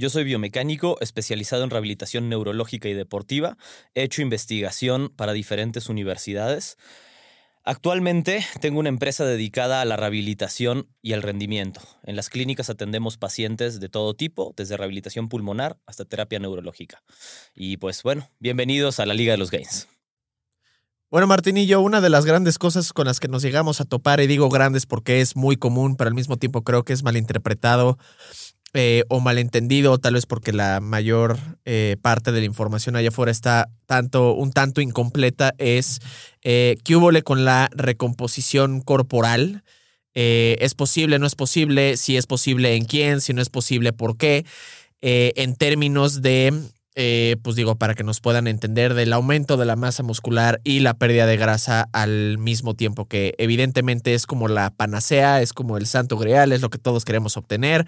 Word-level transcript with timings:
Yo 0.00 0.08
soy 0.08 0.24
biomecánico 0.24 0.96
especializado 1.02 1.62
en 1.62 1.68
rehabilitación 1.68 2.30
neurológica 2.30 2.88
y 2.88 2.94
deportiva. 2.94 3.58
He 3.94 4.02
hecho 4.02 4.22
investigación 4.22 5.12
para 5.14 5.34
diferentes 5.34 5.90
universidades. 5.90 6.78
Actualmente 7.64 8.42
tengo 8.62 8.80
una 8.80 8.88
empresa 8.88 9.26
dedicada 9.26 9.82
a 9.82 9.84
la 9.84 9.98
rehabilitación 9.98 10.88
y 11.02 11.12
al 11.12 11.20
rendimiento. 11.20 11.82
En 12.02 12.16
las 12.16 12.30
clínicas 12.30 12.70
atendemos 12.70 13.18
pacientes 13.18 13.78
de 13.78 13.90
todo 13.90 14.14
tipo, 14.14 14.54
desde 14.56 14.78
rehabilitación 14.78 15.28
pulmonar 15.28 15.76
hasta 15.84 16.06
terapia 16.06 16.38
neurológica. 16.38 17.02
Y 17.54 17.76
pues 17.76 18.02
bueno, 18.02 18.26
bienvenidos 18.38 19.00
a 19.00 19.04
la 19.04 19.12
Liga 19.12 19.32
de 19.32 19.38
los 19.38 19.50
Gains. 19.50 19.86
Bueno, 21.10 21.26
yo, 21.66 21.80
una 21.80 22.00
de 22.00 22.08
las 22.08 22.24
grandes 22.24 22.56
cosas 22.56 22.92
con 22.92 23.06
las 23.06 23.18
que 23.18 23.26
nos 23.28 23.42
llegamos 23.42 23.80
a 23.80 23.84
topar, 23.84 24.20
y 24.20 24.28
digo 24.28 24.48
grandes 24.48 24.86
porque 24.86 25.20
es 25.20 25.34
muy 25.34 25.56
común, 25.56 25.96
pero 25.96 26.08
al 26.08 26.14
mismo 26.14 26.38
tiempo 26.38 26.62
creo 26.62 26.84
que 26.84 26.92
es 26.92 27.02
malinterpretado 27.02 27.98
eh, 28.72 29.02
o 29.08 29.18
malentendido, 29.18 29.98
tal 29.98 30.14
vez 30.14 30.26
porque 30.26 30.52
la 30.52 30.80
mayor 30.80 31.38
eh, 31.64 31.96
parte 32.00 32.30
de 32.30 32.38
la 32.38 32.46
información 32.46 32.94
allá 32.94 33.08
afuera 33.08 33.32
está 33.32 33.68
tanto, 33.86 34.34
un 34.34 34.52
tanto 34.52 34.80
incompleta, 34.80 35.54
es 35.58 35.98
eh, 36.42 36.76
qué 36.84 36.94
hubo 36.94 37.10
con 37.24 37.44
la 37.44 37.68
recomposición 37.72 38.80
corporal. 38.80 39.64
Eh, 40.14 40.56
¿Es 40.60 40.74
posible, 40.74 41.18
no 41.18 41.26
es 41.26 41.34
posible? 41.34 41.96
Si 41.96 42.16
es 42.16 42.26
posible, 42.26 42.76
¿en 42.76 42.84
quién? 42.84 43.20
Si 43.20 43.32
no 43.32 43.42
es 43.42 43.50
posible, 43.50 43.92
¿por 43.92 44.16
qué? 44.16 44.44
en 45.02 45.56
términos 45.56 46.20
de, 46.20 46.52
pues 47.42 47.56
digo, 47.56 47.76
para 47.76 47.94
que 47.94 48.04
nos 48.04 48.20
puedan 48.20 48.46
entender, 48.46 48.92
del 48.92 49.14
aumento 49.14 49.56
de 49.56 49.64
la 49.64 49.74
masa 49.74 50.02
muscular 50.02 50.60
y 50.62 50.80
la 50.80 50.92
pérdida 50.92 51.24
de 51.24 51.38
grasa 51.38 51.88
al 51.94 52.36
mismo 52.36 52.74
tiempo, 52.74 53.06
que 53.06 53.34
evidentemente 53.38 54.12
es 54.12 54.26
como 54.26 54.46
la 54.46 54.68
panacea, 54.68 55.40
es 55.40 55.54
como 55.54 55.78
el 55.78 55.86
santo 55.86 56.18
grial, 56.18 56.52
es 56.52 56.60
lo 56.60 56.68
que 56.68 56.76
todos 56.76 57.06
queremos 57.06 57.38
obtener 57.38 57.86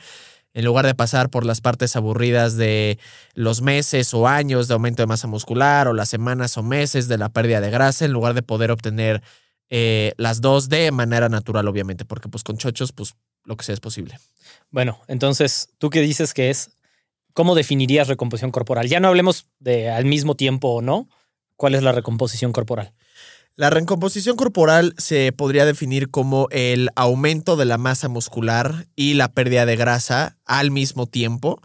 en 0.54 0.64
lugar 0.64 0.86
de 0.86 0.94
pasar 0.94 1.30
por 1.30 1.46
las 1.46 1.60
partes 1.60 1.96
aburridas 1.96 2.56
de 2.56 2.98
los 3.34 3.62
meses 3.62 4.12
o 4.14 4.28
años 4.28 4.68
de 4.68 4.74
aumento 4.74 5.02
de 5.02 5.06
masa 5.06 5.26
muscular 5.26 5.88
o 5.88 5.92
las 5.92 6.08
semanas 6.08 6.56
o 6.56 6.62
meses 6.62 7.08
de 7.08 7.18
la 7.18 7.30
pérdida 7.30 7.60
de 7.60 7.70
grasa, 7.70 8.04
en 8.04 8.12
lugar 8.12 8.34
de 8.34 8.42
poder 8.42 8.70
obtener 8.70 9.22
eh, 9.70 10.12
las 10.18 10.40
dos 10.40 10.68
de 10.68 10.90
manera 10.92 11.28
natural, 11.28 11.66
obviamente, 11.68 12.04
porque 12.04 12.28
pues 12.28 12.44
con 12.44 12.58
chochos, 12.58 12.92
pues 12.92 13.14
lo 13.44 13.56
que 13.56 13.64
sea 13.64 13.72
es 13.72 13.80
posible. 13.80 14.18
Bueno, 14.70 15.00
entonces, 15.08 15.70
¿tú 15.78 15.90
qué 15.90 16.00
dices 16.00 16.34
que 16.34 16.50
es? 16.50 16.70
¿Cómo 17.32 17.54
definirías 17.54 18.08
recomposición 18.08 18.50
corporal? 18.50 18.88
Ya 18.88 19.00
no 19.00 19.08
hablemos 19.08 19.46
de 19.58 19.90
al 19.90 20.04
mismo 20.04 20.34
tiempo 20.34 20.68
o 20.68 20.82
no. 20.82 21.08
¿Cuál 21.56 21.74
es 21.74 21.82
la 21.82 21.92
recomposición 21.92 22.52
corporal? 22.52 22.92
La 23.54 23.68
recomposición 23.68 24.36
corporal 24.36 24.94
se 24.96 25.30
podría 25.30 25.66
definir 25.66 26.10
como 26.10 26.48
el 26.50 26.88
aumento 26.96 27.56
de 27.56 27.66
la 27.66 27.76
masa 27.76 28.08
muscular 28.08 28.86
y 28.96 29.12
la 29.12 29.28
pérdida 29.28 29.66
de 29.66 29.76
grasa 29.76 30.38
al 30.46 30.70
mismo 30.70 31.06
tiempo. 31.06 31.60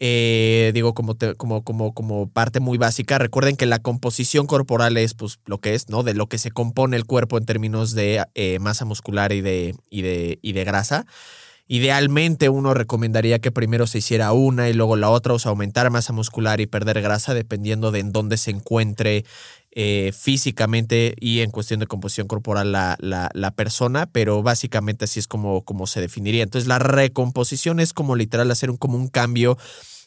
Eh, 0.00 0.72
digo, 0.74 0.92
como, 0.92 1.16
como, 1.36 1.62
como, 1.62 1.94
como 1.94 2.28
parte 2.28 2.58
muy 2.58 2.78
básica. 2.78 3.18
Recuerden 3.18 3.56
que 3.56 3.66
la 3.66 3.78
composición 3.78 4.48
corporal 4.48 4.96
es 4.96 5.14
pues, 5.14 5.38
lo 5.46 5.58
que 5.58 5.74
es, 5.74 5.88
¿no? 5.88 6.02
De 6.02 6.14
lo 6.14 6.26
que 6.26 6.38
se 6.38 6.50
compone 6.50 6.96
el 6.96 7.04
cuerpo 7.04 7.38
en 7.38 7.46
términos 7.46 7.94
de 7.94 8.24
eh, 8.34 8.58
masa 8.58 8.84
muscular 8.84 9.30
y 9.30 9.40
de, 9.40 9.76
y, 9.88 10.02
de, 10.02 10.40
y 10.42 10.52
de 10.52 10.64
grasa. 10.64 11.06
Idealmente 11.72 12.48
uno 12.48 12.74
recomendaría 12.74 13.38
que 13.38 13.52
primero 13.52 13.86
se 13.86 13.98
hiciera 13.98 14.32
una 14.32 14.68
y 14.68 14.72
luego 14.72 14.96
la 14.96 15.08
otra, 15.08 15.34
o 15.34 15.38
sea, 15.38 15.50
aumentar 15.50 15.88
masa 15.90 16.12
muscular 16.12 16.60
y 16.60 16.66
perder 16.66 17.00
grasa 17.00 17.32
dependiendo 17.32 17.92
de 17.92 18.00
en 18.00 18.10
dónde 18.10 18.38
se 18.38 18.50
encuentre 18.50 19.24
eh, 19.72 20.12
físicamente 20.12 21.14
y 21.20 21.40
en 21.40 21.50
cuestión 21.50 21.78
de 21.78 21.86
composición 21.86 22.26
corporal 22.26 22.72
la, 22.72 22.96
la, 22.98 23.50
persona, 23.52 24.06
pero 24.10 24.42
básicamente 24.42 25.04
así 25.04 25.20
es 25.20 25.28
como, 25.28 25.62
como 25.62 25.86
se 25.86 26.00
definiría. 26.00 26.42
Entonces 26.42 26.66
la 26.66 26.80
recomposición 26.80 27.78
es 27.78 27.92
como 27.92 28.16
literal 28.16 28.50
hacer 28.50 28.70
un, 28.70 28.76
como 28.76 28.96
un 28.96 29.08
cambio 29.08 29.56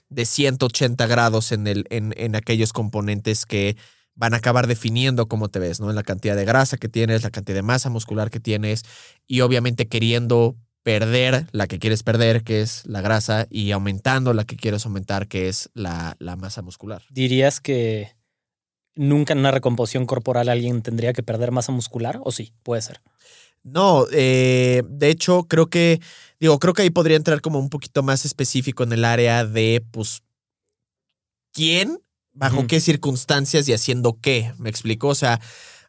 de 0.10 0.26
180 0.26 1.08
grados 1.08 1.52
en, 1.52 1.68
el, 1.68 1.86
en, 1.90 2.14
en 2.18 2.36
aquellos 2.36 2.74
componentes 2.74 3.46
que 3.46 3.78
van 4.16 4.34
a 4.34 4.38
acabar 4.38 4.68
definiendo 4.68 5.28
cómo 5.28 5.50
te 5.50 5.60
ves, 5.60 5.80
¿no? 5.80 5.90
En 5.90 5.96
la 5.96 6.04
cantidad 6.04 6.36
de 6.36 6.46
grasa 6.46 6.78
que 6.78 6.90
tienes, 6.90 7.24
la 7.24 7.32
cantidad 7.32 7.56
de 7.56 7.64
masa 7.64 7.90
muscular 7.90 8.30
que 8.30 8.40
tienes 8.40 8.84
y 9.28 9.42
obviamente 9.42 9.88
queriendo 9.88 10.58
perder 10.84 11.48
la 11.52 11.68
que 11.68 11.80
quieres 11.80 12.04
perder, 12.04 12.44
que 12.44 12.62
es 12.62 12.86
la 12.86 13.02
grasa, 13.02 13.48
y 13.50 13.72
aumentando 13.72 14.34
la 14.34 14.44
que 14.44 14.58
quieres 14.58 14.86
aumentar, 14.86 15.28
que 15.28 15.48
es 15.48 15.70
la, 15.74 16.18
la 16.20 16.36
masa 16.36 16.62
muscular. 16.62 17.02
¿Dirías 17.10 17.62
que 17.62 18.12
nunca 18.96 19.34
en 19.34 19.40
una 19.40 19.52
recomposición 19.52 20.06
corporal 20.06 20.50
alguien 20.50 20.82
tendría 20.82 21.14
que 21.14 21.24
perder 21.24 21.52
masa 21.52 21.72
muscular? 21.72 22.20
¿O 22.24 22.32
sí? 22.32 22.54
Puede 22.64 22.82
ser. 22.82 23.02
No, 23.64 24.06
eh, 24.12 24.84
de 24.90 25.10
hecho, 25.10 25.44
creo 25.44 25.68
que, 25.68 26.02
digo, 26.40 26.60
creo 26.60 26.74
que 26.74 26.82
ahí 26.82 26.90
podría 26.90 27.16
entrar 27.16 27.42
como 27.42 27.60
un 27.60 27.70
poquito 27.70 28.04
más 28.04 28.26
específico 28.26 28.84
en 28.84 28.92
el 28.92 29.06
área 29.06 29.46
de, 29.46 29.84
pues, 29.92 30.22
quién, 31.54 32.00
bajo 32.34 32.68
qué 32.68 32.82
circunstancias 32.82 33.68
y 33.70 33.74
haciendo 33.74 34.20
qué. 34.20 34.54
¿Me 34.58 34.70
explico? 34.70 35.08
O 35.08 35.16
sea, 35.16 35.40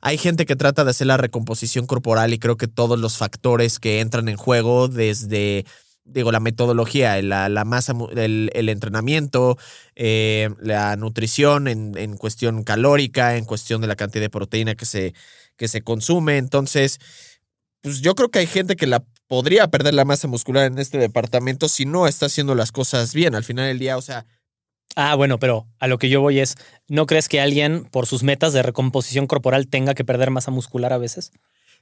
hay 0.01 0.19
gente 0.19 0.47
que 0.47 0.55
trata 0.55 0.85
de 0.85 0.91
hacer 0.91 1.07
la 1.09 1.17
recomposición 1.17 1.87
corporal 1.87 2.33
y 2.33 2.39
creo 2.39 2.57
que 2.57 2.69
todos 2.69 2.99
los 2.99 3.17
factores 3.17 3.81
que 3.81 4.01
entran 4.01 4.29
en 4.29 4.37
juego, 4.37 4.87
desde 4.87 5.65
digo, 6.05 6.33
la 6.33 6.41
metodología, 6.41 7.21
la, 7.23 7.49
la 7.49 7.65
masa, 7.65 7.95
el, 8.17 8.51
el 8.55 8.69
entrenamiento, 8.69 9.59
eh, 9.97 10.51
la 10.61 10.97
nutrición 10.97 11.69
en, 11.69 11.97
en, 11.97 12.17
cuestión 12.17 12.63
calórica, 12.65 13.37
en 13.37 13.45
cuestión 13.45 13.81
de 13.81 13.87
la 13.87 13.97
cantidad 13.97 14.23
de 14.23 14.31
proteína 14.31 14.75
que 14.75 14.87
se, 14.87 15.15
que 15.57 15.69
se 15.69 15.83
consume. 15.83 16.39
Entonces, 16.39 17.01
pues 17.81 18.01
yo 18.01 18.15
creo 18.15 18.31
que 18.31 18.41
hay 18.41 18.47
gente 18.47 18.77
que 18.77 18.87
la 18.87 19.05
podría 19.27 19.69
perder 19.69 19.95
la 19.95 20.05
masa 20.05 20.29
muscular 20.29 20.67
en 20.67 20.79
este 20.79 20.99
departamento 20.99 21.69
si 21.69 21.87
no 21.87 22.07
está 22.07 22.27
haciendo 22.27 22.55
las 22.55 22.73
cosas 22.73 23.15
bien. 23.15 23.35
Al 23.35 23.45
final 23.45 23.67
del 23.67 23.79
día, 23.79 23.97
o 23.97 24.03
sea, 24.03 24.27
Ah, 24.97 25.17
bueno, 25.17 25.39
pero 25.39 25.67
a 25.81 25.89
lo 25.89 25.99
que 25.99 26.09
yo 26.09 26.21
voy 26.21 26.39
es, 26.39 26.55
¿no 26.89 27.07
crees 27.07 27.29
que 27.29 27.41
alguien 27.41 27.85
por 27.85 28.07
sus 28.07 28.23
metas 28.23 28.53
de 28.53 28.63
recomposición 28.63 29.27
corporal 29.27 29.67
tenga 29.67 29.95
que 29.95 30.05
perder 30.05 30.31
masa 30.31 30.53
muscular 30.53 30.93
a 30.93 30.99
veces? 30.99 31.33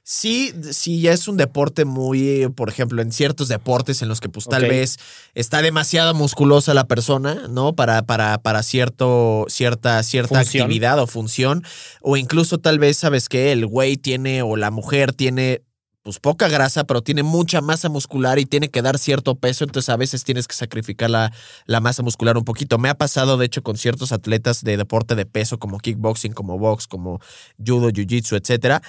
Sí, 0.05 0.53
sí, 0.71 0.99
ya 0.99 1.13
es 1.13 1.29
un 1.29 1.37
deporte 1.37 1.85
muy, 1.85 2.49
por 2.55 2.67
ejemplo, 2.67 3.01
en 3.01 3.13
ciertos 3.13 3.47
deportes 3.47 4.01
en 4.01 4.09
los 4.09 4.19
que 4.19 4.27
pues 4.27 4.45
tal 4.49 4.63
vez 4.63 4.97
está 5.33 5.61
demasiado 5.61 6.13
musculosa 6.13 6.73
la 6.73 6.89
persona, 6.89 7.47
¿no? 7.49 7.73
Para, 7.73 8.01
para, 8.01 8.37
para 8.39 8.63
cierto, 8.63 9.45
cierta, 9.47 10.03
cierta 10.03 10.41
actividad 10.41 10.99
o 10.99 11.07
función. 11.07 11.63
O 12.01 12.17
incluso 12.17 12.57
tal 12.57 12.79
vez, 12.79 12.97
¿sabes 12.97 13.29
qué? 13.29 13.53
El 13.53 13.65
güey 13.65 13.95
tiene 13.95 14.41
o 14.41 14.57
la 14.57 14.71
mujer 14.71 15.13
tiene 15.13 15.61
pues 16.03 16.19
poca 16.19 16.49
grasa, 16.49 16.83
pero 16.83 17.01
tiene 17.01 17.23
mucha 17.23 17.61
masa 17.61 17.87
muscular 17.87 18.37
y 18.37 18.45
tiene 18.45 18.69
que 18.69 18.81
dar 18.81 18.99
cierto 18.99 19.35
peso, 19.35 19.63
entonces 19.63 19.87
a 19.89 19.95
veces 19.95 20.25
tienes 20.25 20.47
que 20.47 20.55
sacrificar 20.55 21.09
la, 21.09 21.31
masa 21.79 22.03
muscular 22.03 22.37
un 22.37 22.43
poquito. 22.43 22.77
Me 22.77 22.89
ha 22.89 22.95
pasado, 22.95 23.37
de 23.37 23.45
hecho, 23.45 23.63
con 23.63 23.77
ciertos 23.77 24.11
atletas 24.11 24.63
de 24.63 24.75
deporte 24.75 25.15
de 25.15 25.25
peso, 25.25 25.59
como 25.59 25.79
kickboxing, 25.79 26.33
como 26.33 26.59
box, 26.59 26.87
como 26.87 27.19
judo, 27.57 27.89
jiu-jitsu, 27.89 28.37
etcétera, 28.37 28.81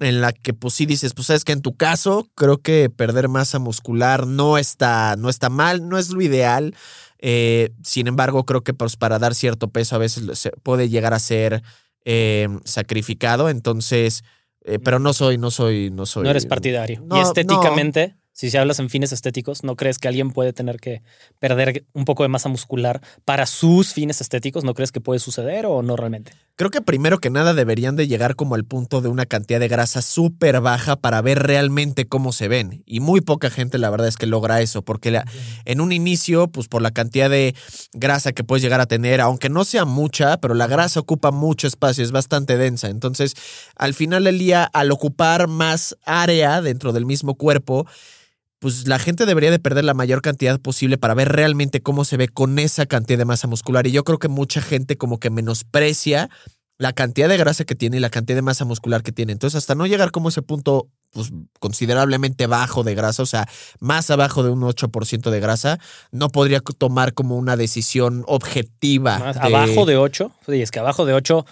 en 0.00 0.22
la 0.22 0.32
que 0.32 0.54
pues 0.54 0.72
sí 0.74 0.86
dices, 0.86 1.12
pues 1.12 1.26
sabes 1.26 1.44
que 1.44 1.52
en 1.52 1.60
tu 1.60 1.76
caso 1.76 2.28
creo 2.34 2.58
que 2.58 2.88
perder 2.88 3.28
masa 3.28 3.58
muscular 3.58 4.26
no 4.26 4.56
está, 4.56 5.16
no 5.16 5.28
está 5.28 5.50
mal, 5.50 5.86
no 5.88 5.98
es 5.98 6.10
lo 6.10 6.22
ideal. 6.22 6.74
Eh, 7.18 7.70
sin 7.82 8.06
embargo, 8.06 8.44
creo 8.44 8.62
que 8.62 8.72
pues, 8.72 8.96
para 8.96 9.18
dar 9.18 9.34
cierto 9.34 9.68
peso 9.68 9.96
a 9.96 9.98
veces 9.98 10.48
puede 10.62 10.88
llegar 10.88 11.12
a 11.12 11.18
ser 11.18 11.62
eh, 12.06 12.48
sacrificado. 12.64 13.50
Entonces, 13.50 14.24
eh, 14.64 14.78
pero 14.78 14.98
no 14.98 15.12
soy, 15.12 15.38
no 15.38 15.50
soy, 15.50 15.90
no 15.90 16.06
soy. 16.06 16.24
No 16.24 16.30
eres 16.30 16.46
partidario. 16.46 17.04
y 17.10 17.18
estéticamente, 17.18 18.16
si 18.34 18.50
se 18.50 18.58
hablas 18.58 18.80
en 18.80 18.90
fines 18.90 19.12
estéticos, 19.12 19.62
¿no 19.62 19.76
crees 19.76 20.00
que 20.00 20.08
alguien 20.08 20.32
puede 20.32 20.52
tener 20.52 20.78
que 20.78 21.02
perder 21.38 21.86
un 21.92 22.04
poco 22.04 22.24
de 22.24 22.28
masa 22.28 22.48
muscular 22.48 23.00
para 23.24 23.46
sus 23.46 23.92
fines 23.92 24.20
estéticos? 24.20 24.64
¿No 24.64 24.74
crees 24.74 24.90
que 24.90 25.00
puede 25.00 25.20
suceder 25.20 25.66
o 25.66 25.82
no 25.82 25.96
realmente? 25.96 26.32
Creo 26.56 26.70
que 26.70 26.80
primero 26.80 27.20
que 27.20 27.30
nada 27.30 27.54
deberían 27.54 27.94
de 27.94 28.08
llegar 28.08 28.34
como 28.34 28.56
al 28.56 28.64
punto 28.64 29.00
de 29.00 29.08
una 29.08 29.24
cantidad 29.24 29.60
de 29.60 29.68
grasa 29.68 30.02
súper 30.02 30.60
baja 30.60 30.96
para 30.96 31.22
ver 31.22 31.44
realmente 31.44 32.06
cómo 32.06 32.32
se 32.32 32.48
ven. 32.48 32.82
Y 32.86 32.98
muy 32.98 33.20
poca 33.20 33.50
gente 33.50 33.78
la 33.78 33.88
verdad 33.88 34.08
es 34.08 34.16
que 34.16 34.26
logra 34.26 34.60
eso, 34.60 34.82
porque 34.82 35.22
en 35.64 35.80
un 35.80 35.92
inicio, 35.92 36.48
pues 36.48 36.66
por 36.66 36.82
la 36.82 36.90
cantidad 36.90 37.30
de 37.30 37.54
grasa 37.92 38.32
que 38.32 38.42
puedes 38.42 38.62
llegar 38.62 38.80
a 38.80 38.86
tener, 38.86 39.20
aunque 39.20 39.48
no 39.48 39.64
sea 39.64 39.84
mucha, 39.84 40.38
pero 40.38 40.54
la 40.54 40.66
grasa 40.66 40.98
ocupa 40.98 41.30
mucho 41.30 41.68
espacio, 41.68 42.02
es 42.02 42.10
bastante 42.10 42.56
densa. 42.56 42.88
Entonces, 42.88 43.34
al 43.76 43.94
final 43.94 44.24
del 44.24 44.40
día, 44.40 44.64
al 44.64 44.90
ocupar 44.90 45.46
más 45.46 45.96
área 46.04 46.60
dentro 46.62 46.92
del 46.92 47.06
mismo 47.06 47.36
cuerpo, 47.36 47.86
pues 48.64 48.88
la 48.88 48.98
gente 48.98 49.26
debería 49.26 49.50
de 49.50 49.58
perder 49.58 49.84
la 49.84 49.92
mayor 49.92 50.22
cantidad 50.22 50.58
posible 50.58 50.96
para 50.96 51.12
ver 51.12 51.28
realmente 51.30 51.82
cómo 51.82 52.06
se 52.06 52.16
ve 52.16 52.28
con 52.28 52.58
esa 52.58 52.86
cantidad 52.86 53.18
de 53.18 53.26
masa 53.26 53.46
muscular. 53.46 53.86
Y 53.86 53.90
yo 53.92 54.04
creo 54.04 54.18
que 54.18 54.28
mucha 54.28 54.62
gente 54.62 54.96
como 54.96 55.20
que 55.20 55.28
menosprecia 55.28 56.30
la 56.78 56.94
cantidad 56.94 57.28
de 57.28 57.36
grasa 57.36 57.64
que 57.64 57.74
tiene 57.74 57.98
y 57.98 58.00
la 58.00 58.08
cantidad 58.08 58.38
de 58.38 58.40
masa 58.40 58.64
muscular 58.64 59.02
que 59.02 59.12
tiene. 59.12 59.32
Entonces, 59.32 59.58
hasta 59.58 59.74
no 59.74 59.86
llegar 59.86 60.12
como 60.12 60.30
ese 60.30 60.40
punto 60.40 60.88
pues, 61.12 61.30
considerablemente 61.60 62.46
bajo 62.46 62.84
de 62.84 62.94
grasa, 62.94 63.22
o 63.22 63.26
sea, 63.26 63.46
más 63.80 64.10
abajo 64.10 64.42
de 64.42 64.48
un 64.48 64.62
8% 64.62 65.28
de 65.28 65.40
grasa, 65.40 65.78
no 66.10 66.30
podría 66.30 66.60
tomar 66.60 67.12
como 67.12 67.36
una 67.36 67.58
decisión 67.58 68.24
objetiva. 68.26 69.16
Abajo 69.42 69.84
de 69.84 69.98
8, 69.98 70.32
sí, 70.46 70.62
es 70.62 70.70
que 70.70 70.78
abajo 70.78 71.04
de 71.04 71.12
8, 71.12 71.44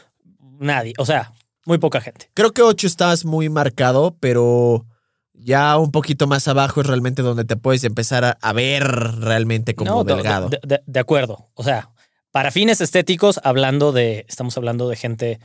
nadie, 0.61 0.95
o 0.97 1.05
sea, 1.05 1.35
muy 1.67 1.77
poca 1.77 2.01
gente. 2.01 2.31
Creo 2.33 2.53
que 2.53 2.63
8 2.63 2.87
estás 2.87 3.27
muy 3.27 3.51
marcado, 3.51 4.17
pero 4.19 4.87
ya 5.45 5.77
un 5.79 5.91
poquito 5.91 6.27
más 6.27 6.49
abajo 6.49 6.81
es 6.81 6.87
realmente 6.87 7.23
donde 7.23 7.45
te 7.45 7.57
puedes 7.57 7.85
empezar 7.85 8.39
a, 8.41 8.53
ver 8.53 8.85
realmente 8.85 9.75
como 9.75 10.05
delgado. 10.05 10.51
de 10.87 11.01
acuerdo, 11.01 11.51
o 11.55 11.65
sea, 11.65 11.91
para 12.33 12.51
fines 12.51 12.81
estéticos, 12.81 13.41
hablando 13.45 13.93
de, 13.93 14.25
estamos 14.27 14.57
hablando 14.57 14.89
de 14.89 14.97
gente 14.97 15.39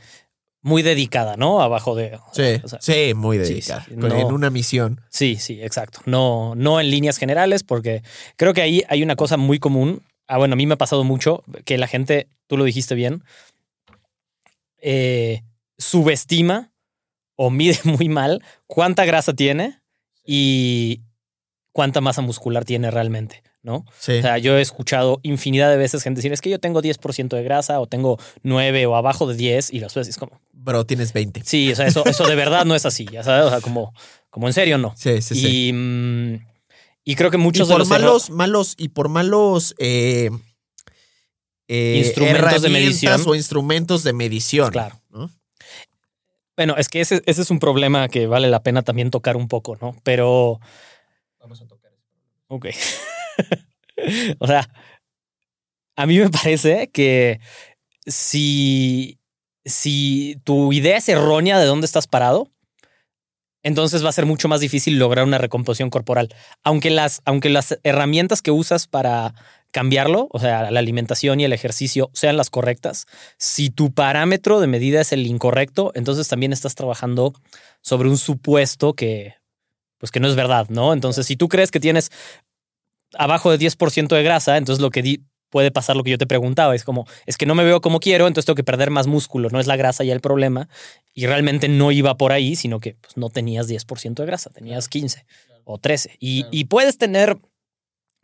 muy 0.62 0.82
dedicada, 0.82 1.36
¿no? 1.36 1.60
Abajo 1.60 1.94
de. 1.94 2.18
Sí, 2.32 2.60
sí, 2.80 3.14
muy 3.14 3.38
dedicada. 3.38 3.86
en 3.90 4.32
una 4.32 4.50
misión. 4.50 5.00
Sí, 5.10 5.36
sí, 5.36 5.62
exacto. 5.62 6.00
No, 6.06 6.54
no 6.56 6.80
en 6.80 6.90
líneas 6.90 7.18
generales, 7.18 7.62
porque 7.62 8.02
creo 8.36 8.54
que 8.54 8.62
ahí 8.62 8.84
hay 8.88 9.02
una 9.02 9.16
cosa 9.16 9.36
muy 9.36 9.58
común. 9.58 10.02
Ah, 10.26 10.38
bueno, 10.38 10.54
a 10.54 10.56
mí 10.56 10.66
me 10.66 10.74
ha 10.74 10.78
pasado 10.78 11.04
mucho 11.04 11.44
que 11.64 11.78
la 11.78 11.86
gente, 11.86 12.28
tú 12.46 12.56
lo 12.56 12.64
dijiste 12.64 12.94
bien, 12.94 13.22
eh, 14.78 15.42
subestima 15.76 16.72
o 17.36 17.50
mide 17.50 17.78
muy 17.84 18.08
mal 18.08 18.42
cuánta 18.66 19.04
grasa 19.04 19.34
tiene 19.34 19.80
y 20.30 21.00
cuánta 21.72 22.02
masa 22.02 22.20
muscular 22.20 22.66
tiene 22.66 22.90
realmente. 22.90 23.42
¿no? 23.62 23.76
O 23.76 23.84
sea, 23.98 24.38
yo 24.38 24.56
he 24.56 24.60
escuchado 24.60 25.20
infinidad 25.22 25.70
de 25.70 25.76
veces 25.76 26.02
gente 26.02 26.18
decir, 26.18 26.32
es 26.32 26.40
que 26.40 26.50
yo 26.50 26.60
tengo 26.60 26.80
10% 26.80 27.28
de 27.28 27.42
grasa 27.42 27.80
o 27.80 27.86
tengo 27.86 28.18
9 28.42 28.86
o 28.86 28.94
abajo 28.94 29.26
de 29.26 29.34
10 29.34 29.72
y 29.72 29.80
las 29.80 29.94
veces 29.94 30.16
como... 30.16 30.40
Bro, 30.52 30.86
tienes 30.86 31.12
20. 31.12 31.42
Sí, 31.44 31.72
o 31.72 31.76
sea, 31.76 31.86
eso, 31.86 32.04
eso 32.06 32.26
de 32.26 32.34
verdad 32.34 32.64
no 32.64 32.74
es 32.74 32.86
así, 32.86 33.06
ya 33.10 33.22
sabes, 33.22 33.46
o 33.46 33.50
sea, 33.50 33.60
como, 33.60 33.92
como 34.30 34.46
en 34.46 34.52
serio 34.52 34.78
no. 34.78 34.94
Sí, 34.96 35.20
sí, 35.22 35.34
sí. 35.34 35.72
Mm, 35.72 36.34
y, 37.04 37.14
creo 37.14 37.30
que 37.30 37.36
muchos 37.36 37.68
y 37.68 37.70
por 37.70 37.74
de 37.74 37.78
los 37.80 37.88
malos, 37.88 38.30
malos, 38.30 38.74
y 38.78 38.88
por 38.88 39.08
malos 39.08 39.74
eh, 39.78 40.30
eh, 41.68 42.02
instrumentos 42.04 42.62
de 42.62 42.68
medición 42.68 43.22
o 43.26 43.34
instrumentos 43.34 44.04
de 44.04 44.12
medición. 44.12 44.70
Claro. 44.70 45.00
Bueno, 46.58 46.74
es 46.76 46.88
que 46.88 47.00
ese, 47.00 47.22
ese 47.24 47.42
es 47.42 47.52
un 47.52 47.60
problema 47.60 48.08
que 48.08 48.26
vale 48.26 48.48
la 48.48 48.64
pena 48.64 48.82
también 48.82 49.12
tocar 49.12 49.36
un 49.36 49.46
poco, 49.46 49.78
¿no? 49.80 49.94
Pero... 50.02 50.58
Vamos 51.38 51.62
a 51.62 51.68
tocar 51.68 51.92
ese 51.92 52.02
problema. 52.08 52.34
Ok. 52.48 52.66
o 54.40 54.46
sea, 54.48 54.68
a 55.94 56.06
mí 56.06 56.18
me 56.18 56.30
parece 56.30 56.88
que 56.88 57.38
si, 58.04 59.20
si 59.64 60.40
tu 60.42 60.72
idea 60.72 60.96
es 60.96 61.08
errónea 61.08 61.60
de 61.60 61.66
dónde 61.66 61.84
estás 61.84 62.08
parado, 62.08 62.50
entonces 63.62 64.04
va 64.04 64.08
a 64.08 64.12
ser 64.12 64.26
mucho 64.26 64.48
más 64.48 64.58
difícil 64.58 64.98
lograr 64.98 65.24
una 65.24 65.38
recomposición 65.38 65.90
corporal. 65.90 66.34
Aunque 66.64 66.90
las, 66.90 67.22
aunque 67.24 67.50
las 67.50 67.78
herramientas 67.84 68.42
que 68.42 68.50
usas 68.50 68.88
para 68.88 69.32
cambiarlo, 69.70 70.28
o 70.30 70.38
sea, 70.38 70.70
la 70.70 70.78
alimentación 70.78 71.40
y 71.40 71.44
el 71.44 71.52
ejercicio 71.52 72.10
sean 72.14 72.36
las 72.36 72.50
correctas, 72.50 73.06
si 73.36 73.70
tu 73.70 73.92
parámetro 73.92 74.60
de 74.60 74.66
medida 74.66 75.00
es 75.00 75.12
el 75.12 75.26
incorrecto, 75.26 75.92
entonces 75.94 76.28
también 76.28 76.52
estás 76.52 76.74
trabajando 76.74 77.34
sobre 77.82 78.08
un 78.08 78.18
supuesto 78.18 78.94
que, 78.94 79.34
pues 79.98 80.10
que 80.10 80.20
no 80.20 80.28
es 80.28 80.36
verdad, 80.36 80.68
¿no? 80.68 80.92
Entonces, 80.92 81.26
si 81.26 81.36
tú 81.36 81.48
crees 81.48 81.70
que 81.70 81.80
tienes 81.80 82.10
abajo 83.14 83.50
de 83.50 83.58
10% 83.58 84.08
de 84.08 84.22
grasa, 84.22 84.56
entonces 84.56 84.82
lo 84.82 84.90
que 84.90 85.20
puede 85.50 85.70
pasar 85.70 85.96
lo 85.96 86.04
que 86.04 86.10
yo 86.10 86.18
te 86.18 86.26
preguntaba, 86.26 86.74
es 86.74 86.84
como, 86.84 87.06
es 87.26 87.36
que 87.36 87.46
no 87.46 87.54
me 87.54 87.64
veo 87.64 87.80
como 87.80 88.00
quiero, 88.00 88.26
entonces 88.26 88.46
tengo 88.46 88.56
que 88.56 88.64
perder 88.64 88.90
más 88.90 89.06
músculo, 89.06 89.48
no 89.50 89.60
es 89.60 89.66
la 89.66 89.76
grasa 89.76 90.04
ya 90.04 90.12
el 90.12 90.20
problema, 90.20 90.68
y 91.14 91.26
realmente 91.26 91.68
no 91.68 91.90
iba 91.90 92.16
por 92.16 92.32
ahí, 92.32 92.56
sino 92.56 92.80
que 92.80 92.96
pues, 93.00 93.16
no 93.16 93.30
tenías 93.30 93.68
10% 93.68 94.14
de 94.22 94.26
grasa, 94.26 94.50
tenías 94.50 94.88
15 94.88 95.26
o 95.64 95.78
13, 95.78 96.16
y, 96.18 96.46
y 96.50 96.64
puedes 96.64 96.98
tener 96.98 97.38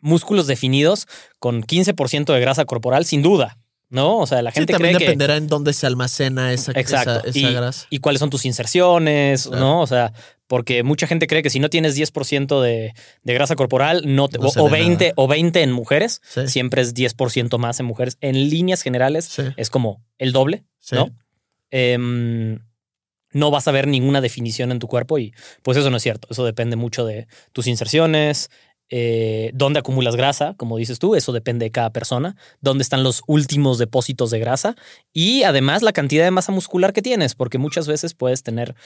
músculos 0.05 0.47
definidos 0.47 1.09
con 1.39 1.63
15% 1.63 2.33
de 2.33 2.41
grasa 2.41 2.65
corporal, 2.67 3.07
sin 3.07 3.23
duda, 3.23 3.59
¿no? 3.89 4.19
O 4.19 4.27
sea, 4.27 4.43
la 4.43 4.53
gente 4.53 4.73
también 4.73 4.97
cree 4.97 5.07
dependerá 5.07 5.37
en 5.37 5.49
dónde 5.49 5.73
se 5.73 5.87
almacena 5.87 6.53
esa, 6.53 6.73
esa, 6.73 7.05
grasa. 7.05 7.87
Y 7.91 7.99
cuáles 7.99 8.21
son 8.21 8.31
tus 8.31 8.45
inserciones, 8.45 9.51
¿no? 9.51 9.81
O 9.81 9.87
sea, 9.87 10.13
porque 10.47 10.83
mucha 10.83 11.07
gente 11.07 11.27
cree 11.27 11.43
que 11.43 11.49
si 11.49 11.59
no 11.59 11.71
tienes 11.71 11.97
10% 11.97 12.61
de, 12.61 12.93
de, 13.23 13.35
grasa 13.35 13.57
corporal, 13.57 14.03
no, 14.05 14.29
o, 14.57 14.69
20, 14.69 15.15
o 15.17 15.27
20 15.27 15.63
en 15.63 15.73
mujeres, 15.73 16.21
siempre 16.47 16.83
es 16.83 16.95
10% 16.95 17.57
más 17.59 17.81
en 17.81 17.87
mujeres. 17.87 18.19
En 18.21 18.51
líneas 18.51 18.83
generales 18.83 19.37
es 19.57 19.71
como 19.71 20.05
el 20.19 20.33
doble, 20.33 20.65
¿no? 20.93 21.09
Em, 21.71 22.61
no 23.33 23.51
vas 23.51 23.67
a 23.69 23.73
ver 23.73 23.89
ninguna 23.89 24.21
definición 24.21 24.71
en 24.71 24.79
tu 24.79 24.87
cuerpo 24.87 25.19
y 25.19 25.35
pues 25.63 25.79
eso 25.79 25.91
no 25.91 25.97
es 25.97 26.03
cierto. 26.03 26.29
Eso 26.31 26.45
depende 26.45 26.77
mucho 26.77 27.05
de 27.07 27.27
tus 27.53 27.67
inserciones, 27.67 28.51
eh, 28.97 29.51
dónde 29.55 29.81
acumulas 29.81 30.15
grasa, 30.15 30.55
como 30.57 30.77
dices 30.77 31.01
tú, 31.01 31.17
eso 31.17 31.33
depende 31.33 31.65
de 31.65 31.73
cada 31.73 31.91
persona, 31.91 32.37
dónde 32.61 32.83
están 32.83 33.03
los 33.03 33.25
últimos 33.27 33.77
depósitos 33.79 34.31
de 34.31 34.39
grasa 34.39 34.77
y 35.13 35.43
además 35.43 35.83
la 35.83 35.93
cantidad 35.93 36.23
de 36.23 36.31
masa 36.31 36.53
muscular 36.53 36.93
que 36.93 37.03
tienes, 37.03 37.35
porque 37.35 37.59
muchas 37.59 37.89
veces 37.89 38.15
puedes 38.15 38.45
tener 38.45 38.77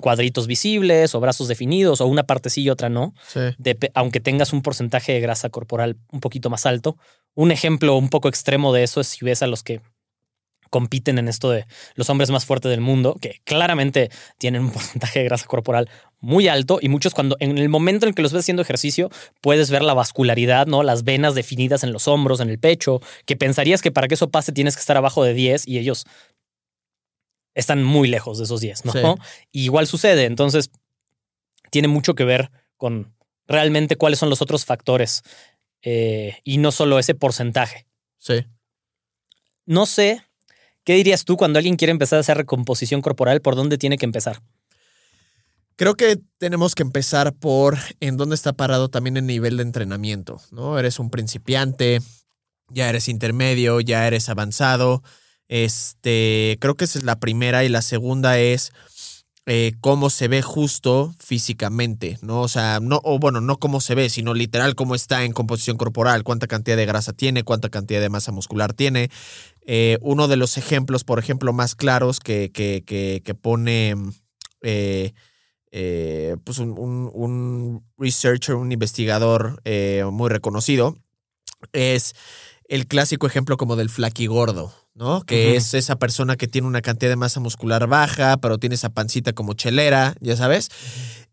cuadritos 0.00 0.46
visibles 0.46 1.14
o 1.14 1.20
brazos 1.20 1.46
definidos 1.46 2.00
o 2.00 2.06
una 2.06 2.22
parte 2.22 2.48
sí 2.48 2.62
y 2.62 2.70
otra 2.70 2.88
no, 2.88 3.12
aunque 3.92 4.20
tengas 4.20 4.54
un 4.54 4.62
porcentaje 4.62 5.12
de 5.12 5.20
grasa 5.20 5.50
corporal 5.50 5.98
un 6.10 6.20
poquito 6.20 6.48
más 6.48 6.64
alto. 6.64 6.96
Un 7.34 7.50
ejemplo 7.50 7.98
un 7.98 8.08
poco 8.08 8.30
extremo 8.30 8.72
de 8.72 8.82
eso 8.82 9.02
es 9.02 9.08
si 9.08 9.26
ves 9.26 9.42
a 9.42 9.46
los 9.46 9.62
que 9.62 9.82
compiten 10.70 11.18
en 11.18 11.28
esto 11.28 11.50
de 11.50 11.66
los 11.94 12.08
hombres 12.08 12.30
más 12.30 12.46
fuertes 12.46 12.70
del 12.70 12.80
mundo, 12.80 13.16
que 13.20 13.40
claramente 13.44 14.10
tienen 14.38 14.62
un 14.62 14.70
porcentaje 14.72 15.18
de 15.18 15.24
grasa 15.26 15.46
corporal 15.46 15.90
muy 16.20 16.48
alto 16.48 16.78
y 16.80 16.88
muchos 16.88 17.14
cuando 17.14 17.36
en 17.40 17.58
el 17.58 17.68
momento 17.68 18.06
en 18.06 18.14
que 18.14 18.22
los 18.22 18.32
ves 18.32 18.40
haciendo 18.40 18.62
ejercicio 18.62 19.10
puedes 19.40 19.70
ver 19.70 19.82
la 19.82 19.94
vascularidad, 19.94 20.66
¿no? 20.66 20.82
Las 20.82 21.02
venas 21.04 21.34
definidas 21.34 21.82
en 21.82 21.92
los 21.92 22.08
hombros, 22.08 22.40
en 22.40 22.50
el 22.50 22.58
pecho, 22.58 23.00
que 23.26 23.36
pensarías 23.36 23.82
que 23.82 23.90
para 23.90 24.06
que 24.06 24.14
eso 24.14 24.30
pase 24.30 24.52
tienes 24.52 24.76
que 24.76 24.80
estar 24.80 24.96
abajo 24.96 25.24
de 25.24 25.34
10 25.34 25.66
y 25.66 25.78
ellos 25.78 26.04
están 27.54 27.82
muy 27.82 28.08
lejos 28.08 28.38
de 28.38 28.44
esos 28.44 28.60
10, 28.60 28.84
¿no? 28.84 29.16
igual 29.50 29.86
sucede, 29.86 30.24
entonces 30.24 30.70
tiene 31.70 31.88
mucho 31.88 32.14
que 32.14 32.24
ver 32.24 32.50
con 32.76 33.14
realmente 33.46 33.96
cuáles 33.96 34.18
son 34.18 34.30
los 34.30 34.40
otros 34.40 34.64
factores 34.64 35.22
eh, 35.82 36.38
y 36.44 36.58
no 36.58 36.70
solo 36.70 36.98
ese 36.98 37.14
porcentaje. 37.14 37.86
Sí. 38.18 38.44
No 39.66 39.86
sé 39.86 40.22
¿Qué 40.90 40.96
dirías 40.96 41.24
tú 41.24 41.36
cuando 41.36 41.60
alguien 41.60 41.76
quiere 41.76 41.92
empezar 41.92 42.16
a 42.16 42.20
hacer 42.22 42.36
recomposición 42.36 43.00
corporal? 43.00 43.40
¿Por 43.40 43.54
dónde 43.54 43.78
tiene 43.78 43.96
que 43.96 44.06
empezar? 44.06 44.42
Creo 45.76 45.94
que 45.94 46.18
tenemos 46.38 46.74
que 46.74 46.82
empezar 46.82 47.32
por 47.32 47.78
en 48.00 48.16
dónde 48.16 48.34
está 48.34 48.54
parado 48.54 48.88
también 48.88 49.16
el 49.16 49.24
nivel 49.24 49.58
de 49.58 49.62
entrenamiento, 49.62 50.40
¿no? 50.50 50.80
Eres 50.80 50.98
un 50.98 51.08
principiante, 51.08 52.00
ya 52.70 52.88
eres 52.88 53.08
intermedio, 53.08 53.78
ya 53.78 54.04
eres 54.08 54.28
avanzado. 54.28 55.04
Este, 55.46 56.58
creo 56.60 56.76
que 56.76 56.86
esa 56.86 56.98
es 56.98 57.04
la 57.04 57.20
primera 57.20 57.62
y 57.62 57.68
la 57.68 57.82
segunda 57.82 58.40
es 58.40 58.72
eh, 59.46 59.72
cómo 59.80 60.10
se 60.10 60.28
ve 60.28 60.42
justo 60.42 61.14
físicamente, 61.18 62.18
¿no? 62.20 62.42
O 62.42 62.48
sea, 62.48 62.78
no, 62.80 63.00
o 63.02 63.18
bueno, 63.18 63.40
no 63.40 63.58
cómo 63.58 63.80
se 63.80 63.94
ve, 63.94 64.10
sino 64.10 64.34
literal 64.34 64.74
cómo 64.74 64.94
está 64.94 65.24
en 65.24 65.32
composición 65.32 65.76
corporal, 65.76 66.24
cuánta 66.24 66.46
cantidad 66.46 66.76
de 66.76 66.84
grasa 66.86 67.14
tiene, 67.14 67.42
cuánta 67.42 67.68
cantidad 67.68 68.00
de 68.00 68.10
masa 68.10 68.32
muscular 68.32 68.74
tiene. 68.74 69.10
Eh, 69.66 69.98
uno 70.00 70.28
de 70.28 70.36
los 70.36 70.56
ejemplos, 70.56 71.04
por 71.04 71.18
ejemplo, 71.18 71.52
más 71.52 71.74
claros 71.74 72.20
que, 72.20 72.50
que, 72.52 72.82
que, 72.84 73.34
pone 73.34 73.94
eh, 74.62 75.12
pues 76.44 76.58
un, 76.58 76.74
un, 77.12 77.84
researcher, 77.98 78.54
un 78.54 78.72
investigador 78.72 79.62
muy 80.10 80.28
reconocido, 80.28 80.96
es 81.72 82.14
el 82.68 82.86
clásico 82.86 83.26
ejemplo 83.26 83.56
como 83.56 83.74
del 83.74 83.90
flaquigordo, 83.90 84.72
¿no? 84.94 85.22
Que 85.22 85.56
es 85.56 85.74
esa 85.74 85.98
persona 85.98 86.36
que 86.36 86.46
tiene 86.46 86.68
una 86.68 86.82
cantidad 86.82 87.10
de 87.10 87.16
masa 87.16 87.40
muscular 87.40 87.88
baja, 87.88 88.36
pero 88.36 88.58
tiene 88.58 88.76
esa 88.76 88.90
pancita 88.90 89.32
como 89.32 89.54
chelera, 89.54 90.14
ya 90.20 90.36
sabes, 90.36 90.68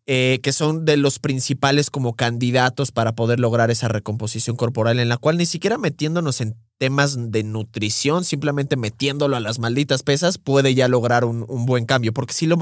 eh, 0.08 0.40
que 0.42 0.52
son 0.52 0.84
de 0.84 0.98
los 0.98 1.20
principales 1.20 1.92
como 1.92 2.16
candidatos 2.16 2.92
para 2.92 3.14
poder 3.14 3.40
lograr 3.40 3.70
esa 3.70 3.88
recomposición 3.88 4.56
corporal, 4.56 5.00
en 5.00 5.10
la 5.10 5.18
cual 5.18 5.38
ni 5.38 5.46
siquiera 5.46 5.78
metiéndonos 5.78 6.42
en 6.42 6.56
temas 6.78 7.32
de 7.32 7.44
nutrición, 7.44 8.24
simplemente 8.24 8.76
metiéndolo 8.76 9.36
a 9.36 9.40
las 9.40 9.60
malditas 9.60 10.04
pesas, 10.04 10.38
puede 10.38 10.76
ya 10.76 10.88
lograr 10.88 11.26
un, 11.26 11.66
buen 11.66 11.86
cambio. 11.86 12.14
Porque 12.14 12.34
si 12.34 12.46
lo, 12.46 12.58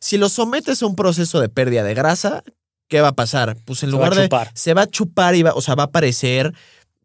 si 0.00 0.18
lo 0.18 0.28
sometes 0.28 0.82
a 0.82 0.86
un 0.86 0.96
proceso 0.96 1.40
de 1.40 1.48
pérdida 1.48 1.82
de 1.82 1.94
grasa, 1.94 2.42
¿qué 2.88 3.00
va 3.00 3.08
a 3.08 3.16
pasar? 3.16 3.56
Pues 3.64 3.82
en 3.82 3.90
lugar 3.90 4.14
de. 4.14 4.28
Se 4.54 4.74
va 4.74 4.82
a 4.82 4.86
chupar 4.86 5.34
y 5.34 5.42
va, 5.42 5.52
o 5.54 5.60
sea, 5.60 5.74
va 5.74 5.84
a 5.84 5.86
aparecer 5.86 6.52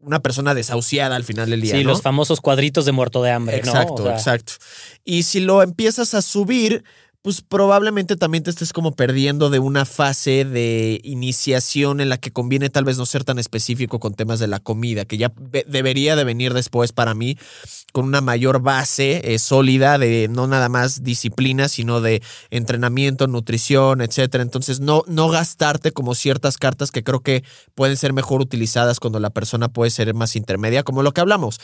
una 0.00 0.20
persona 0.20 0.54
desahuciada 0.54 1.14
al 1.16 1.24
final 1.24 1.48
del 1.48 1.60
día. 1.60 1.76
Sí, 1.76 1.84
los 1.84 2.02
famosos 2.02 2.40
cuadritos 2.40 2.84
de 2.84 2.92
muerto 2.92 3.22
de 3.22 3.30
hambre. 3.30 3.56
Exacto, 3.56 4.10
exacto. 4.10 4.54
Y 5.04 5.22
si 5.22 5.40
lo 5.40 5.62
empiezas 5.62 6.14
a 6.14 6.22
subir, 6.22 6.84
pues 7.22 7.40
probablemente 7.40 8.16
también 8.16 8.42
te 8.42 8.50
estés 8.50 8.72
como 8.72 8.96
perdiendo 8.96 9.48
de 9.48 9.60
una 9.60 9.84
fase 9.84 10.44
de 10.44 11.00
iniciación 11.04 12.00
en 12.00 12.08
la 12.08 12.18
que 12.18 12.32
conviene 12.32 12.68
tal 12.68 12.84
vez 12.84 12.98
no 12.98 13.06
ser 13.06 13.22
tan 13.22 13.38
específico 13.38 14.00
con 14.00 14.14
temas 14.14 14.40
de 14.40 14.48
la 14.48 14.58
comida, 14.58 15.04
que 15.04 15.18
ya 15.18 15.32
debería 15.68 16.16
de 16.16 16.24
venir 16.24 16.52
después 16.52 16.92
para 16.92 17.14
mí 17.14 17.38
con 17.92 18.06
una 18.06 18.20
mayor 18.20 18.60
base 18.60 19.34
eh, 19.34 19.38
sólida 19.38 19.98
de 19.98 20.26
no 20.28 20.48
nada 20.48 20.68
más 20.68 21.04
disciplina, 21.04 21.68
sino 21.68 22.00
de 22.00 22.22
entrenamiento, 22.50 23.28
nutrición, 23.28 24.00
etcétera. 24.00 24.42
Entonces, 24.42 24.80
no, 24.80 25.04
no 25.06 25.28
gastarte 25.28 25.92
como 25.92 26.16
ciertas 26.16 26.58
cartas 26.58 26.90
que 26.90 27.04
creo 27.04 27.20
que 27.20 27.44
pueden 27.76 27.96
ser 27.96 28.12
mejor 28.12 28.40
utilizadas 28.40 28.98
cuando 28.98 29.20
la 29.20 29.30
persona 29.30 29.68
puede 29.68 29.92
ser 29.92 30.12
más 30.14 30.34
intermedia, 30.34 30.82
como 30.82 31.04
lo 31.04 31.12
que 31.12 31.20
hablamos. 31.20 31.60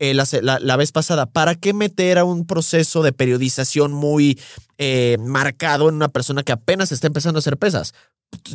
Eh, 0.00 0.14
la, 0.14 0.76
vez 0.76 0.92
pasada. 0.92 1.26
¿Para 1.26 1.56
qué 1.56 1.72
meter 1.72 2.18
a 2.18 2.24
un 2.24 2.46
proceso 2.46 3.02
de 3.02 3.12
periodización 3.12 3.92
muy 3.92 4.38
eh, 4.78 5.16
marcado 5.20 5.88
en 5.88 5.96
una 5.96 6.08
persona 6.08 6.44
que 6.44 6.52
apenas 6.52 6.92
está 6.92 7.08
empezando 7.08 7.38
a 7.38 7.40
hacer 7.40 7.56
pesas? 7.56 7.94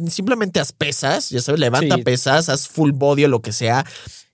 Simplemente 0.07 0.59
haz 0.59 0.71
pesas, 0.71 1.29
ya 1.31 1.41
sabes, 1.41 1.59
levanta 1.59 1.97
pesas, 1.97 2.47
haz 2.47 2.67
full 2.67 2.91
body 2.91 3.25
o 3.25 3.27
lo 3.27 3.41
que 3.41 3.51
sea. 3.51 3.85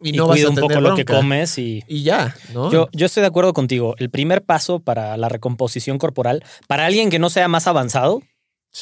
Y, 0.01 0.11
no 0.11 0.27
vas 0.27 0.43
a 0.43 0.49
un 0.49 0.55
poco 0.55 0.79
lo 0.81 0.95
que 0.95 1.05
comes 1.05 1.57
y, 1.57 1.83
y 1.87 2.03
ya, 2.03 2.35
¿no? 2.53 2.71
Yo, 2.71 2.89
yo 2.91 3.05
estoy 3.05 3.21
de 3.21 3.27
acuerdo 3.27 3.53
contigo. 3.53 3.95
El 3.97 4.09
primer 4.09 4.43
paso 4.43 4.79
para 4.79 5.17
la 5.17 5.29
recomposición 5.29 5.97
corporal, 5.97 6.43
para 6.67 6.85
alguien 6.85 7.09
que 7.09 7.19
no 7.19 7.29
sea 7.29 7.47
más 7.47 7.67
avanzado, 7.67 8.21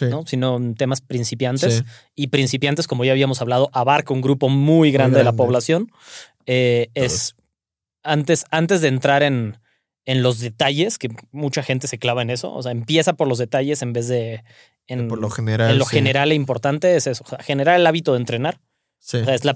¿no? 0.02 0.26
sino 0.26 0.60
temas 0.76 1.02
principiantes. 1.02 1.84
Y 2.16 2.28
principiantes, 2.28 2.88
como 2.88 3.06
ya 3.06 3.12
habíamos 3.12 3.42
hablado, 3.42 3.70
abarca 3.74 4.14
un 4.14 4.22
grupo 4.22 4.50
muy 4.50 4.92
grande, 4.92 5.20
de 5.20 5.24
la 5.24 5.34
población. 5.34 5.92
Eh, 6.46 6.90
es 6.94 7.36
antes, 8.08 8.46
antes 8.50 8.82
de 8.82 8.88
entrar 8.88 9.24
en, 9.24 9.58
en 10.06 10.24
los 10.24 10.40
detalles, 10.40 10.98
que 10.98 11.10
mucha 11.32 11.62
gente 11.62 11.88
se 11.88 12.00
clava 12.00 12.22
en 12.22 12.30
eso, 12.30 12.54
o 12.54 12.64
sea, 12.64 12.72
empieza 12.72 13.14
por 13.14 13.28
los 13.28 13.38
detalles 13.38 13.82
en 13.82 13.94
vez 13.94 14.08
de 14.08 14.44
en, 14.88 15.10
por 15.10 15.20
lo 15.20 15.30
general. 15.30 15.72
En 15.72 15.78
lo 15.78 15.86
general 15.86 16.32
e 16.32 16.36
importante 16.36 16.96
es 16.96 17.08
eso, 17.08 17.24
o 17.26 17.30
sea, 17.30 17.40
generar 17.40 17.80
el 17.80 17.86
hábito 17.86 18.14
de 18.14 18.20
entrenar. 18.20 18.60
Sí. 19.00 19.18
O 19.18 19.26
sea, 19.26 19.36
es 19.36 19.44
la, 19.44 19.56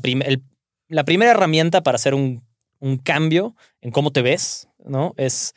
la 0.89 1.03
primera 1.05 1.31
herramienta 1.31 1.81
para 1.83 1.95
hacer 1.95 2.13
un, 2.13 2.43
un, 2.79 2.97
cambio 2.97 3.55
en 3.79 3.91
cómo 3.91 4.11
te 4.11 4.21
ves, 4.21 4.67
¿no? 4.85 5.13
Es 5.17 5.55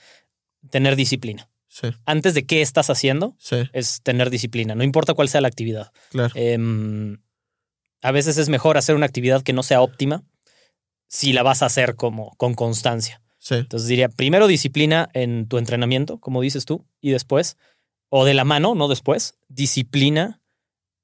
tener 0.70 0.94
disciplina. 0.94 1.50
Sí. 1.66 1.88
Antes 2.06 2.34
de 2.34 2.46
qué 2.46 2.62
estás 2.62 2.88
haciendo, 2.88 3.36
es 3.72 4.00
tener 4.02 4.30
disciplina, 4.30 4.76
no 4.76 4.84
importa 4.84 5.14
cuál 5.14 5.28
sea 5.28 5.40
la 5.40 5.48
actividad. 5.48 5.90
Claro. 6.10 6.32
Em, 6.36 7.18
a 8.00 8.12
veces 8.12 8.38
es 8.38 8.48
mejor 8.48 8.78
hacer 8.78 8.94
una 8.94 9.06
actividad 9.06 9.42
que 9.42 9.52
no 9.52 9.64
sea 9.64 9.80
óptima 9.80 10.22
si 11.08 11.32
la 11.32 11.42
vas 11.42 11.62
a 11.62 11.66
hacer 11.66 11.96
como 11.96 12.34
con 12.36 12.54
constancia. 12.54 13.20
Sí. 13.38 13.56
Entonces 13.56 13.88
diría, 13.88 14.08
primero 14.08 14.46
disciplina 14.46 15.08
en 15.12 15.46
tu 15.48 15.58
entrenamiento, 15.58 16.18
como 16.18 16.40
dices 16.40 16.64
tú, 16.64 16.86
y 17.00 17.10
después, 17.10 17.56
o 18.08 18.24
de 18.24 18.34
la 18.34 18.44
mano, 18.44 18.74
no 18.74 18.88
después, 18.88 19.34
disciplina 19.48 20.40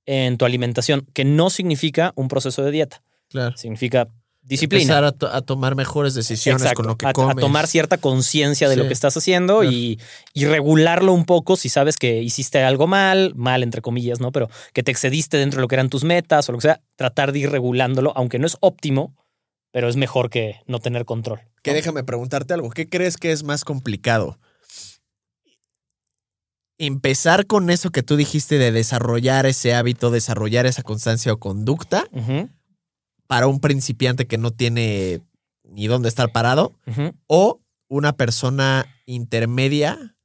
en 0.07 0.38
tu 0.38 0.45
alimentación, 0.45 1.07
que 1.12 1.25
no 1.25 1.50
significa 1.50 2.12
un 2.16 2.28
proceso 2.28 2.62
de 2.62 2.71
dieta. 2.71 3.02
Claro. 3.28 3.57
Significa 3.57 4.09
disciplina. 4.42 4.99
Empezar 4.99 5.33
a, 5.33 5.40
tomar 5.42 5.76
mejores 5.76 6.14
decisiones 6.14 6.73
con 6.75 6.87
lo 6.87 6.97
que 6.97 7.07
a, 7.07 7.12
comes. 7.12 7.37
A 7.37 7.40
tomar 7.40 7.66
cierta 7.66 7.99
conciencia 7.99 8.69
de 8.69 8.76
lo 8.76 8.87
que 8.87 8.92
estás 8.92 9.16
haciendo 9.16 9.64
y, 9.64 10.00
y, 10.35 10.45
regularlo 10.47 11.12
un 11.12 11.25
poco 11.25 11.57
si 11.57 11.69
sabes 11.69 11.97
que 11.97 12.23
hiciste 12.23 12.62
algo 12.62 12.87
mal, 12.87 13.33
mal 13.37 13.62
entre 13.62 13.83
comillas, 13.83 14.21
¿no? 14.21 14.33
Pero 14.33 14.49
que 14.73 14.83
te 14.83 14.90
excediste 14.90 15.37
dentro 15.37 15.59
de 15.59 15.62
lo 15.62 15.69
que 15.69 15.76
eran 15.76 15.90
tus 15.90 16.04
metas 16.04 16.49
o 16.49 16.52
lo 16.52 16.59
que 16.59 16.62
sea, 16.62 16.80
tratar 16.97 17.33
de 17.33 17.40
ir 17.40 17.50
regulándolo, 17.50 18.12
aunque 18.16 18.38
no 18.38 18.47
es 18.47 18.57
óptimo, 18.61 19.14
pero 19.72 19.88
es 19.88 19.96
mejor 19.96 20.30
que 20.30 20.60
no 20.66 20.80
tener 20.80 21.04
control. 21.04 21.40
Que 21.62 21.74
déjame 21.74 22.04
preguntarte 22.04 22.54
algo. 22.54 22.70
¿Qué 22.70 22.88
crees 22.88 23.16
que 23.16 23.32
es 23.32 23.42
más 23.42 23.64
complicado? 23.64 24.38
Empezar 26.78 27.46
con 27.46 27.68
eso 27.68 27.90
que 27.90 28.02
tú 28.02 28.16
dijiste 28.16 28.56
de 28.58 28.72
desarrollar 28.72 29.44
ese 29.44 29.74
hábito, 29.74 30.10
desarrollar 30.10 30.64
esa 30.66 30.82
constancia 30.82 31.32
o 31.32 31.38
conducta 31.38 32.08
para 33.26 33.46
un 33.46 33.60
principiante 33.60 34.26
que 34.26 34.38
no 34.38 34.50
tiene 34.50 35.20
ni 35.62 35.86
dónde 35.86 36.08
estar 36.08 36.32
parado 36.32 36.74
o 37.26 37.60
una 37.88 38.14
persona 38.14 38.86
intermedia 39.04 40.16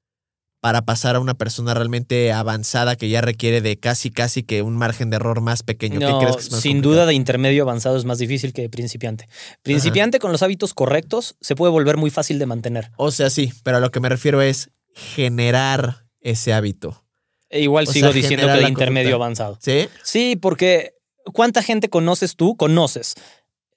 para 0.65 0.81
pasar 0.81 1.15
a 1.15 1.19
una 1.19 1.35
persona 1.35 1.75
realmente 1.75 2.33
avanzada 2.33 2.95
que 2.95 3.07
ya 3.07 3.21
requiere 3.21 3.61
de 3.61 3.77
casi, 3.77 4.09
casi 4.09 4.41
que 4.41 4.63
un 4.63 4.75
margen 4.75 5.11
de 5.11 5.17
error 5.17 5.39
más 5.39 5.61
pequeño. 5.61 5.99
¿Qué 5.99 6.07
crees 6.19 6.37
que 6.37 6.41
es 6.41 6.51
más 6.51 6.61
Sin 6.61 6.81
duda 6.81 7.05
de 7.05 7.13
intermedio 7.13 7.61
avanzado 7.61 7.97
es 7.97 8.05
más 8.05 8.17
difícil 8.17 8.51
que 8.51 8.63
de 8.63 8.69
principiante. 8.69 9.29
Principiante 9.61 10.17
con 10.17 10.31
los 10.31 10.41
hábitos 10.41 10.73
correctos 10.73 11.35
se 11.39 11.55
puede 11.55 11.71
volver 11.71 11.97
muy 11.97 12.09
fácil 12.09 12.39
de 12.39 12.47
mantener. 12.47 12.89
O 12.97 13.11
sea, 13.11 13.29
sí, 13.29 13.53
pero 13.61 13.77
a 13.77 13.79
lo 13.79 13.91
que 13.91 13.99
me 13.99 14.09
refiero 14.09 14.41
es 14.41 14.71
generar 14.95 16.07
ese 16.19 16.51
hábito. 16.51 17.05
E 17.51 17.61
igual 17.61 17.85
sigo 17.85 18.11
diciendo 18.11 18.47
que 18.47 18.53
de 18.53 18.67
intermedio 18.67 19.17
avanzado. 19.17 19.59
¿Sí? 19.61 19.87
Sí, 20.01 20.35
porque 20.35 20.95
¿cuánta 21.31 21.61
gente 21.61 21.91
conoces 21.91 22.35
tú, 22.35 22.57
conoces, 22.57 23.13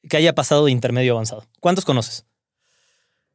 que 0.09 0.17
haya 0.17 0.35
pasado 0.35 0.65
de 0.65 0.73
intermedio 0.73 1.13
avanzado? 1.13 1.45
¿Cuántos 1.61 1.85
conoces? 1.85 2.25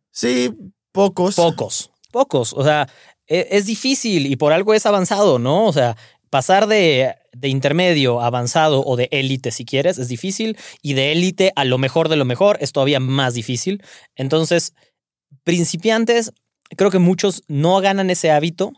Sí, 0.09 0.51
pocos. 0.91 1.35
Pocos. 1.35 1.92
Pocos. 2.13 2.53
O 2.53 2.63
sea, 2.63 2.87
e, 3.27 3.47
es 3.51 3.65
difícil 3.65 4.27
y 4.27 4.35
por 4.37 4.53
algo 4.53 4.73
es 4.73 4.85
avanzado, 4.85 5.39
¿no? 5.39 5.65
O 5.65 5.73
sea, 5.73 5.97
pasar 6.29 6.67
de, 6.67 7.15
intermedio 7.41 8.21
a 8.21 8.27
avanzado 8.27 8.83
o 8.85 8.95
de 8.95 9.09
élite, 9.11 9.51
si 9.51 9.65
quieres, 9.65 9.97
es 9.97 10.07
difícil. 10.07 10.57
Y 10.81 10.93
de 10.93 11.11
élite 11.11 11.51
a 11.55 11.65
lo 11.65 11.77
mejor 11.77 12.07
de 12.07 12.15
lo 12.15 12.23
mejor 12.23 12.57
es 12.61 12.71
todavía 12.71 12.99
más 12.99 13.33
difícil. 13.33 13.83
Entonces, 14.15 14.73
principiantes, 15.43 16.31
creo 16.77 16.91
que 16.91 16.99
muchos 16.99 17.43
no 17.47 17.81
ganan 17.81 18.11
ese 18.11 18.29
hábito 18.31 18.73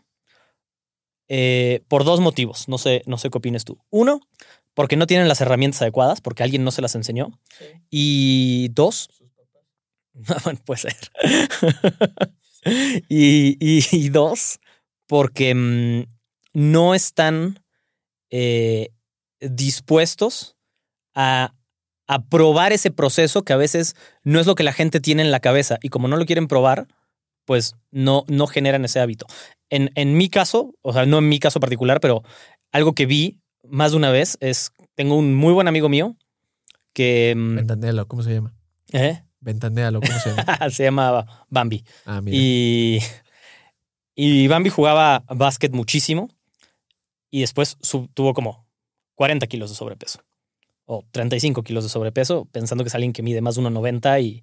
eh, 1.28 1.82
por 1.88 2.04
dos 2.04 2.20
motivos. 2.20 2.68
No 2.68 2.78
sé, 2.78 3.02
no 3.06 3.18
sé 3.18 3.28
qué 3.28 3.38
opines 3.38 3.64
tú. 3.66 3.78
Uno, 3.90 4.20
porque 4.72 4.96
no 4.96 5.06
tienen 5.06 5.28
las 5.28 5.42
herramientas 5.42 5.82
adecuadas, 5.82 6.22
porque 6.22 6.42
alguien 6.42 6.64
no 6.64 6.70
se 6.70 6.80
las 6.80 6.94
enseñó. 6.94 7.38
Y 7.90 8.68
dos, 8.72 9.10
bueno, 10.44 10.58
puede 10.64 10.80
ser. 10.80 10.96
y, 13.08 14.08
dos, 14.10 14.60
porque 15.06 15.54
mm, 15.54 16.04
no 16.52 16.94
están 16.94 17.60
eh, 18.30 18.90
dispuestos 19.40 20.56
a, 21.14 21.52
probar 22.30 22.72
ese 22.72 22.92
proceso 22.92 23.42
que 23.42 23.52
a 23.52 23.56
veces 23.56 23.96
no 24.22 24.38
es 24.38 24.46
lo 24.46 24.54
que 24.54 24.62
la 24.62 24.72
gente 24.72 25.00
tiene 25.00 25.22
en 25.22 25.32
la 25.32 25.40
cabeza. 25.40 25.78
Y 25.82 25.88
como 25.88 26.06
no 26.06 26.16
lo 26.16 26.24
quieren 26.24 26.46
probar, 26.46 26.86
pues 27.44 27.74
no, 27.90 28.24
no 28.28 28.46
generan 28.46 28.84
ese 28.84 29.00
hábito. 29.00 29.26
En, 29.70 29.90
en 29.96 30.16
mi 30.16 30.28
caso, 30.28 30.72
o 30.82 30.92
sea, 30.92 31.04
no 31.04 31.18
en 31.18 31.28
mi 31.28 31.40
caso 31.40 31.58
particular, 31.58 31.98
pero 32.00 32.22
algo 32.70 32.94
que 32.94 33.06
vi 33.06 33.40
más 33.64 33.90
de 33.90 33.96
una 33.96 34.12
vez 34.12 34.36
es, 34.40 34.70
tengo 34.94 35.16
un 35.16 35.34
muy 35.34 35.52
buen 35.52 35.66
amigo 35.66 35.88
mío 35.88 36.16
que... 36.92 37.34
Mm, 37.36 38.06
¿cómo 38.06 38.22
se 38.22 38.34
llama? 38.34 38.54
¿Eh? 38.92 39.22
Ventanealo, 39.46 40.00
¿cómo 40.00 40.18
se 40.18 40.30
llama? 40.30 40.70
se 40.70 40.82
llama 40.82 41.46
Bambi. 41.48 41.84
Ah, 42.04 42.20
mira. 42.20 42.36
Y, 42.36 42.98
y 44.16 44.48
Bambi 44.48 44.70
jugaba 44.70 45.24
básquet 45.28 45.72
muchísimo 45.72 46.28
y 47.30 47.42
después 47.42 47.78
tuvo 48.12 48.34
como 48.34 48.66
40 49.14 49.46
kilos 49.46 49.70
de 49.70 49.76
sobrepeso 49.76 50.24
o 50.84 51.04
35 51.12 51.62
kilos 51.62 51.84
de 51.84 51.90
sobrepeso, 51.90 52.46
pensando 52.46 52.82
que 52.82 52.88
es 52.88 52.94
alguien 52.96 53.12
que 53.12 53.22
mide 53.22 53.40
más 53.40 53.54
de 53.54 53.62
1,90 53.62 54.20
y, 54.20 54.42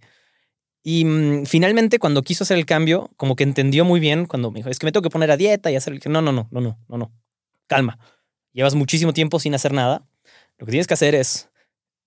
y 0.84 1.04
mm, 1.04 1.46
finalmente 1.48 2.00
cuando 2.00 2.22
quiso 2.22 2.46
hacer 2.46 2.58
el 2.58 2.66
cambio, 2.66 3.12
como 3.18 3.36
que 3.36 3.44
entendió 3.44 3.84
muy 3.84 4.00
bien 4.00 4.26
cuando 4.26 4.52
me 4.52 4.60
dijo, 4.60 4.70
es 4.70 4.80
que 4.80 4.86
me 4.86 4.94
tengo 4.94 5.04
que 5.04 5.10
poner 5.10 5.32
a 5.32 5.38
dieta 5.38 5.70
y 5.70 5.76
hacer 5.76 5.94
el... 5.94 6.02
No, 6.12 6.22
no, 6.22 6.32
no, 6.32 6.48
no, 6.50 6.62
no, 6.62 6.80
no, 6.88 6.98
no. 6.98 7.12
Calma. 7.68 8.00
Llevas 8.54 8.76
muchísimo 8.76 9.12
tiempo 9.12 9.40
sin 9.40 9.54
hacer 9.54 9.74
nada. 9.74 10.08
Lo 10.58 10.66
que 10.66 10.72
tienes 10.72 10.88
que 10.88 10.94
hacer 10.94 11.14
es 11.14 11.50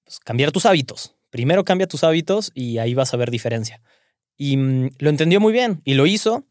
pues, 0.05 0.19
cambiar 0.21 0.51
tus 0.51 0.65
hábitos. 0.65 1.16
Primero 1.31 1.65
cambia 1.65 1.87
tus 1.87 2.05
hábitos 2.05 2.51
y 2.55 2.79
ahí 2.79 2.95
vas 2.95 3.13
a 3.13 3.17
ver 3.17 3.31
diferencia. 3.31 3.83
Y 4.37 4.57
mm, 4.57 4.91
lo 4.99 5.11
entendió 5.11 5.41
muy 5.41 5.53
bien 5.53 5.81
y 5.85 5.95
lo 5.95 6.07
hizo 6.07 6.45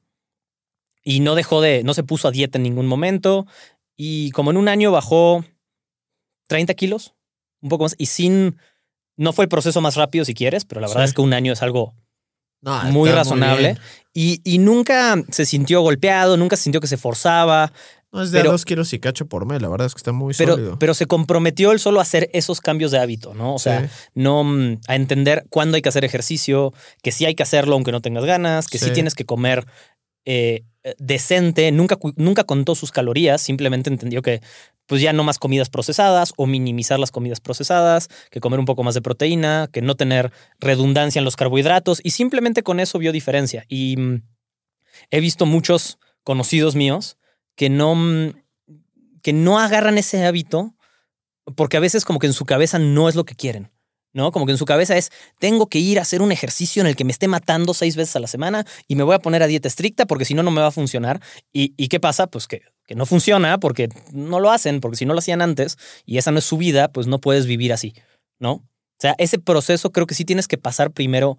y 1.03 1.19
no 1.19 1.35
dejó 1.35 1.61
de, 1.61 1.83
no 1.83 1.93
se 1.93 2.03
puso 2.03 2.27
a 2.27 2.31
dieta 2.31 2.57
en 2.57 2.63
ningún 2.63 2.87
momento 2.87 3.45
y 3.95 4.31
como 4.31 4.51
en 4.51 4.57
un 4.57 4.67
año 4.67 4.91
bajó 4.91 5.45
30 6.47 6.73
kilos, 6.73 7.13
un 7.61 7.69
poco 7.69 7.83
más 7.83 7.95
y 7.97 8.07
sin, 8.07 8.57
no 9.15 9.33
fue 9.33 9.45
el 9.45 9.49
proceso 9.49 9.81
más 9.81 9.95
rápido 9.95 10.25
si 10.25 10.33
quieres, 10.33 10.65
pero 10.65 10.81
la 10.81 10.87
verdad 10.87 11.05
es 11.05 11.13
que 11.13 11.21
un 11.21 11.33
año 11.33 11.53
es 11.53 11.61
algo 11.61 11.93
muy 12.91 13.09
razonable. 13.11 13.77
Y, 14.13 14.39
y, 14.45 14.59
nunca 14.59 15.21
se 15.29 15.45
sintió 15.45 15.81
golpeado, 15.81 16.37
nunca 16.37 16.55
se 16.55 16.63
sintió 16.63 16.79
que 16.79 16.87
se 16.87 16.95
forzaba, 16.95 17.73
no, 18.15 18.21
es 18.21 18.31
de 18.31 18.43
dos 18.43 18.63
kilos 18.63 18.93
y 18.93 18.99
cacho 18.99 19.25
por 19.25 19.45
mes, 19.45 19.61
la 19.61 19.67
verdad 19.67 19.87
es 19.87 19.93
que 19.93 19.97
está 19.97 20.13
muy 20.13 20.33
pero, 20.37 20.53
sólido. 20.53 20.79
Pero 20.79 20.93
se 20.93 21.05
comprometió 21.05 21.73
él 21.73 21.79
solo 21.79 21.99
a 21.99 22.03
hacer 22.03 22.29
esos 22.31 22.61
cambios 22.61 22.91
de 22.91 22.99
hábito, 22.99 23.33
¿no? 23.33 23.53
O 23.53 23.59
sea, 23.59 23.89
no 24.13 24.45
mm, 24.45 24.79
a 24.87 24.95
entender 24.95 25.45
cuándo 25.49 25.75
hay 25.75 25.81
que 25.81 25.89
hacer 25.89 26.05
ejercicio, 26.05 26.73
que 27.03 27.11
sí 27.11 27.25
hay 27.25 27.35
que 27.35 27.43
hacerlo 27.43 27.75
aunque 27.75 27.91
no 27.91 28.01
tengas 28.01 28.23
ganas, 28.23 28.67
que 28.67 28.77
sí, 28.77 28.91
tienes 28.91 29.15
que 29.15 29.25
comer 29.25 29.65
eh, 30.23 30.63
decente, 30.97 31.71
nunca, 31.71 31.97
nunca 32.15 32.43
contó 32.43 32.75
sus 32.75 32.91
calorías, 32.91 33.41
simplemente 33.41 33.89
entendió 33.89 34.21
que 34.21 34.41
pues 34.85 35.01
ya 35.01 35.13
no 35.13 35.23
más 35.23 35.39
comidas 35.39 35.69
procesadas 35.69 36.33
o 36.37 36.45
minimizar 36.45 36.99
las 36.99 37.11
comidas 37.11 37.39
procesadas, 37.39 38.09
que 38.29 38.39
comer 38.39 38.59
un 38.59 38.65
poco 38.65 38.83
más 38.83 38.93
de 38.93 39.01
proteína, 39.01 39.67
que 39.71 39.81
no 39.81 39.95
tener 39.95 40.31
redundancia 40.59 41.19
en 41.19 41.25
los 41.25 41.35
carbohidratos 41.35 42.01
y 42.03 42.11
simplemente 42.11 42.61
con 42.61 42.79
eso 42.79 42.99
vio 42.99 43.11
diferencia. 43.11 43.65
Y 43.67 43.97
mm, 43.97 44.21
he 45.09 45.19
visto 45.19 45.45
muchos 45.45 45.97
conocidos 46.23 46.75
míos 46.75 47.17
que 47.55 47.69
no, 47.69 47.95
mm, 47.95 48.33
que 49.23 49.33
no 49.33 49.59
agarran 49.59 49.97
ese 49.97 50.23
hábito 50.25 50.75
porque 51.55 51.77
a 51.77 51.79
veces 51.81 52.05
como 52.05 52.19
que 52.19 52.27
en 52.27 52.33
su 52.33 52.45
cabeza 52.45 52.79
no 52.79 53.09
es 53.09 53.15
lo 53.15 53.25
que 53.25 53.35
quieren. 53.35 53.71
¿No? 54.15 54.31
Como 54.31 54.45
que 54.45 54.53
en 54.53 54.57
su 54.57 54.65
cabeza 54.65 54.95
es, 54.95 55.11
tengo 55.39 55.67
que 55.67 55.77
ir 55.77 55.99
a 55.99 56.03
hacer 56.03 56.21
un 56.21 56.31
ejercicio 56.31 56.81
en 56.81 56.87
el 56.87 56.95
que 56.95 57.03
me 57.03 57.11
esté 57.11 57.27
matando 57.27 57.73
seis 57.73 57.97
veces 57.97 58.15
a 58.15 58.21
la 58.21 58.27
semana 58.27 58.65
y 58.87 58.95
me 58.95 59.03
voy 59.03 59.13
a 59.13 59.19
poner 59.19 59.43
a 59.43 59.47
dieta 59.47 59.67
estricta 59.67 60.05
porque 60.07 60.23
si 60.23 60.33
no, 60.33 60.41
no 60.41 60.51
me 60.51 60.61
va 60.61 60.67
a 60.67 60.71
funcionar. 60.71 61.21
¿Y, 61.51 61.69
qué 61.89 61.99
pasa? 61.99 62.27
Pues 62.27 62.47
que, 62.47 62.61
que, 62.87 62.95
no 62.95 63.05
funciona 63.05 63.59
porque 63.59 63.89
no 64.13 64.39
lo 64.39 64.51
hacen, 64.51 64.79
porque 64.79 64.95
si 64.95 65.05
no 65.05 65.13
lo 65.13 65.19
hacían 65.19 65.41
antes 65.41 65.77
y 66.05 66.17
esa 66.17 66.31
no 66.31 66.39
es 66.39 66.45
su 66.45 66.57
vida, 66.57 66.87
pues 66.87 67.07
no 67.07 67.19
puedes 67.19 67.45
vivir 67.45 67.73
así, 67.73 67.93
¿no? 68.39 68.53
O 68.53 68.99
sea, 68.99 69.15
ese 69.17 69.37
proceso 69.37 69.91
creo 69.91 70.07
que 70.07 70.15
sí 70.15 70.23
tienes 70.23 70.47
que 70.47 70.57
pasar 70.57 70.91
primero, 70.91 71.37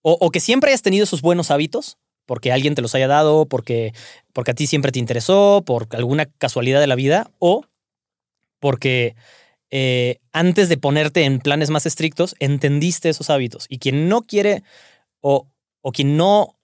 o, 0.00 0.16
o 0.20 0.30
que 0.30 0.38
siempre 0.38 0.70
hayas 0.70 0.82
tenido 0.82 1.02
esos 1.02 1.20
buenos 1.20 1.50
hábitos, 1.50 1.98
porque 2.26 2.52
alguien 2.52 2.76
te 2.76 2.82
los 2.82 2.94
haya 2.94 3.08
dado, 3.08 3.46
porque, 3.46 3.92
porque 4.32 4.52
a 4.52 4.54
ti 4.54 4.68
siempre 4.68 4.92
te 4.92 5.00
interesó, 5.00 5.64
por 5.66 5.88
alguna 5.90 6.26
casualidad 6.26 6.78
de 6.78 6.86
la 6.86 6.94
vida, 6.94 7.32
o 7.40 7.64
porque 8.60 9.16
eh, 9.70 10.20
antes 10.32 10.68
de 10.68 10.76
ponerte 10.76 11.24
en 11.24 11.40
planes 11.40 11.70
más 11.70 11.86
estrictos, 11.86 12.34
entendiste 12.38 13.08
esos 13.08 13.30
hábitos. 13.30 13.66
Y 13.68 13.78
quien 13.78 14.08
no 14.08 14.22
quiere 14.22 14.62
o, 15.20 15.48
o 15.80 15.92
quien 15.92 16.16
no 16.16 16.58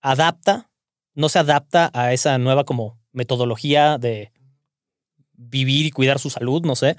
adapta, 0.00 0.70
no 1.14 1.28
se 1.28 1.38
adapta 1.38 1.90
a 1.92 2.12
esa 2.12 2.38
nueva 2.38 2.64
como 2.64 2.98
metodología 3.12 3.98
de 3.98 4.32
vivir 5.32 5.86
y 5.86 5.90
cuidar 5.90 6.18
su 6.18 6.30
salud, 6.30 6.62
no 6.64 6.76
sé, 6.76 6.96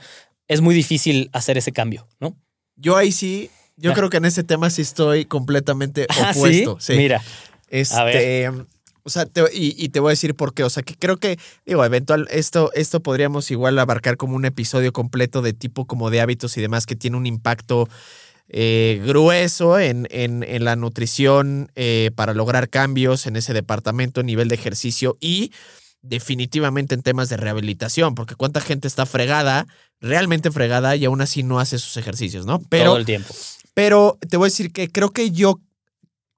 es 0.48 0.62
muy 0.62 0.74
difícil 0.74 1.30
hacer 1.34 1.58
ese 1.58 1.72
cambio, 1.72 2.08
¿no? 2.20 2.36
Yo 2.76 2.96
ahí 2.96 3.12
sí 3.12 3.50
yo 3.80 3.94
creo 3.94 4.10
que 4.10 4.18
en 4.18 4.26
ese 4.26 4.44
tema 4.44 4.70
sí 4.70 4.82
estoy 4.82 5.26
completamente 5.26 6.06
ah, 6.22 6.32
opuesto. 6.36 6.80
¿sí? 6.80 6.94
Mira. 6.94 7.22
Este, 7.70 8.52
o 9.10 9.12
sea, 9.12 9.28
y, 9.52 9.90
te 9.90 10.00
voy 10.00 10.10
a 10.10 10.12
decir 10.12 10.36
por 10.36 10.54
qué. 10.54 10.64
O 10.64 10.70
sea, 10.70 10.84
que 10.84 10.96
creo 10.96 11.18
que, 11.18 11.40
digo, 11.66 11.84
eventual, 11.84 12.28
esto, 12.30 12.72
esto 12.76 13.00
podríamos 13.02 13.50
igual 13.50 13.80
abarcar 13.80 14.18
como 14.18 14.36
un 14.36 14.46
episodio 14.46 14.94
completo 14.94 15.42
de 15.42 15.54
tipo 15.54 15.86
como 15.86 16.12
de 16.12 16.22
hábitos 16.22 16.56
y 16.58 16.62
demás 16.62 16.86
que 16.86 16.96
tiene 16.96 17.18
un 17.18 17.26
impacto 17.26 17.90
eh, 18.50 19.02
grueso 19.04 19.80
en, 19.80 20.08
en, 20.12 20.44
en, 20.44 20.64
la 20.64 20.76
nutrición 20.76 21.72
eh, 21.76 22.12
para 22.16 22.36
lograr 22.36 22.70
cambios 22.70 23.26
en 23.26 23.36
ese 23.36 23.54
departamento, 23.54 24.22
nivel 24.22 24.48
de 24.48 24.56
ejercicio 24.56 25.18
y 25.20 25.52
definitivamente 26.02 26.94
en 26.94 27.02
temas 27.02 27.30
de 27.30 27.38
rehabilitación, 27.38 28.14
porque 28.14 28.36
cuánta 28.36 28.62
gente 28.62 28.88
está 28.88 29.06
fregada, 29.06 29.66
realmente 30.00 30.52
fregada 30.52 30.96
y 30.96 31.06
aún 31.06 31.22
así 31.22 31.42
no 31.42 31.60
hace 31.60 31.80
sus 31.80 31.98
ejercicios, 31.98 32.46
¿no? 32.46 32.62
Pero, 32.70 32.92
Todo 32.92 32.98
el 32.98 33.06
tiempo. 33.06 33.34
Pero 33.74 34.18
te 34.30 34.38
voy 34.38 34.46
a 34.46 34.52
decir 34.52 34.72
que 34.72 34.90
creo 34.90 35.12
que 35.12 35.32
yo, 35.32 35.60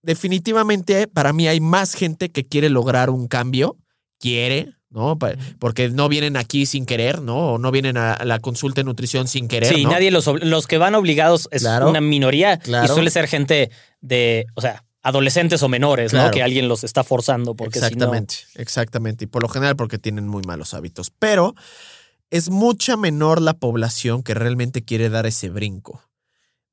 definitivamente, 0.01 1.07
para 1.07 1.33
mí 1.33 1.47
hay 1.47 1.59
más 1.59 1.93
gente 1.93 2.31
que 2.31 2.45
quiere 2.45 2.69
lograr 2.69 3.09
un 3.09 3.27
cambio, 3.27 3.77
quiere, 4.19 4.73
¿no? 4.89 5.17
Porque 5.59 5.89
no 5.89 6.09
vienen 6.09 6.37
aquí 6.37 6.65
sin 6.65 6.85
querer, 6.85 7.21
¿no? 7.21 7.53
O 7.53 7.57
no 7.57 7.71
vienen 7.71 7.97
a 7.97 8.23
la 8.25 8.39
consulta 8.39 8.81
de 8.81 8.85
nutrición 8.85 9.27
sin 9.27 9.47
querer. 9.47 9.73
Sí, 9.73 9.85
nadie 9.85 10.11
los, 10.11 10.27
los 10.27 10.67
que 10.67 10.77
van 10.77 10.95
obligados 10.95 11.47
es 11.51 11.63
una 11.63 12.01
minoría 12.01 12.59
y 12.65 12.87
suele 12.87 13.09
ser 13.09 13.27
gente 13.27 13.71
de, 14.01 14.45
o 14.55 14.61
sea, 14.61 14.83
adolescentes 15.01 15.63
o 15.63 15.69
menores, 15.69 16.13
¿no? 16.13 16.29
Que 16.31 16.43
alguien 16.43 16.67
los 16.67 16.83
está 16.83 17.03
forzando 17.03 17.55
porque 17.55 17.79
Exactamente, 17.79 18.35
exactamente. 18.55 19.25
Y 19.25 19.27
por 19.27 19.41
lo 19.41 19.49
general 19.49 19.75
porque 19.75 19.97
tienen 19.97 20.27
muy 20.27 20.43
malos 20.43 20.73
hábitos. 20.73 21.11
Pero 21.17 21.55
es 22.29 22.49
mucha 22.49 22.97
menor 22.97 23.41
la 23.41 23.53
población 23.53 24.23
que 24.23 24.33
realmente 24.33 24.83
quiere 24.83 25.09
dar 25.09 25.25
ese 25.25 25.49
brinco. 25.49 26.01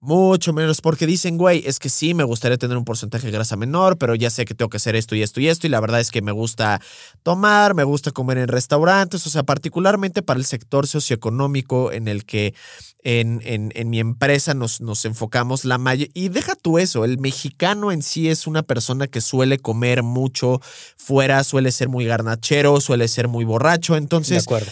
Mucho 0.00 0.52
menos, 0.52 0.80
porque 0.80 1.08
dicen, 1.08 1.36
güey, 1.36 1.64
es 1.66 1.80
que 1.80 1.88
sí, 1.88 2.14
me 2.14 2.22
gustaría 2.22 2.56
tener 2.56 2.76
un 2.76 2.84
porcentaje 2.84 3.26
de 3.26 3.32
grasa 3.32 3.56
menor, 3.56 3.98
pero 3.98 4.14
ya 4.14 4.30
sé 4.30 4.44
que 4.44 4.54
tengo 4.54 4.68
que 4.68 4.76
hacer 4.76 4.94
esto 4.94 5.16
y 5.16 5.22
esto 5.22 5.40
y 5.40 5.48
esto, 5.48 5.66
y 5.66 5.70
la 5.70 5.80
verdad 5.80 5.98
es 5.98 6.12
que 6.12 6.22
me 6.22 6.30
gusta 6.30 6.80
tomar, 7.24 7.74
me 7.74 7.82
gusta 7.82 8.12
comer 8.12 8.38
en 8.38 8.46
restaurantes, 8.46 9.26
o 9.26 9.30
sea, 9.30 9.42
particularmente 9.42 10.22
para 10.22 10.38
el 10.38 10.46
sector 10.46 10.86
socioeconómico 10.86 11.90
en 11.90 12.06
el 12.06 12.24
que 12.24 12.54
en, 13.02 13.40
en, 13.42 13.90
mi 13.90 13.98
empresa 13.98 14.54
nos, 14.54 14.80
nos 14.80 15.04
enfocamos 15.04 15.64
la 15.64 15.78
mayor. 15.78 16.08
Y 16.14 16.28
deja 16.28 16.54
tú 16.54 16.78
eso, 16.78 17.04
el 17.04 17.18
mexicano 17.18 17.90
en 17.90 18.02
sí 18.02 18.28
es 18.28 18.46
una 18.46 18.62
persona 18.62 19.08
que 19.08 19.20
suele 19.20 19.58
comer 19.58 20.04
mucho 20.04 20.60
fuera, 20.96 21.42
suele 21.42 21.72
ser 21.72 21.88
muy 21.88 22.04
garnachero, 22.04 22.80
suele 22.80 23.08
ser 23.08 23.26
muy 23.26 23.44
borracho, 23.44 23.96
entonces... 23.96 24.44
De 24.44 24.54
acuerdo 24.54 24.70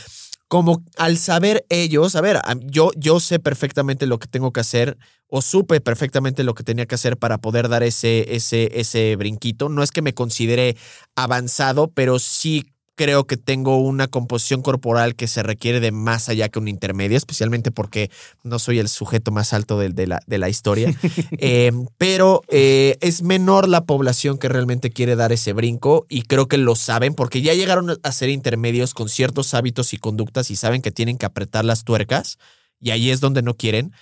como 0.49 0.85
al 0.97 1.19
saber 1.19 1.67
ellos, 1.69 2.15
a 2.15 2.21
ver, 2.21 2.41
yo, 2.67 2.91
yo 2.97 3.21
sé 3.21 3.39
perfectamente 3.39 4.07
lo 4.07 4.19
que 4.19 4.29
tengo 4.29 4.53
que 4.53 4.61
hacer 4.61 4.97
o 5.29 5.43
supe 5.43 5.81
perfectamente 5.81 6.45
lo 6.45 6.55
que 6.55 6.63
tenía 6.63 6.87
que 6.87 6.95
hacer 6.95 7.17
para 7.17 7.39
poder 7.39 7.69
dar 7.69 7.83
ese, 7.83 8.35
ese, 8.35 8.71
ese 8.79 9.17
brinquito. 9.17 9.69
No 9.69 9.83
es 9.83 9.91
que 9.91 10.03
me 10.03 10.15
considere 10.15 10.77
avanzado, 11.17 11.91
pero 11.93 12.19
sí 12.21 12.65
creo 12.97 13.27
que 13.27 13.37
tengo 13.37 13.79
una 13.79 14.09
composición 14.09 14.63
corporal 14.63 15.15
que 15.15 15.29
se 15.29 15.43
requiere 15.43 15.81
de 15.81 15.93
más 15.93 16.29
allá 16.29 16.49
que 16.49 16.59
un 16.59 16.67
intermedio, 16.67 17.17
especialmente 17.17 17.71
porque 17.71 18.11
no 18.43 18.59
soy 18.59 18.79
el 18.79 18.89
sujeto 18.89 19.31
más 19.31 19.53
alto 19.53 19.79
de, 19.79 20.07
la, 20.07 20.21
de 20.27 20.39
la, 20.39 20.49
historia. 20.49 20.93
Eh, 21.39 21.73
pero 21.99 22.43
eh, 22.49 22.97
es 23.01 23.23
menor 23.23 23.69
la 23.69 23.85
población 23.85 24.39
que 24.39 24.49
realmente 24.49 24.91
quiere 24.91 25.17
dar 25.17 25.33
ese 25.33 25.53
brinco 25.53 26.07
y 26.09 26.23
creo 26.23 26.49
que 26.49 26.57
lo 26.57 26.75
saben 26.75 27.15
porque 27.15 27.43
ya 27.43 27.53
llegaron 27.53 27.99
a 28.03 28.13
ser 28.13 28.31
intermedios 28.31 28.95
con 28.95 29.09
ciertos 29.09 29.53
hábitos 29.53 29.93
y 29.93 29.99
conductas 29.99 30.51
y 30.51 30.57
saben 30.57 30.81
que 30.83 30.91
tienen 30.91 31.19
que 31.19 31.27
apretar 31.27 31.65
las 31.65 31.85
tuercas 31.85 32.39
y 32.81 32.91
ahí 32.91 33.11
es 33.11 33.21
donde 33.21 33.43
no 33.43 33.55
quieren. 33.55 33.93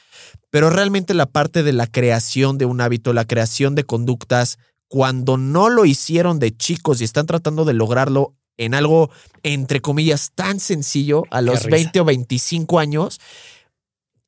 Pero 0.51 0.71
realmente 0.71 1.13
la 1.15 1.27
parte 1.27 1.63
de 1.63 1.73
la 1.73 1.87
creación 1.87 2.57
de 2.57 2.67
un 2.67 2.81
hábito, 2.81 3.13
la 3.13 3.27
creación 3.27 3.75
de 3.75 3.85
conductas, 3.85 4.59
cuando 4.89 5.37
no 5.37 5.71
lo 5.71 5.85
hicieron 5.85 6.39
de 6.39 6.57
chicos 6.57 7.01
y 7.01 7.05
están 7.05 7.27
tratando 7.27 7.65
de 7.65 7.75
lograrlo 7.75 8.35
en 8.57 8.75
algo, 8.75 9.11
entre 9.43 9.81
comillas, 9.81 10.33
tan 10.35 10.61
sencillo 10.61 11.25
a 11.31 11.41
los 11.41 11.65
20 11.65 12.01
o 12.01 12.05
25 12.05 12.79
años. 12.79 13.21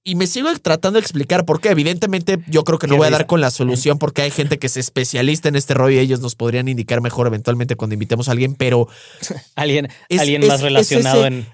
Y 0.08 0.14
me 0.14 0.28
sigo 0.28 0.48
tratando 0.62 0.98
de 0.98 1.02
explicar 1.02 1.44
por 1.44 1.60
qué. 1.60 1.70
Evidentemente, 1.70 2.38
yo 2.46 2.62
creo 2.62 2.78
que 2.78 2.86
no 2.86 2.96
voy 2.96 3.08
a 3.08 3.10
dar 3.10 3.26
con 3.26 3.40
la 3.40 3.50
solución 3.50 3.98
porque 3.98 4.22
hay 4.22 4.30
gente 4.30 4.56
que 4.56 4.68
es 4.68 4.76
especialista 4.76 5.48
en 5.48 5.56
este 5.56 5.74
rollo 5.74 5.96
y 5.96 5.98
ellos 5.98 6.20
nos 6.20 6.36
podrían 6.36 6.68
indicar 6.68 7.00
mejor 7.00 7.26
eventualmente 7.26 7.74
cuando 7.74 7.94
invitemos 7.94 8.28
a 8.28 8.32
alguien, 8.32 8.54
pero. 8.54 8.88
alguien, 9.56 9.88
alguien 10.16 10.46
más 10.46 10.60
relacionado 10.60 11.26
en 11.26 11.44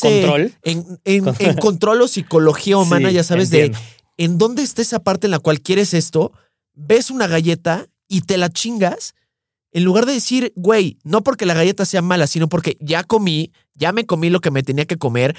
control. 0.00 0.54
En, 0.64 1.54
control 1.60 2.02
o 2.02 2.08
psicología 2.08 2.78
humana, 2.78 3.12
ya 3.12 3.22
sabes, 3.22 3.50
de 3.50 3.72
en 4.16 4.38
dónde 4.38 4.64
está 4.64 4.82
esa 4.82 4.98
parte 4.98 5.28
en 5.28 5.30
la 5.30 5.38
cual 5.38 5.60
quieres 5.60 5.94
esto, 5.94 6.32
ves 6.74 7.12
una 7.12 7.28
galleta 7.28 7.86
y 8.08 8.22
te 8.22 8.38
la 8.38 8.50
chingas 8.50 9.14
en 9.72 9.84
lugar 9.84 10.06
de 10.06 10.12
decir, 10.12 10.52
güey, 10.56 10.98
no 11.04 11.22
porque 11.22 11.46
la 11.46 11.54
galleta 11.54 11.84
sea 11.84 12.02
mala, 12.02 12.26
sino 12.26 12.48
porque 12.48 12.76
ya 12.80 13.04
comí, 13.04 13.52
ya 13.74 13.92
me 13.92 14.06
comí 14.06 14.30
lo 14.30 14.40
que 14.40 14.50
me 14.50 14.62
tenía 14.62 14.84
que 14.84 14.98
comer 14.98 15.36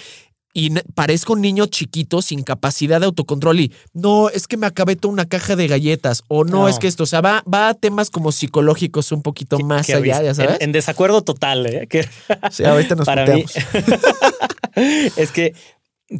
y 0.53 0.71
parezco 0.95 1.33
un 1.33 1.41
niño 1.41 1.65
chiquito 1.67 2.21
sin 2.21 2.43
capacidad 2.43 2.99
de 2.99 3.05
autocontrol 3.05 3.59
y 3.59 3.73
no, 3.93 4.29
es 4.29 4.47
que 4.47 4.57
me 4.57 4.67
acabé 4.67 4.95
toda 4.95 5.13
una 5.13 5.25
caja 5.25 5.55
de 5.55 5.67
galletas 5.67 6.23
o 6.27 6.43
no, 6.43 6.67
es 6.67 6.79
que 6.79 6.87
esto, 6.87 7.03
o 7.03 7.07
sea, 7.07 7.21
va, 7.21 7.43
va 7.51 7.69
a 7.69 7.73
temas 7.73 8.09
como 8.09 8.31
psicológicos 8.31 9.11
un 9.11 9.21
poquito 9.21 9.59
más 9.59 9.89
allá, 9.89 10.21
ya 10.21 10.33
sabes. 10.33 10.57
En, 10.59 10.71
desacuerdo 10.71 11.21
total, 11.23 11.65
¿eh? 11.67 11.87
sí, 12.51 12.63
ahorita 12.63 12.95
nos 12.95 13.05
para 13.05 13.25
mí, 13.25 13.45
es 15.15 15.31
que 15.31 15.53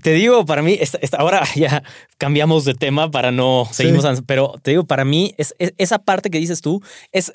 te 0.02 0.14
digo, 0.14 0.46
para 0.46 0.62
mí, 0.62 0.80
ahora 1.18 1.44
ya 1.56 1.84
cambiamos 2.18 2.64
de 2.64 2.74
tema 2.74 3.12
para 3.12 3.32
no 3.32 3.68
seguimos, 3.72 4.06
pero 4.26 4.56
te 4.62 4.72
digo, 4.72 4.86
para 4.86 5.04
mí, 5.04 5.36
es, 5.38 5.54
esa 5.60 6.00
parte 6.00 6.30
que 6.30 6.38
dices 6.38 6.62
tú 6.62 6.82
es 7.12 7.34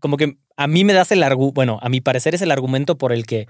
como 0.00 0.16
que 0.16 0.36
a 0.56 0.66
mí 0.66 0.84
me 0.84 0.92
das 0.92 1.12
el 1.12 1.22
argumento, 1.22 1.54
bueno, 1.54 1.78
a 1.82 1.88
mi 1.88 2.00
parecer 2.00 2.34
es 2.34 2.42
el 2.42 2.50
argumento 2.50 2.98
por 2.98 3.12
el 3.12 3.26
que, 3.26 3.46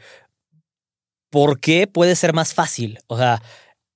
¿por 1.31 1.61
qué 1.61 1.87
puede 1.87 2.17
ser 2.17 2.33
más 2.35 2.55
fácil? 2.55 2.99
O 3.07 3.17
sea, 3.17 3.43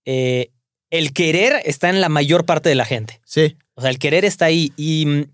eh, 0.05 0.51
el 0.91 1.13
querer 1.13 1.61
está 1.65 1.91
en 1.91 2.01
la 2.01 2.09
mayor 2.09 2.47
parte 2.47 2.69
de 2.69 2.75
la 2.75 2.85
gente. 2.85 3.21
Sí. 3.25 3.57
O 3.75 3.83
sea, 3.83 3.91
el 3.91 3.99
querer 3.99 4.25
está 4.25 4.47
ahí 4.47 4.73
y 4.77 5.07
mm, 5.07 5.25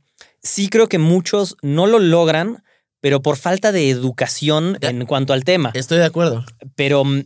sí 0.43 0.69
creo 0.69 0.89
que 0.89 0.99
muchos 0.99 1.57
no 1.63 1.87
lo 1.87 1.99
logran, 1.99 2.65
pero 3.01 3.23
por 3.23 3.37
falta 3.37 3.73
de 3.73 3.91
educación 3.91 4.79
en 4.81 5.07
cuanto 5.07 5.33
al 5.33 5.45
tema. 5.45 5.71
Estoy 5.75 5.99
de 5.99 6.07
acuerdo. 6.07 6.45
Pero, 6.75 7.05
mm, 7.05 7.25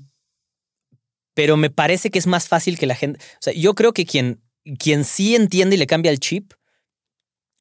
pero 1.35 1.57
me 1.57 1.71
parece 1.71 2.11
que 2.11 2.19
es 2.19 2.27
más 2.27 2.49
fácil 2.49 2.79
que 2.79 2.87
la 2.87 2.95
gente, 2.95 3.21
o 3.21 3.43
sea, 3.43 3.53
yo 3.53 3.75
creo 3.75 3.93
que 3.93 4.07
quien, 4.07 4.41
quien 4.79 5.05
sí 5.05 5.35
entiende 5.35 5.77
y 5.77 5.79
le 5.79 5.87
cambia 5.87 6.11
el 6.11 6.21
chip, 6.21 6.53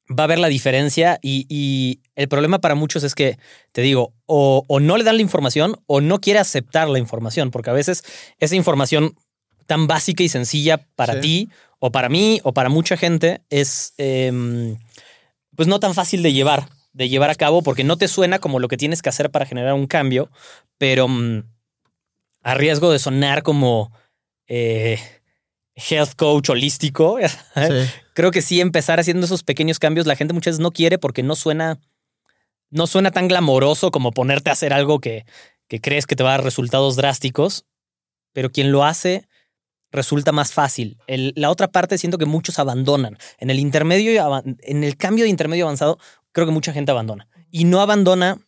va 0.08 0.24
a 0.24 0.28
ver 0.28 0.38
la 0.38 0.48
diferencia 0.48 1.18
y, 1.22 2.00
el 2.16 2.28
problema 2.28 2.60
para 2.60 2.76
muchos 2.76 3.02
es 3.02 3.14
que, 3.14 3.38
te 3.72 3.82
digo, 3.82 4.14
o, 4.26 4.64
no 4.80 4.96
le 4.96 5.04
dan 5.04 5.16
la 5.16 5.22
información 5.22 5.80
o 5.86 6.00
no 6.00 6.20
quiere 6.20 6.38
aceptar 6.38 6.88
la 6.88 7.00
información, 7.00 7.50
porque 7.50 7.70
a 7.70 7.72
veces 7.72 8.04
esa 8.38 8.54
información 8.54 9.16
tan 9.66 9.88
básica 9.88 10.22
y 10.22 10.28
sencilla 10.28 10.86
para 10.94 11.20
ti 11.20 11.48
o 11.80 11.90
para 11.90 12.08
mí 12.08 12.40
o 12.44 12.52
para 12.52 12.68
mucha 12.68 12.96
gente 12.96 13.42
es 13.50 13.94
em, 13.96 14.76
pues 15.56 15.66
no 15.66 15.80
tan 15.80 15.94
fácil 15.94 16.22
de 16.22 16.32
llevar, 16.32 16.68
de 16.92 17.08
llevar 17.08 17.30
a 17.30 17.34
cabo, 17.34 17.62
porque 17.62 17.82
no 17.82 17.96
te 17.96 18.06
suena 18.06 18.38
como 18.38 18.60
lo 18.60 18.68
que 18.68 18.76
tienes 18.76 19.02
que 19.02 19.08
hacer 19.08 19.30
para 19.30 19.46
generar 19.46 19.74
un 19.74 19.88
cambio, 19.88 20.30
pero 20.78 21.08
mm, 21.08 21.42
a 22.42 22.54
riesgo 22.54 22.92
de 22.92 22.98
sonar 23.00 23.42
como... 23.42 23.92
Eh, 24.46 24.98
health 25.76 26.14
coach 26.16 26.50
holístico, 26.50 27.18
creo 28.14 28.30
que 28.30 28.40
sí 28.40 28.60
empezar 28.60 28.98
haciendo 28.98 29.26
esos 29.26 29.42
pequeños 29.42 29.78
cambios, 29.78 30.06
la 30.06 30.16
gente 30.16 30.32
muchas 30.32 30.52
veces 30.52 30.62
no 30.62 30.72
quiere 30.72 30.98
porque 30.98 31.22
no 31.22 31.36
suena, 31.36 31.78
no 32.70 32.86
suena 32.86 33.10
tan 33.10 33.28
glamoroso 33.28 33.90
como 33.90 34.12
ponerte 34.12 34.48
a 34.48 34.54
hacer 34.54 34.72
algo 34.72 35.00
que, 35.00 35.26
que 35.68 35.80
crees 35.80 36.06
que 36.06 36.16
te 36.16 36.22
va 36.22 36.30
a 36.30 36.36
dar 36.36 36.44
resultados 36.44 36.96
drásticos, 36.96 37.66
pero 38.32 38.50
quien 38.50 38.72
lo 38.72 38.84
hace 38.84 39.28
resulta 39.92 40.32
más 40.32 40.52
fácil. 40.52 40.98
la 41.06 41.50
otra 41.50 41.68
parte 41.68 41.98
siento 41.98 42.18
que 42.18 42.26
muchos 42.26 42.58
abandonan. 42.58 43.16
En 43.38 43.50
el 43.50 43.60
intermedio, 43.60 44.42
en 44.62 44.82
el 44.82 44.96
cambio 44.96 45.24
de 45.24 45.30
intermedio 45.30 45.66
avanzado, 45.66 45.98
creo 46.32 46.46
que 46.46 46.52
mucha 46.52 46.72
gente 46.72 46.90
abandona. 46.90 47.28
Y 47.52 47.64
no 47.64 47.80
abandona 47.80 48.38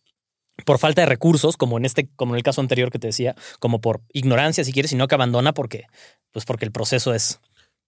por 0.65 0.77
falta 0.77 1.01
de 1.01 1.05
recursos, 1.05 1.55
como 1.55 1.77
en 1.77 1.85
este, 1.85 2.09
como 2.15 2.33
en 2.33 2.37
el 2.37 2.43
caso 2.43 2.59
anterior 2.59 2.91
que 2.91 2.99
te 2.99 3.07
decía, 3.07 3.35
como 3.59 3.79
por 3.79 4.01
ignorancia, 4.11 4.65
si 4.65 4.73
quieres, 4.73 4.91
sino 4.91 5.07
que 5.07 5.15
abandona 5.15 5.53
porque, 5.53 5.85
pues 6.31 6.43
porque 6.43 6.65
el 6.65 6.71
proceso 6.71 7.13
es 7.13 7.39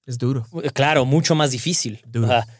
es 0.05 0.17
duro. 0.17 0.45
Claro, 0.73 1.05
mucho 1.05 1.35
más 1.35 1.51
difícil. 1.51 2.01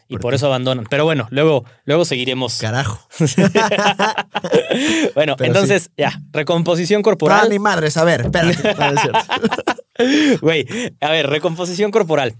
y 0.08 0.18
por 0.18 0.34
eso 0.34 0.46
abandonan. 0.46 0.86
Pero 0.88 1.04
bueno, 1.04 1.26
luego, 1.30 1.64
luego 1.84 2.04
seguiremos. 2.04 2.58
Carajo. 2.58 3.08
bueno, 5.14 5.36
entonces, 5.40 5.90
ya, 5.96 6.20
recomposición 6.32 7.02
corporal. 7.02 7.42
Ah, 7.44 7.48
ni 7.48 7.58
madres, 7.58 7.96
a 7.96 8.04
ver, 8.04 8.22
espérate. 8.22 8.74
Güey, 10.40 10.66
a 11.00 11.10
ver, 11.10 11.28
recomposición 11.28 11.90
corporal. 11.90 12.36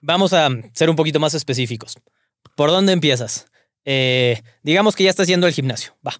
Vamos 0.00 0.32
a 0.32 0.48
ser 0.72 0.88
un 0.90 0.96
poquito 0.96 1.20
más 1.20 1.34
específicos. 1.34 1.98
¿Por 2.54 2.70
dónde 2.70 2.92
empiezas? 2.92 3.46
Eh, 3.84 4.40
digamos 4.62 4.94
que 4.94 5.04
ya 5.04 5.10
estás 5.10 5.26
yendo 5.26 5.46
al 5.46 5.52
gimnasio. 5.52 5.96
Va. 6.06 6.14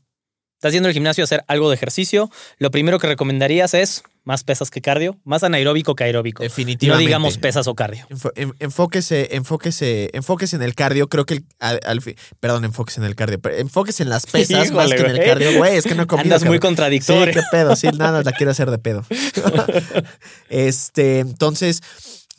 Estás 0.59 0.73
yendo 0.73 0.89
al 0.89 0.93
gimnasio 0.93 1.23
a 1.23 1.27
hacer 1.27 1.45
algo 1.47 1.69
de 1.71 1.77
ejercicio. 1.77 2.33
Lo 2.59 2.73
primero 2.73 2.99
que 2.99 3.07
recomendarías 3.07 3.75
es 3.75 4.03
más 4.25 4.43
pesas 4.43 4.73
que 4.73 4.81
cardio, 4.81 5.17
más 5.23 5.45
anaeróbico 5.45 5.95
que 5.95 6.03
aeróbico. 6.03 6.43
Definitivamente. 6.43 7.05
No 7.05 7.07
digamos 7.07 7.39
pesas 7.39 7.69
o 7.69 7.77
cardio. 7.77 8.09
enfóquese, 8.59 9.37
enfóquese, 9.37 10.11
enfóquese 10.15 10.57
en 10.57 10.63
el 10.63 10.75
cardio. 10.75 11.09
Creo 11.09 11.27
que 11.27 11.35
el, 11.35 11.45
al, 11.61 12.03
perdón, 12.41 12.65
enfóquese 12.65 12.99
en 12.99 13.07
el 13.07 13.15
cardio. 13.15 13.39
enfóquese 13.57 14.03
en 14.03 14.09
las 14.09 14.27
pesas 14.33 14.73
más 14.73 14.93
que 14.93 14.97
en 14.97 15.11
el 15.11 15.25
cardio, 15.25 15.59
güey. 15.59 15.77
Es 15.77 15.85
que 15.85 15.95
no 15.95 16.03
he 16.03 16.07
comido. 16.09 16.25
Andas 16.25 16.45
muy 16.45 16.59
contradictorio. 16.59 17.33
Sí, 17.33 17.39
qué 17.39 17.47
pedo. 17.53 17.77
Sí, 17.77 17.87
nada, 17.97 18.25
la 18.25 18.33
quiero 18.33 18.51
hacer 18.51 18.69
de 18.73 18.79
pedo. 18.79 19.07
este, 20.49 21.21
entonces, 21.21 21.83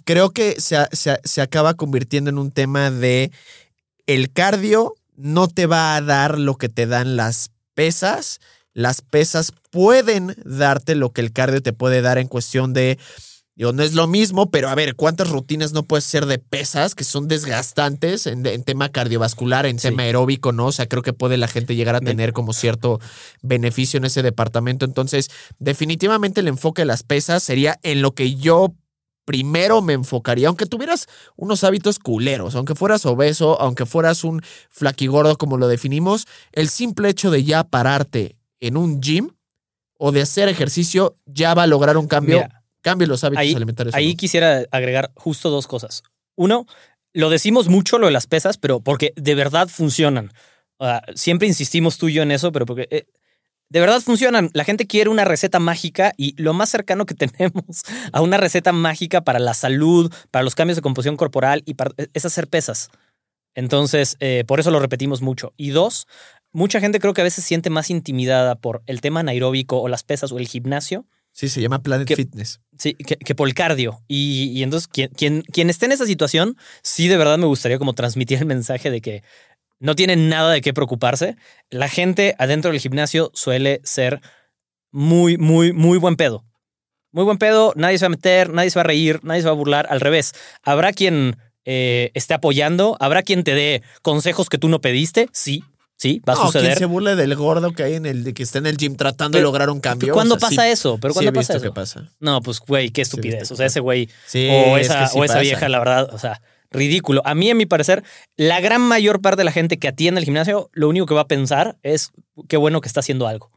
creo 0.03 0.31
que 0.31 0.59
se, 0.59 0.75
se 0.91 1.41
acaba 1.41 1.75
convirtiendo 1.75 2.29
en 2.29 2.37
un 2.37 2.51
tema 2.51 2.91
de 2.91 3.31
el 4.07 4.33
cardio 4.33 4.95
no 5.15 5.47
te 5.47 5.67
va 5.67 5.95
a 5.95 6.01
dar 6.01 6.37
lo 6.37 6.57
que 6.57 6.67
te 6.67 6.85
dan 6.85 7.15
las 7.15 7.51
pesas 7.79 8.41
las 8.73 9.01
pesas 9.01 9.53
pueden 9.71 10.35
darte 10.43 10.95
lo 10.95 11.11
que 11.11 11.21
el 11.21 11.31
cardio 11.31 11.61
te 11.61 11.71
puede 11.71 12.01
dar 12.01 12.17
en 12.17 12.27
cuestión 12.27 12.73
de, 12.73 12.99
digo, 13.55 13.71
no 13.71 13.83
es 13.83 13.93
lo 13.93 14.05
mismo, 14.05 14.51
pero 14.51 14.67
a 14.67 14.75
ver, 14.75 14.95
¿cuántas 14.95 15.29
rutinas 15.29 15.71
no 15.71 15.83
puedes 15.83 16.05
hacer 16.05 16.25
de 16.25 16.39
pesas 16.39 16.93
que 16.93 17.05
son 17.05 17.29
desgastantes 17.29 18.27
en, 18.27 18.43
tema 18.63 18.89
cardiovascular, 18.89 19.65
en 19.65 19.77
tema 19.77 20.03
aeróbico, 20.03 20.51
¿no? 20.51 20.67
O 20.67 20.71
sea, 20.73 20.87
creo 20.87 21.03
que 21.03 21.13
puede 21.13 21.37
la 21.37 21.47
gente 21.47 21.75
llegar 21.75 21.95
a 21.95 22.01
tener 22.01 22.33
como 22.33 22.51
cierto 22.51 22.99
beneficio 23.41 23.97
en 23.97 24.05
ese 24.05 24.23
departamento. 24.23 24.83
Entonces, 24.83 25.29
definitivamente 25.57 26.41
el 26.41 26.49
enfoque 26.49 26.81
de 26.81 26.87
las 26.87 27.03
pesas 27.03 27.43
sería 27.43 27.79
en 27.81 28.01
lo 28.01 28.11
que 28.13 28.35
yo 28.35 28.75
primero 29.29 29.83
me 29.83 29.93
enfocaría, 29.93 30.47
aunque 30.47 30.65
tuvieras 30.65 31.05
unos 31.35 31.63
hábitos 31.63 31.99
culeros, 31.99 32.55
aunque 32.55 32.73
fueras 32.73 33.05
obeso, 33.05 33.61
aunque 33.61 33.85
fueras 33.85 34.23
un 34.23 34.41
flaquigordo 34.71 35.37
como 35.37 35.57
lo 35.57 35.67
definimos, 35.67 36.25
el 36.51 36.67
simple 36.67 37.09
hecho 37.09 37.29
de 37.29 37.43
ya 37.43 37.63
pararte 37.63 38.39
en 38.59 38.75
un 38.75 39.01
gym 39.01 39.29
o 39.99 40.11
de 40.11 40.23
hacer 40.23 40.49
ejercicio 40.49 41.13
ya 41.27 41.53
va 41.53 41.61
a 41.61 41.67
lograr 41.67 41.95
un 41.97 42.07
cambio. 42.07 42.49
cambie 42.81 43.05
los 43.05 43.23
hábitos 43.23 43.55
alimentarios. 43.55 43.93
Ahí 43.93 44.15
quisiera 44.15 44.65
agregar 44.71 45.11
justo 45.13 45.51
dos 45.51 45.67
cosas. 45.67 46.01
Uno, 46.35 46.65
lo 47.13 47.29
decimos 47.29 47.67
mucho 47.69 47.99
lo 47.99 48.07
de 48.07 48.13
las 48.13 48.25
pesas, 48.25 48.57
pero 48.57 48.79
porque 48.79 49.13
de 49.15 49.35
verdad 49.35 49.67
funcionan. 49.67 50.31
siempre 51.13 51.47
insistimos 51.47 51.99
tú 51.99 52.07
y 52.07 52.13
yo 52.13 52.23
en 52.23 52.31
eso, 52.31 52.51
pero 52.51 52.65
porque 52.65 52.87
eh, 52.89 53.05
de 53.69 53.79
verdad 53.79 54.01
funcionan. 54.01 54.49
La 54.53 54.63
gente 54.63 54.87
quiere 54.87 55.09
una 55.09 55.25
receta 55.25 55.59
mágica 55.59 56.13
y 56.17 56.39
lo 56.41 56.53
más 56.53 56.69
cercano 56.69 57.05
que 57.05 57.13
tenemos 57.15 57.83
a 58.11 58.21
una 58.21 58.37
receta 58.37 58.71
mágica 58.71 59.21
para 59.21 59.39
la 59.39 59.53
salud, 59.53 60.13
para 60.31 60.43
los 60.43 60.55
cambios 60.55 60.75
de 60.75 60.81
composición 60.81 61.17
corporal 61.17 61.63
y 61.65 61.75
es 62.13 62.25
hacer 62.25 62.47
pesas. 62.47 62.89
Entonces, 63.55 64.15
eh, 64.19 64.43
por 64.47 64.59
eso 64.59 64.71
lo 64.71 64.79
repetimos 64.79 65.21
mucho. 65.21 65.53
Y 65.57 65.69
dos, 65.69 66.07
mucha 66.51 66.79
gente 66.79 66.99
creo 66.99 67.13
que 67.13 67.21
a 67.21 67.25
veces 67.25 67.43
siente 67.43 67.69
más 67.69 67.89
intimidada 67.89 68.55
por 68.55 68.83
el 68.85 69.01
tema 69.01 69.21
anaeróbico 69.21 69.81
o 69.81 69.87
las 69.87 70.03
pesas 70.03 70.31
o 70.31 70.39
el 70.39 70.47
gimnasio. 70.47 71.05
Sí, 71.31 71.47
se 71.47 71.61
llama 71.61 71.81
Planet 71.81 72.07
Fitness. 72.15 72.59
Sí, 72.77 72.95
que, 72.95 73.35
por 73.35 73.47
el 73.47 73.53
cardio. 73.53 74.01
Y, 74.07 74.63
entonces, 74.63 74.87
quien, 74.87 75.09
quien, 75.09 75.41
quien, 75.43 75.69
esté 75.69 75.85
en 75.85 75.91
esa 75.91 76.05
situación, 76.05 76.57
sí 76.81 77.07
de 77.07 77.17
verdad 77.17 77.37
me 77.37 77.45
gustaría 77.45 77.77
como 77.77 77.93
transmitir 77.93 78.39
el 78.39 78.45
mensaje 78.45 78.89
de 78.89 79.01
que 79.01 79.23
no 79.79 79.95
tienen 79.95 80.29
nada 80.29 80.51
de 80.51 80.61
qué 80.61 80.73
preocuparse. 80.73 81.35
La 81.69 81.89
gente 81.89 82.35
adentro 82.37 82.71
del 82.71 82.79
gimnasio 82.79 83.31
suele 83.33 83.81
ser 83.83 84.21
muy, 84.91 85.37
muy, 85.37 85.73
muy 85.73 85.97
buen 85.97 86.15
pedo. 86.15 86.45
Muy 87.11 87.23
buen 87.23 87.37
pedo, 87.37 87.73
nadie 87.75 87.97
se 87.97 88.05
va 88.05 88.07
a 88.07 88.09
meter, 88.09 88.53
nadie 88.53 88.69
se 88.69 88.77
va 88.77 88.81
a 88.81 88.85
reír, 88.85 89.19
nadie 89.23 89.41
se 89.41 89.47
va 89.47 89.51
a 89.51 89.55
burlar. 89.55 89.87
Al 89.89 89.99
revés, 89.99 90.33
habrá 90.61 90.93
quien 90.93 91.37
eh, 91.65 92.11
esté 92.13 92.35
apoyando, 92.35 92.97
habrá 92.99 93.23
quien 93.23 93.43
te 93.43 93.55
dé 93.55 93.81
consejos 94.03 94.47
que 94.47 94.59
tú 94.59 94.69
no 94.69 94.79
pediste, 94.79 95.27
sí, 95.31 95.63
Sí, 95.99 96.21
va 96.27 96.31
a 96.31 96.37
suceder. 96.37 96.67
Quien 96.67 96.77
se 96.77 96.85
burle 96.85 97.17
del 97.17 97.35
gordo 97.35 97.73
que 97.73 97.83
hay 97.83 97.95
en 97.95 98.05
el 98.05 98.33
que 98.33 98.41
está 98.41 98.59
en 98.59 98.67
el 98.67 98.77
gym 98.77 98.95
tratando 98.95 99.37
de 99.37 99.43
lograr 99.43 99.69
un 99.69 99.81
cambio. 99.81 100.13
¿Cuándo 100.13 100.37
pasa 100.37 100.69
eso? 100.69 100.97
Pero 100.97 101.13
¿cuándo 101.13 101.33
pasa 101.33 101.57
eso? 101.57 101.73
pasa. 101.73 102.09
No, 102.21 102.41
pues 102.41 102.61
güey, 102.61 102.91
qué 102.91 103.01
estupidez. 103.01 103.51
o 103.51 103.57
sea, 103.57 103.65
ese 103.65 103.81
güey 103.81 104.09
o 104.33 104.77
esa, 104.77 105.09
o 105.13 105.25
esa 105.25 105.39
vieja, 105.39 105.67
la 105.67 105.79
verdad, 105.79 106.09
o 106.13 106.17
sea, 106.17 106.41
ridículo. 106.71 107.21
A 107.25 107.35
mí, 107.35 107.49
en 107.49 107.57
mi 107.57 107.65
parecer, 107.65 108.03
la 108.37 108.59
gran 108.61 108.81
mayor 108.81 109.21
parte 109.21 109.41
de 109.41 109.43
la 109.45 109.51
gente 109.51 109.77
que 109.77 109.87
atiende 109.87 110.19
el 110.19 110.25
gimnasio, 110.25 110.69
lo 110.73 110.89
único 110.89 111.05
que 111.05 111.13
va 111.13 111.21
a 111.21 111.27
pensar 111.27 111.77
es 111.83 112.11
qué 112.47 112.57
bueno 112.57 112.81
que 112.81 112.87
está 112.87 112.99
haciendo 112.99 113.27
algo. 113.27 113.51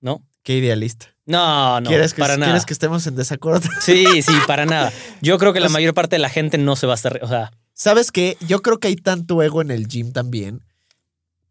¿No? 0.00 0.22
Qué 0.42 0.56
idealista. 0.56 1.14
No, 1.26 1.80
no, 1.80 1.88
¿Quieres 1.88 2.14
que, 2.14 2.20
para 2.20 2.36
nada. 2.36 2.50
¿Quieres 2.50 2.66
que 2.66 2.72
estemos 2.72 3.06
en 3.06 3.14
desacuerdo? 3.14 3.68
Sí, 3.80 4.22
sí, 4.22 4.32
para 4.46 4.66
nada. 4.66 4.92
Yo 5.20 5.38
creo 5.38 5.52
que 5.52 5.60
la 5.60 5.68
mayor 5.68 5.94
parte 5.94 6.16
de 6.16 6.20
la 6.20 6.28
gente 6.28 6.58
no 6.58 6.76
se 6.76 6.86
va 6.86 6.94
a 6.94 6.96
estar, 6.96 7.20
o 7.22 7.28
sea... 7.28 7.52
¿Sabes 7.74 8.12
qué? 8.12 8.36
Yo 8.46 8.60
creo 8.60 8.78
que 8.78 8.88
hay 8.88 8.96
tanto 8.96 9.42
ego 9.42 9.62
en 9.62 9.70
el 9.70 9.88
gym 9.88 10.12
también 10.12 10.62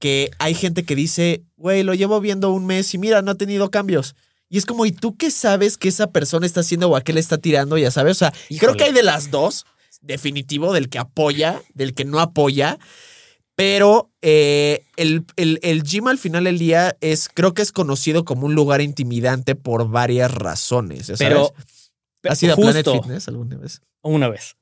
que 0.02 0.32
hay 0.40 0.56
gente 0.56 0.84
que 0.84 0.96
dice, 0.96 1.44
güey, 1.56 1.84
lo 1.84 1.94
llevo 1.94 2.20
viendo 2.20 2.52
un 2.52 2.66
mes 2.66 2.94
y 2.94 2.98
mira, 2.98 3.22
no 3.22 3.32
ha 3.32 3.36
tenido 3.36 3.70
cambios. 3.70 4.16
Y 4.50 4.58
es 4.58 4.66
como, 4.66 4.86
¿y 4.86 4.92
tú 4.92 5.16
qué 5.16 5.32
sabes 5.32 5.78
que 5.78 5.88
esa 5.88 6.12
persona 6.12 6.46
está 6.46 6.60
haciendo 6.60 6.90
o 6.90 6.96
a 6.98 7.02
qué 7.02 7.14
le 7.14 7.22
está 7.22 7.38
tirando? 7.38 7.78
Ya 7.78 7.92
sabes, 7.92 8.18
o 8.18 8.20
sea, 8.20 8.34
creo 8.60 8.76
que 8.76 8.84
hay 8.84 8.92
de 8.92 9.04
las 9.04 9.32
dos, 9.32 9.66
definitivo, 10.02 10.74
del 10.74 10.90
que 10.90 11.00
apoya, 11.00 11.62
del 11.74 11.94
que 11.94 12.06
no 12.06 12.20
apoya. 12.20 12.78
Pero 13.56 14.10
eh, 14.22 14.86
el, 14.96 15.26
el, 15.36 15.84
gym 15.84 16.08
al 16.08 16.18
final 16.18 16.46
del 16.46 16.58
día 16.58 16.96
es, 17.02 17.30
creo 17.32 17.54
que 17.54 17.62
es 17.62 17.72
conocido 17.72 18.26
como 18.26 18.48
un 18.48 18.56
lugar 18.56 18.82
intimidante 18.82 19.56
por 19.56 19.90
varias 19.90 20.34
razones. 20.34 21.08
¿sabes? 21.08 21.20
Pero, 21.20 21.54
¿Has 22.28 22.42
ido 22.42 22.54
a 22.54 22.56
Planet 22.56 22.88
Fitness 22.90 23.28
alguna 23.28 23.58
vez? 23.58 23.82
Una 24.02 24.30
vez. 24.30 24.56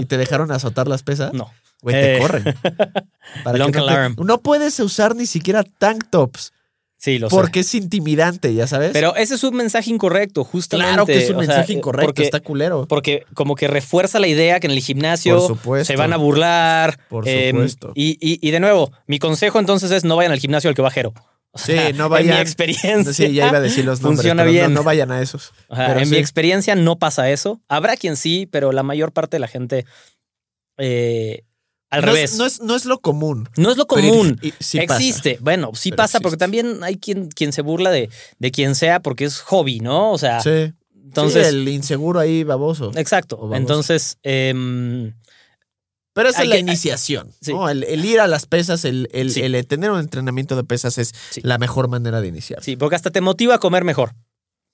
¿Y 0.00 0.06
te 0.06 0.18
dejaron 0.18 0.50
azotar 0.50 0.88
las 0.88 1.02
pesas? 1.02 1.32
No. 1.32 1.50
Güey, 1.82 1.94
te 1.94 2.16
eh, 2.16 2.20
corren. 2.20 2.44
no, 4.18 4.40
puedes 4.42 4.80
usar 4.80 5.14
ni 5.14 5.26
siquiera 5.26 5.62
tank 5.62 6.10
tops. 6.10 6.52
Sí, 6.98 7.18
lo 7.18 7.28
Porque 7.28 7.60
es 7.60 7.74
intimidante, 7.74 8.54
ya 8.54 8.66
sabes. 8.66 8.92
Pero 8.92 9.14
ese 9.16 9.34
es 9.34 9.44
un 9.44 9.54
mensaje 9.54 9.90
incorrecto, 9.90 10.44
justamente. 10.44 10.92
Claro 10.92 11.06
que 11.06 11.18
es 11.18 11.30
un 11.30 11.36
mensaje 11.36 11.74
incorrecto, 11.74 12.06
porque, 12.06 12.22
está 12.22 12.40
culero. 12.40 12.86
Porque 12.88 13.24
como 13.34 13.54
que 13.54 13.68
refuerza 13.68 14.18
la 14.18 14.28
idea 14.28 14.60
que 14.60 14.66
en 14.66 14.72
el 14.72 14.80
gimnasio 14.80 15.58
se 15.84 15.96
van 15.96 16.12
a 16.12 16.16
burlar. 16.16 16.98
Por 17.08 17.28
em, 17.28 17.54
supuesto. 17.54 17.92
y, 17.94 18.50
de 18.50 18.60
nuevo, 18.60 18.92
mi 19.06 19.18
consejo 19.18 19.58
entonces 19.58 19.90
es 19.90 20.04
no 20.04 20.16
vayan 20.16 20.32
al 20.32 20.38
gimnasio 20.38 20.68
al 20.68 20.74
que 20.74 20.82
bajero. 20.82 21.12
sí, 21.54 21.76
no 21.94 22.08
vayan. 22.08 22.30
En 22.30 22.34
mi 22.36 22.40
experiencia. 22.40 23.12
Sí, 23.12 23.32
ya 23.32 23.48
iba 23.48 23.58
a 23.58 23.60
decir 23.60 23.84
los 23.84 24.00
nombres. 24.00 24.20
Funciona 24.20 24.44
bien. 24.44 24.72
No, 24.72 24.82
vayan 24.82 25.12
a 25.12 25.20
esos. 25.20 25.52
en 25.70 26.08
mi 26.08 26.16
experiencia 26.16 26.76
no 26.76 26.98
pasa 26.98 27.30
eso. 27.30 27.60
Habrá 27.68 27.96
quien 27.96 28.16
sí, 28.16 28.48
pero 28.50 28.72
la 28.72 28.82
mayor 28.82 29.12
parte 29.12 29.36
de 29.36 29.40
la 29.40 29.48
gente 29.48 29.84
eh, 30.78 31.44
al 31.90 32.02
revés. 32.02 32.36
no, 32.36 32.46
es, 32.46 32.60
no 32.60 32.74
es 32.74 32.84
lo 32.84 33.00
común. 33.00 33.48
No 33.56 33.70
es 33.70 33.76
lo 33.76 33.86
común. 33.86 34.40
existe. 34.42 35.38
Bueno, 35.40 35.70
sí 35.74 35.92
pasa 35.92 36.20
porque 36.20 36.36
también 36.36 36.82
hay 36.82 36.96
quien, 36.96 37.28
quien 37.28 37.52
se 37.52 37.62
burla 37.62 37.90
de, 37.90 38.10
de 38.38 38.50
quien 38.50 38.74
sea 38.74 39.00
porque 39.00 39.24
es 39.24 39.40
hobby, 39.40 39.80
¿no? 39.80 40.12
O 40.12 40.18
sea. 40.18 40.40
Sí. 40.40 40.72
Entonces. 41.04 41.46
el 41.46 41.68
inseguro 41.68 42.20
ahí 42.20 42.44
baboso. 42.44 42.90
Exacto. 42.96 43.50
Entonces. 43.54 44.18
Em, 44.22 45.14
pero 46.12 46.30
esa 46.30 46.44
es 46.44 46.48
la 46.48 46.58
iniciación. 46.58 47.30
¿no? 47.48 47.68
El, 47.68 48.04
ir 48.04 48.20
a 48.20 48.26
las 48.26 48.46
pesas, 48.46 48.86
el, 48.86 49.08
el, 49.12 49.66
tener 49.66 49.90
un 49.90 50.00
entrenamiento 50.00 50.56
de 50.56 50.64
pesas 50.64 50.96
es 50.96 51.12
la 51.42 51.58
mejor 51.58 51.88
manera 51.88 52.22
de 52.22 52.28
iniciar. 52.28 52.62
Sí, 52.62 52.74
porque 52.74 52.96
hasta 52.96 53.10
te 53.10 53.20
motiva 53.20 53.56
a 53.56 53.58
comer 53.58 53.84
mejor. 53.84 54.14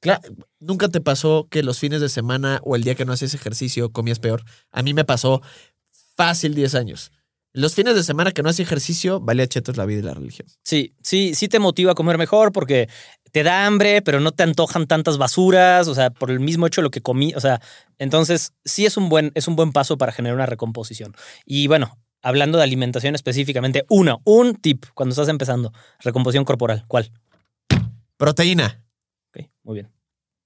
Claro, 0.03 0.21
¿nunca 0.59 0.89
te 0.89 1.01
pasó 1.01 1.47
que 1.49 1.63
los 1.63 1.79
fines 1.79 2.01
de 2.01 2.09
semana 2.09 2.61
o 2.65 2.75
el 2.75 2.83
día 2.83 2.97
que 2.97 3.05
no 3.05 3.13
haces 3.13 3.35
ejercicio 3.35 3.91
comías 3.91 4.19
peor? 4.19 4.45
A 4.73 4.83
mí 4.83 4.95
me 4.95 5.05
pasó 5.05 5.43
fácil 6.23 6.55
10 6.55 6.77
años. 6.77 7.11
Los 7.53 7.75
fines 7.75 7.97
de 7.97 8.05
semana 8.05 8.31
que 8.31 8.43
no 8.43 8.49
hace 8.49 8.63
ejercicio, 8.63 9.19
vale 9.19 9.43
a 9.43 9.47
chetos 9.49 9.77
la 9.77 9.85
vida 9.85 9.99
y 9.99 10.03
la 10.03 10.15
religión. 10.15 10.47
Sí, 10.63 10.95
sí, 11.03 11.35
sí 11.35 11.49
te 11.49 11.59
motiva 11.59 11.93
a 11.93 11.95
comer 11.97 12.17
mejor 12.17 12.53
porque 12.53 12.89
te 13.33 13.43
da 13.43 13.67
hambre, 13.67 14.03
pero 14.03 14.21
no 14.21 14.31
te 14.31 14.45
antojan 14.45 14.87
tantas 14.87 15.19
basuras, 15.19 15.89
o 15.89 15.95
sea, 15.97 16.11
por 16.11 16.31
el 16.31 16.39
mismo 16.39 16.67
hecho 16.67 16.81
de 16.81 16.85
lo 16.85 16.91
que 16.91 17.03
comí, 17.03 17.35
o 17.35 17.41
sea, 17.41 17.61
entonces 17.99 18.53
sí 18.65 18.87
es 18.87 18.97
un 18.97 19.09
buen, 19.09 19.33
es 19.35 19.49
un 19.49 19.57
buen 19.57 19.73
paso 19.73 19.99
para 19.99 20.13
generar 20.13 20.37
una 20.37 20.47
recomposición. 20.47 21.15
Y 21.45 21.67
bueno, 21.67 21.99
hablando 22.23 22.57
de 22.57 22.65
alimentación 22.65 23.17
específicamente, 23.17 23.85
uno, 23.89 24.21
un 24.25 24.55
tip 24.55 24.85
cuando 24.95 25.13
estás 25.13 25.29
empezando, 25.29 25.73
recomposición 25.99 26.45
corporal, 26.45 26.85
¿cuál? 26.87 27.11
Proteína. 28.17 28.85
Ok, 29.31 29.49
muy 29.65 29.75
bien. 29.75 29.91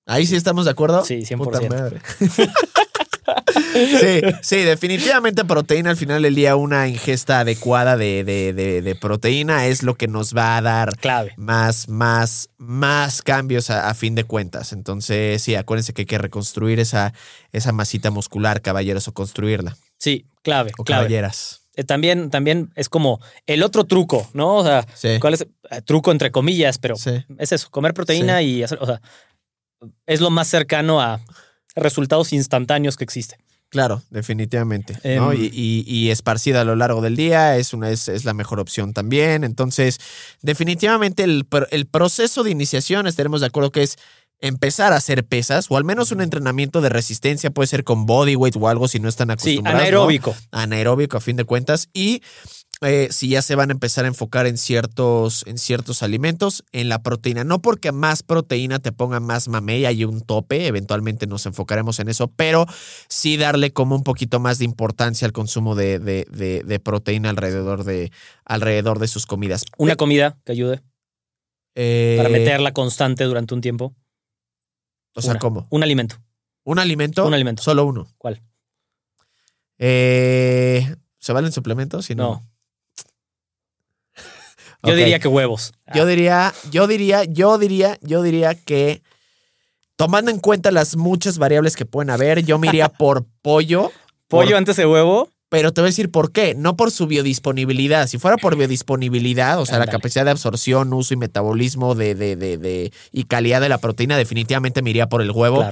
Ahí 0.06 0.24
sí 0.24 0.36
estamos 0.36 0.64
de 0.64 0.70
acuerdo. 0.70 1.04
Sí, 1.04 1.18
100%. 1.18 2.00
sí, 3.72 4.20
sí, 4.42 4.56
definitivamente 4.56 5.44
proteína 5.44 5.90
al 5.90 5.96
final 5.96 6.22
del 6.22 6.34
día, 6.34 6.56
una 6.56 6.88
ingesta 6.88 7.40
adecuada 7.40 7.96
de, 7.96 8.24
de, 8.24 8.94
proteína 9.00 9.66
es 9.66 9.82
lo 9.82 9.94
que 9.94 10.08
nos 10.08 10.34
va 10.34 10.56
a 10.56 10.62
dar 10.62 10.96
Clave. 10.96 11.32
más, 11.36 11.88
más, 11.88 12.50
más 12.58 13.22
cambios 13.22 13.70
a, 13.70 13.92
fin 13.94 14.14
de 14.14 14.24
cuentas. 14.24 14.72
Entonces, 14.72 15.42
sí, 15.42 15.54
acuérdense 15.54 15.92
que 15.92 16.02
hay 16.02 16.06
que 16.06 16.18
reconstruir 16.18 16.80
esa, 16.80 17.12
esa 17.52 17.72
masita 17.72 18.10
muscular, 18.10 18.60
caballeros, 18.62 19.08
o 19.08 19.12
construirla. 19.12 19.76
Sí, 19.98 20.26
clave. 20.42 20.72
O 20.78 20.84
caballeras. 20.84 21.62
Eh, 21.76 21.84
también, 21.84 22.30
también 22.30 22.72
es 22.74 22.88
como 22.88 23.20
el 23.46 23.62
otro 23.62 23.84
truco, 23.84 24.28
¿no? 24.32 24.56
O 24.56 24.64
sea, 24.64 24.86
¿cuál 25.20 25.34
es? 25.34 25.42
Eh, 25.42 25.82
truco 25.84 26.10
entre 26.10 26.30
comillas, 26.30 26.78
pero 26.78 26.96
es 27.38 27.52
eso, 27.52 27.70
comer 27.70 27.92
proteína 27.92 28.40
y 28.42 28.62
hacer, 28.62 28.78
o 28.80 28.86
sea, 28.86 29.00
es 30.06 30.20
lo 30.20 30.30
más 30.30 30.48
cercano 30.48 31.00
a 31.00 31.20
resultados 31.76 32.32
instantáneos 32.32 32.96
que 32.96 33.04
existe. 33.04 33.36
Claro, 33.68 34.02
definitivamente. 34.10 34.96
Em, 35.02 35.22
y, 35.34 36.10
esparcida 36.10 36.60
a 36.60 36.64
lo 36.64 36.76
largo 36.76 37.00
del 37.00 37.16
día 37.16 37.56
es, 37.56 37.74
una, 37.74 37.90
es, 37.90 38.24
la 38.24 38.32
mejor 38.32 38.60
opción 38.60 38.92
también. 38.92 39.44
Entonces, 39.44 39.98
definitivamente 40.40 41.24
el, 41.24 41.46
el, 41.70 41.86
proceso 41.86 42.44
de 42.44 42.50
iniciación, 42.50 43.06
estaremos 43.06 43.40
de 43.40 43.48
acuerdo 43.48 43.72
que 43.72 43.82
es 43.82 43.98
empezar 44.40 44.92
a 44.92 44.96
hacer 44.96 45.24
pesas 45.24 45.66
o 45.70 45.76
al 45.76 45.84
menos 45.84 46.12
un 46.12 46.20
entrenamiento 46.20 46.80
de 46.80 46.90
resistencia, 46.90 47.50
puede 47.50 47.66
ser 47.66 47.84
con 47.84 48.06
bodyweight 48.06 48.56
o 48.56 48.68
algo 48.68 48.86
si 48.86 49.00
no 49.00 49.08
están 49.08 49.30
acostumbrados. 49.30 49.78
Sí, 49.78 49.84
anaeróbico. 49.84 50.36
Anaeróbico 50.50 51.16
a 51.16 51.20
fin 51.20 51.36
de 51.36 51.44
cuentas. 51.44 51.88
Y 51.92 52.22
eh, 52.82 53.08
si 53.10 53.28
ya 53.28 53.40
se 53.40 53.54
van 53.54 53.70
a 53.70 53.72
empezar 53.72 54.04
a 54.04 54.08
enfocar 54.08 54.46
en 54.46 54.58
ciertos, 54.58 55.44
en 55.46 55.56
ciertos 55.56 56.02
alimentos, 56.02 56.62
en 56.72 56.90
la 56.90 57.02
proteína. 57.02 57.42
No 57.42 57.62
porque 57.62 57.90
más 57.90 58.22
proteína 58.22 58.80
te 58.80 58.92
ponga 58.92 59.18
más 59.18 59.48
mamey, 59.48 59.86
hay 59.86 60.04
un 60.04 60.20
tope, 60.20 60.66
eventualmente 60.66 61.26
nos 61.26 61.46
enfocaremos 61.46 62.00
en 62.00 62.08
eso, 62.08 62.28
pero 62.28 62.66
sí 63.08 63.38
darle 63.38 63.72
como 63.72 63.94
un 63.96 64.02
poquito 64.02 64.40
más 64.40 64.58
de 64.58 64.66
importancia 64.66 65.24
al 65.24 65.32
consumo 65.32 65.74
de, 65.74 65.98
de, 65.98 66.80
proteína 66.80 67.30
alrededor 67.30 67.84
de, 67.84 68.12
alrededor 68.44 68.98
de 68.98 69.08
sus 69.08 69.24
comidas. 69.24 69.64
¿Una 69.78 69.96
comida 69.96 70.38
que 70.44 70.52
ayude? 70.52 70.82
Eh, 71.74 72.14
para 72.18 72.28
meterla 72.28 72.72
constante 72.72 73.24
durante 73.24 73.54
un 73.54 73.62
tiempo. 73.62 73.94
O 75.14 75.22
sea, 75.22 75.38
¿cómo? 75.38 75.66
Un 75.70 75.82
alimento. 75.82 76.16
¿Un 76.64 76.78
alimento? 76.78 77.26
Un 77.26 77.32
alimento. 77.32 77.62
Solo 77.62 77.86
uno. 77.86 78.06
¿Cuál? 78.18 78.42
Eh, 79.78 80.94
¿Se 81.18 81.32
valen 81.32 81.52
suplementos? 81.52 82.10
no. 82.10 82.42
Yo 84.82 84.94
diría 84.94 85.18
que 85.18 85.28
huevos. 85.28 85.72
Yo 85.94 86.06
diría, 86.06 86.52
yo 86.70 86.86
diría, 86.86 87.24
yo 87.24 87.58
diría, 87.58 87.98
yo 88.02 88.22
diría 88.22 88.54
que 88.54 89.02
tomando 89.96 90.30
en 90.30 90.38
cuenta 90.38 90.70
las 90.70 90.96
muchas 90.96 91.38
variables 91.38 91.76
que 91.76 91.84
pueden 91.84 92.10
haber, 92.10 92.44
yo 92.44 92.58
me 92.58 92.68
iría 92.68 92.88
por 92.98 93.26
pollo. 93.42 93.92
¿Pollo 94.28 94.56
antes 94.56 94.76
de 94.76 94.86
huevo? 94.86 95.30
Pero 95.48 95.72
te 95.72 95.80
voy 95.80 95.88
a 95.88 95.90
decir 95.90 96.10
por 96.10 96.32
qué. 96.32 96.54
No 96.56 96.76
por 96.76 96.90
su 96.90 97.06
biodisponibilidad. 97.06 98.08
Si 98.08 98.18
fuera 98.18 98.36
por 98.36 98.56
biodisponibilidad, 98.56 99.60
o 99.60 99.66
sea, 99.66 99.78
la 99.78 99.86
capacidad 99.86 100.24
de 100.24 100.32
absorción, 100.32 100.92
uso 100.92 101.14
y 101.14 101.16
metabolismo 101.16 101.94
de, 101.94 102.16
de, 102.16 102.36
de, 102.36 102.92
y 103.12 103.24
calidad 103.24 103.60
de 103.60 103.68
la 103.68 103.78
proteína, 103.78 104.16
definitivamente 104.16 104.82
me 104.82 104.90
iría 104.90 105.08
por 105.08 105.22
el 105.22 105.30
huevo. 105.30 105.64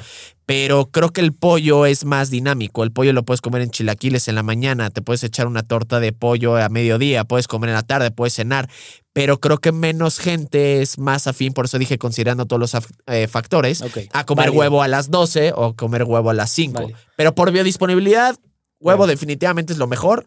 Pero 0.47 0.87
creo 0.91 1.11
que 1.13 1.23
el 1.23 1.33
pollo 1.33 1.87
es 1.87 2.05
más 2.05 2.31
dinámico. 2.31 2.85
El 2.85 2.93
pollo 2.93 3.13
lo 3.13 3.25
puedes 3.25 3.41
comer 3.41 3.63
en 3.63 3.71
chilaquiles 3.71 4.29
en 4.29 4.37
la 4.37 4.43
mañana, 4.43 4.91
te 4.91 5.03
puedes 5.03 5.25
echar 5.25 5.47
una 5.47 5.63
torta 5.63 6.01
de 6.01 6.13
pollo 6.13 6.57
a 6.57 6.69
mediodía, 6.69 7.25
puedes 7.25 7.49
comer 7.49 7.71
en 7.71 7.75
la 7.75 7.83
tarde, 7.83 8.11
puedes 8.11 8.35
cenar. 8.35 8.69
Pero 9.15 9.41
creo 9.41 9.59
que 9.59 9.73
menos 9.73 10.19
gente 10.19 10.83
es 10.83 10.99
más 10.99 11.27
afín, 11.27 11.53
por 11.53 11.65
eso 11.65 11.79
dije 11.79 11.99
considerando 11.99 12.47
todos 12.47 12.61
los 12.61 12.83
eh, 13.07 13.27
factores, 13.27 13.83
a 14.13 14.25
comer 14.27 14.51
huevo 14.51 14.83
a 14.83 14.89
las 14.89 15.11
12 15.11 15.53
o 15.55 15.75
comer 15.75 16.05
huevo 16.05 16.31
a 16.31 16.35
las 16.35 16.51
5. 16.51 16.91
Pero 17.17 17.35
por 17.35 17.51
biodisponibilidad, 17.51 18.37
Huevo 18.85 19.07
definitivamente 19.07 19.73
es 19.73 19.79
lo 19.79 19.87
mejor, 19.87 20.27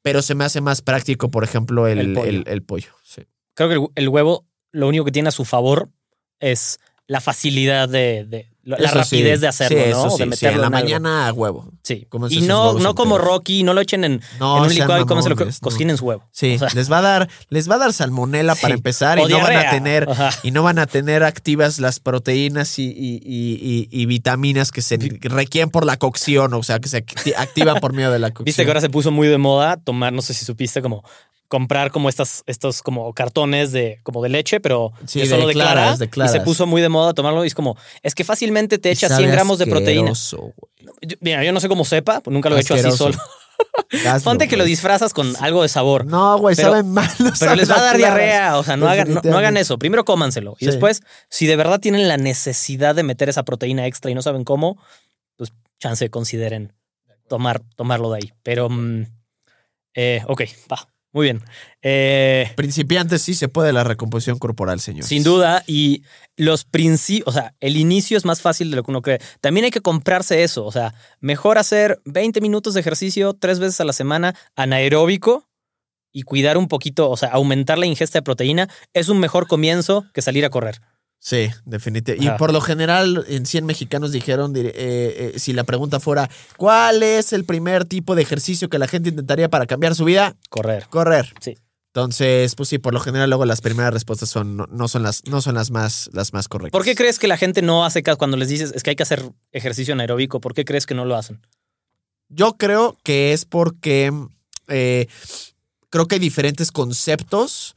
pero 0.00 0.22
se 0.22 0.34
me 0.34 0.44
hace 0.44 0.62
más 0.62 0.80
práctico, 0.80 1.30
por 1.30 1.44
ejemplo, 1.44 1.86
el, 1.86 2.14
pollo. 2.66 2.88
Creo 3.54 3.68
que 3.68 4.00
el, 4.00 4.08
huevo 4.08 4.46
lo 4.72 4.88
único 4.88 5.04
que 5.04 5.12
tiene 5.12 5.28
a 5.28 5.32
su 5.32 5.44
favor 5.44 5.90
es 6.40 6.78
la 7.08 7.22
facilidad 7.22 7.88
de, 7.88 8.46
la 8.64 8.90
rapidez 8.90 9.40
de 9.40 9.48
hacerlo, 9.48 10.08
¿no? 10.08 10.16
de 10.18 10.26
meterlo 10.26 10.56
en 10.56 10.60
la 10.60 10.68
mañana 10.68 11.26
a 11.26 11.32
huevo. 11.32 11.72
Sí. 11.82 12.06
Y 12.28 12.42
no, 12.42 12.74
no 12.74 12.94
como 12.94 13.16
Rocky, 13.16 13.62
no 13.62 13.72
lo 13.72 13.80
echen 13.80 14.04
en, 14.04 14.20
un 14.38 14.68
licuado 14.68 15.02
y 15.02 15.06
cómenselo, 15.06 15.34
cocinen 15.62 15.96
su 15.96 16.04
huevo. 16.04 16.28
Sí, 16.32 16.58
les 16.74 16.92
va 16.92 16.98
a 16.98 17.02
dar, 17.02 17.28
les 17.48 17.68
va 17.68 17.76
a 17.76 17.78
dar 17.78 17.94
salmonela 17.94 18.54
para 18.56 18.74
empezar 18.74 19.18
y 19.18 19.24
no 19.24 19.40
van 19.40 19.56
a 19.56 19.70
tener, 19.70 20.06
y 20.42 20.50
no 20.50 20.62
van 20.62 20.78
a 20.78 20.86
tener 20.86 21.24
activas 21.24 21.78
las 21.78 21.98
proteínas 21.98 22.78
y, 22.78 22.92
y, 22.94 24.06
vitaminas 24.06 24.70
que 24.70 24.82
se 24.82 24.98
requieren 25.22 25.70
por 25.70 25.86
la 25.86 25.96
cocción, 25.96 26.52
o 26.52 26.62
sea, 26.62 26.78
que 26.78 26.88
se 26.90 26.98
activan 27.38 27.80
por 27.80 27.94
medio 27.94 28.10
de 28.10 28.18
la 28.18 28.28
cocción. 28.28 28.44
Viste 28.46 28.64
que 28.64 28.70
ahora 28.70 28.82
se 28.82 28.90
puso 28.90 29.10
muy 29.10 29.28
de 29.28 29.38
moda 29.38 29.78
tomar, 29.78 30.12
no 30.12 30.20
sé 30.20 30.34
si 30.34 30.44
supiste, 30.44 30.82
como 30.82 31.02
comprar 31.48 31.90
como 31.90 32.08
estas, 32.08 32.42
estos 32.46 32.82
como 32.82 33.12
cartones 33.14 33.72
de, 33.72 34.00
como 34.02 34.22
de 34.22 34.28
leche, 34.28 34.60
pero 34.60 34.92
solo 35.06 35.46
de, 35.46 35.54
claras, 35.54 35.98
Y 36.00 36.28
se 36.28 36.40
puso 36.42 36.66
muy 36.66 36.82
de 36.82 36.90
moda 36.90 37.14
tomarlo 37.14 37.44
y 37.44 37.48
es 37.48 37.54
como, 37.54 37.76
es 38.02 38.14
que 38.14 38.22
fácilmente 38.22 38.78
te 38.78 38.90
echa 38.90 39.08
100 39.08 39.30
gramos 39.30 39.58
de 39.58 39.66
proteína. 39.66 40.12
mira, 41.20 41.42
yo 41.42 41.52
no 41.52 41.60
sé 41.60 41.68
cómo 41.68 41.84
sepa, 41.84 42.20
pues 42.20 42.32
nunca 42.32 42.50
lo 42.50 42.56
he 42.56 42.60
hecho 42.60 42.74
así 42.74 42.92
solo. 42.92 43.18
Ponte 44.24 44.46
que 44.46 44.56
lo 44.56 44.64
disfrazas 44.64 45.12
con 45.12 45.34
algo 45.40 45.62
de 45.62 45.68
sabor. 45.68 46.04
No, 46.04 46.38
güey, 46.38 46.54
saben 46.54 46.90
mal. 46.90 47.10
pero 47.40 47.56
les 47.56 47.68
va 47.68 47.76
a 47.76 47.82
dar 47.82 47.96
diarrea. 47.96 48.58
O 48.58 48.62
sea, 48.62 48.76
no 48.76 48.86
hagan, 48.86 49.14
no, 49.24 49.38
hagan, 49.38 49.56
eso. 49.56 49.78
Primero 49.78 50.04
cómanselo. 50.04 50.56
Y 50.60 50.66
después, 50.66 51.02
si 51.28 51.46
de 51.46 51.56
verdad 51.56 51.80
tienen 51.80 52.06
la 52.06 52.18
necesidad 52.18 52.94
de 52.94 53.02
meter 53.02 53.28
esa 53.28 53.44
proteína 53.44 53.86
extra 53.86 54.10
y 54.10 54.14
no 54.14 54.22
saben 54.22 54.44
cómo, 54.44 54.80
pues 55.36 55.52
chance 55.80 56.08
consideren 56.10 56.72
tomar, 57.28 57.62
tomarlo 57.74 58.12
de 58.12 58.18
ahí. 58.18 58.32
Pero, 58.42 58.68
mm, 58.68 59.06
eh, 59.94 60.22
ok, 60.28 60.42
va. 60.70 60.86
Muy 61.12 61.24
bien. 61.24 61.42
Eh, 61.82 62.52
Principiantes 62.54 63.22
sí 63.22 63.34
se 63.34 63.48
puede 63.48 63.72
la 63.72 63.82
recomposición 63.82 64.38
corporal, 64.38 64.78
señor. 64.80 65.04
Sin 65.04 65.22
duda. 65.22 65.64
Y 65.66 66.02
los 66.36 66.64
principios, 66.64 67.28
o 67.28 67.32
sea, 67.32 67.54
el 67.60 67.76
inicio 67.76 68.18
es 68.18 68.24
más 68.24 68.42
fácil 68.42 68.70
de 68.70 68.76
lo 68.76 68.82
que 68.82 68.90
uno 68.90 69.02
cree. 69.02 69.20
También 69.40 69.64
hay 69.64 69.70
que 69.70 69.80
comprarse 69.80 70.42
eso. 70.42 70.66
O 70.66 70.72
sea, 70.72 70.94
mejor 71.20 71.58
hacer 71.58 72.00
20 72.04 72.40
minutos 72.40 72.74
de 72.74 72.80
ejercicio 72.80 73.34
tres 73.34 73.58
veces 73.58 73.80
a 73.80 73.84
la 73.84 73.92
semana 73.92 74.34
anaeróbico 74.54 75.48
y 76.12 76.22
cuidar 76.22 76.58
un 76.58 76.68
poquito, 76.68 77.10
o 77.10 77.16
sea, 77.16 77.30
aumentar 77.30 77.78
la 77.78 77.86
ingesta 77.86 78.18
de 78.18 78.22
proteína 78.22 78.68
es 78.92 79.08
un 79.08 79.18
mejor 79.18 79.46
comienzo 79.46 80.06
que 80.12 80.22
salir 80.22 80.44
a 80.44 80.50
correr. 80.50 80.80
Sí, 81.20 81.50
definitivamente. 81.64 82.34
Y 82.34 82.38
por 82.38 82.52
lo 82.52 82.60
general, 82.60 83.24
en 83.28 83.44
100 83.44 83.66
mexicanos 83.66 84.12
dijeron, 84.12 84.54
eh, 84.56 84.72
eh, 84.74 85.32
si 85.36 85.52
la 85.52 85.64
pregunta 85.64 85.98
fuera, 86.00 86.30
¿cuál 86.56 87.02
es 87.02 87.32
el 87.32 87.44
primer 87.44 87.84
tipo 87.84 88.14
de 88.14 88.22
ejercicio 88.22 88.68
que 88.68 88.78
la 88.78 88.86
gente 88.86 89.08
intentaría 89.08 89.48
para 89.48 89.66
cambiar 89.66 89.94
su 89.94 90.04
vida? 90.04 90.36
Correr. 90.48 90.86
Correr. 90.88 91.34
Sí. 91.40 91.56
Entonces, 91.88 92.54
pues 92.54 92.68
sí, 92.68 92.78
por 92.78 92.94
lo 92.94 93.00
general 93.00 93.30
luego 93.30 93.44
las 93.44 93.60
primeras 93.60 93.92
respuestas 93.92 94.28
son, 94.28 94.56
no, 94.56 94.88
son, 94.88 95.02
las, 95.02 95.24
no 95.26 95.40
son 95.40 95.56
las, 95.56 95.72
más, 95.72 96.08
las 96.12 96.32
más 96.32 96.46
correctas. 96.46 96.78
¿Por 96.78 96.84
qué 96.84 96.94
crees 96.94 97.18
que 97.18 97.26
la 97.26 97.36
gente 97.36 97.62
no 97.62 97.84
hace 97.84 98.04
caso 98.04 98.18
cuando 98.18 98.36
les 98.36 98.48
dices 98.48 98.72
es 98.74 98.84
que 98.84 98.90
hay 98.90 98.96
que 98.96 99.02
hacer 99.02 99.32
ejercicio 99.50 99.94
anaeróbico? 99.94 100.40
¿Por 100.40 100.54
qué 100.54 100.64
crees 100.64 100.86
que 100.86 100.94
no 100.94 101.04
lo 101.04 101.16
hacen? 101.16 101.40
Yo 102.28 102.56
creo 102.56 102.96
que 103.02 103.32
es 103.32 103.46
porque 103.46 104.12
eh, 104.68 105.08
creo 105.90 106.06
que 106.06 106.16
hay 106.16 106.20
diferentes 106.20 106.70
conceptos 106.70 107.74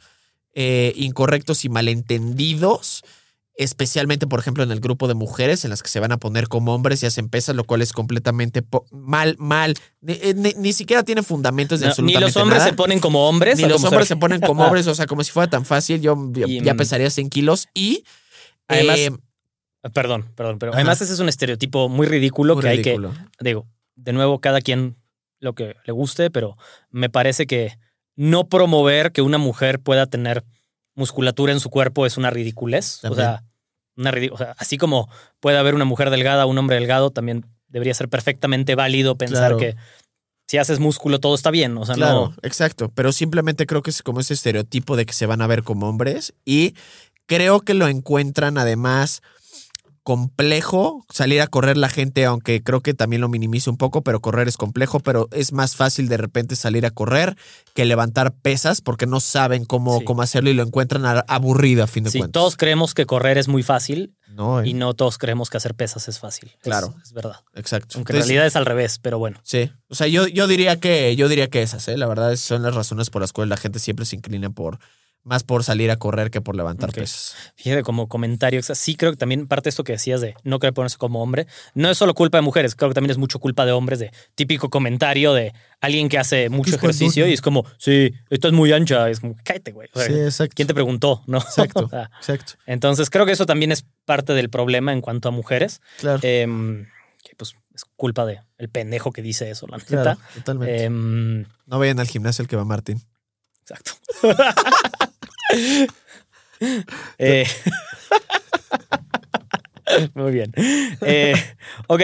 incorrectos 0.53 1.63
y 1.63 1.69
malentendidos 1.69 3.03
especialmente, 3.55 4.27
por 4.27 4.39
ejemplo, 4.39 4.63
en 4.63 4.71
el 4.71 4.79
grupo 4.79 5.07
de 5.07 5.13
mujeres 5.13 5.65
en 5.65 5.69
las 5.69 5.83
que 5.83 5.89
se 5.89 5.99
van 5.99 6.11
a 6.11 6.17
poner 6.17 6.47
como 6.47 6.73
hombres 6.73 7.03
y 7.03 7.05
hacen 7.05 7.29
pesas, 7.29 7.55
lo 7.55 7.63
cual 7.63 7.81
es 7.81 7.93
completamente 7.93 8.63
mal, 8.91 9.35
mal. 9.37 9.75
Eh, 10.07 10.33
ni, 10.35 10.73
siquiera 10.73 11.03
tiene 11.03 11.21
fundamentos 11.21 11.79
de 11.79 11.87
absolutamente 11.87 12.19
Ni 12.19 12.25
los 12.25 12.37
hombres 12.37 12.63
se 12.63 12.73
ponen 12.73 12.99
como 12.99 13.27
hombres. 13.27 13.57
Ni 13.57 13.67
los 13.67 13.83
hombres 13.83 14.07
se 14.07 14.15
ponen 14.15 14.41
como 14.41 14.63
hombres, 14.65 14.87
o 14.87 14.95
sea, 14.95 15.05
como 15.05 15.23
si 15.23 15.31
fuera 15.31 15.49
tan 15.49 15.65
fácil, 15.65 16.01
yo 16.01 16.17
ya, 16.33 16.73
mm, 16.73 16.77
pesaría 16.77 17.09
100 17.09 17.29
kilos 17.29 17.67
y... 17.73 18.03
Además, 18.67 18.99
eh, 18.99 19.11
perdón, 19.93 20.31
perdón, 20.35 20.57
pero 20.57 20.73
además 20.73 21.01
ese 21.01 21.13
es 21.13 21.19
un 21.19 21.27
estereotipo 21.27 21.89
muy 21.89 22.07
ridículo 22.07 22.57
que 22.57 22.67
hay 22.69 22.81
que... 22.81 22.97
Digo, 23.41 23.67
de 23.95 24.13
nuevo, 24.13 24.39
cada 24.39 24.61
quien 24.61 24.95
lo 25.39 25.53
que 25.53 25.75
le 25.85 25.91
guste, 25.91 26.29
pero 26.29 26.55
me 26.89 27.09
parece 27.09 27.47
que 27.47 27.77
no 28.15 28.47
promover 28.47 29.11
que 29.11 29.21
una 29.21 29.37
mujer 29.37 29.79
pueda 29.79 30.05
tener 30.05 30.45
musculatura 30.95 31.53
en 31.53 31.59
su 31.59 31.69
cuerpo 31.69 32.05
es 32.05 32.17
una 32.17 32.29
ridiculez. 32.29 33.03
O 33.05 33.15
sea, 33.15 33.43
una 33.95 34.13
o 34.31 34.37
sea, 34.37 34.55
así 34.57 34.77
como 34.77 35.09
puede 35.39 35.57
haber 35.57 35.75
una 35.75 35.85
mujer 35.85 36.09
delgada 36.09 36.45
un 36.45 36.57
hombre 36.57 36.77
delgado, 36.77 37.11
también 37.11 37.45
debería 37.67 37.93
ser 37.93 38.09
perfectamente 38.09 38.75
válido 38.75 39.17
pensar 39.17 39.57
que 39.57 39.75
si 40.47 40.57
haces 40.57 40.79
músculo 40.79 41.19
todo 41.19 41.35
está 41.35 41.51
bien. 41.51 41.77
O 41.77 41.85
sea, 41.85 41.95
claro, 41.95 42.33
exacto. 42.41 42.91
Pero 42.93 43.11
simplemente 43.11 43.65
creo 43.65 43.81
que 43.81 43.89
es 43.89 44.03
como 44.03 44.19
ese 44.19 44.33
estereotipo 44.33 44.95
de 44.95 45.05
que 45.05 45.13
se 45.13 45.25
van 45.25 45.41
a 45.41 45.47
ver 45.47 45.63
como 45.63 45.87
hombres 45.87 46.33
y 46.45 46.75
creo 47.25 47.61
que 47.61 47.73
lo 47.73 47.87
encuentran 47.87 48.57
además 48.57 49.21
complejo 50.03 51.05
salir 51.09 51.41
a 51.41 51.47
correr 51.47 51.77
la 51.77 51.89
gente, 51.89 52.25
aunque 52.25 52.63
creo 52.63 52.81
que 52.81 52.93
también 52.93 53.21
lo 53.21 53.29
minimiza 53.29 53.69
un 53.69 53.77
poco, 53.77 54.01
pero 54.01 54.19
correr 54.19 54.47
es 54.47 54.57
complejo, 54.57 54.99
pero 54.99 55.27
es 55.31 55.53
más 55.53 55.75
fácil 55.75 56.07
de 56.07 56.17
repente 56.17 56.55
salir 56.55 56.85
a 56.85 56.91
correr 56.91 57.37
que 57.75 57.85
levantar 57.85 58.33
pesas 58.33 58.81
porque 58.81 59.05
no 59.05 59.19
saben 59.19 59.65
cómo, 59.65 60.03
cómo 60.03 60.23
hacerlo 60.23 60.49
y 60.49 60.53
lo 60.53 60.63
encuentran 60.63 61.03
aburrido 61.27 61.83
a 61.83 61.87
fin 61.87 62.03
de 62.03 62.09
sí, 62.09 62.17
cuentas. 62.17 62.33
Todos 62.33 62.57
creemos 62.57 62.93
que 62.93 63.05
correr 63.05 63.37
es 63.37 63.47
muy 63.47 63.61
fácil 63.61 64.15
no, 64.27 64.63
y 64.65 64.73
no 64.73 64.93
todos 64.93 65.17
creemos 65.17 65.49
que 65.49 65.57
hacer 65.57 65.75
pesas 65.75 66.07
es 66.07 66.19
fácil. 66.19 66.51
Claro. 66.61 66.95
Es, 67.03 67.13
verdad. 67.13 67.37
Exacto. 67.53 67.97
Aunque 67.97 68.13
en 68.13 68.19
realidad 68.19 68.45
es 68.45 68.55
al 68.55 68.65
revés, 68.65 68.97
pero 68.99 69.19
bueno. 69.19 69.39
Sí. 69.43 69.71
O 69.87 69.95
sea, 69.95 70.07
yo, 70.07 70.27
yo 70.27 70.47
diría 70.47 70.79
que, 70.79 71.15
yo 71.15 71.27
diría 71.27 71.49
que 71.49 71.61
esas, 71.61 71.87
¿eh? 71.87 71.97
La 71.97 72.07
verdad 72.07 72.35
son 72.37 72.63
las 72.63 72.73
razones 72.73 73.09
por 73.09 73.21
las 73.21 73.33
cuales 73.33 73.49
la 73.49 73.57
gente 73.57 73.79
siempre 73.79 74.05
se 74.05 74.15
inclina 74.15 74.49
por 74.49 74.79
más 75.23 75.43
por 75.43 75.63
salir 75.63 75.91
a 75.91 75.97
correr 75.97 76.31
que 76.31 76.41
por 76.41 76.55
levantar 76.55 76.91
pesas. 76.91 77.35
Fíjate, 77.55 77.83
como 77.83 78.07
comentario, 78.07 78.61
sí 78.63 78.95
creo 78.95 79.11
que 79.11 79.17
también 79.17 79.47
parte 79.47 79.65
de 79.65 79.69
esto 79.69 79.83
que 79.83 79.93
decías 79.93 80.19
de 80.21 80.35
no 80.43 80.59
querer 80.59 80.73
ponerse 80.73 80.97
como 80.97 81.21
hombre, 81.21 81.47
no 81.75 81.89
es 81.89 81.97
solo 81.97 82.13
culpa 82.13 82.39
de 82.39 82.41
mujeres, 82.41 82.75
creo 82.75 82.89
que 82.89 82.95
también 82.95 83.11
es 83.11 83.17
mucho 83.17 83.39
culpa 83.39 83.65
de 83.65 83.71
hombres, 83.71 83.99
de 83.99 84.11
típico 84.35 84.69
comentario 84.69 85.33
de 85.33 85.53
alguien 85.79 86.09
que 86.09 86.17
hace 86.17 86.49
mucho 86.49 86.75
ejercicio 86.75 87.27
y 87.27 87.33
es 87.33 87.41
como, 87.41 87.65
sí, 87.77 88.13
esto 88.29 88.47
es 88.47 88.53
muy 88.53 88.71
ancha, 88.71 89.09
es 89.09 89.19
como, 89.19 89.35
cállate, 89.43 89.71
güey. 89.71 89.89
sí, 89.93 90.13
exacto. 90.13 90.53
¿Quién 90.55 90.67
te 90.67 90.73
preguntó? 90.73 91.21
¿No? 91.27 91.37
Exacto, 91.37 91.89
exacto. 92.17 92.53
Entonces 92.65 93.09
creo 93.09 93.25
que 93.25 93.31
eso 93.31 93.45
también 93.45 93.71
es 93.71 93.85
parte 94.05 94.33
del 94.33 94.49
problema 94.49 94.91
en 94.91 95.01
cuanto 95.01 95.29
a 95.29 95.31
mujeres. 95.31 95.81
Claro. 95.99 96.19
Em, 96.23 96.87
que 97.23 97.35
pues 97.35 97.55
es 97.75 97.85
culpa 97.95 98.25
de 98.25 98.41
el 98.57 98.69
pendejo 98.69 99.11
que 99.11 99.21
dice 99.21 99.51
eso, 99.51 99.67
la 99.67 99.77
neta. 99.77 100.17
totalmente. 100.33 100.83
Em, 100.83 101.45
no 101.67 101.79
vayan 101.79 101.99
al 101.99 102.07
gimnasio 102.07 102.41
el 102.41 102.47
que 102.47 102.55
va 102.55 102.65
Martín. 102.65 103.01
Exacto. 103.61 103.91
Eh, 107.17 107.47
muy 110.13 110.31
bien. 110.31 110.53
Eh, 111.01 111.33
ok. 111.87 112.01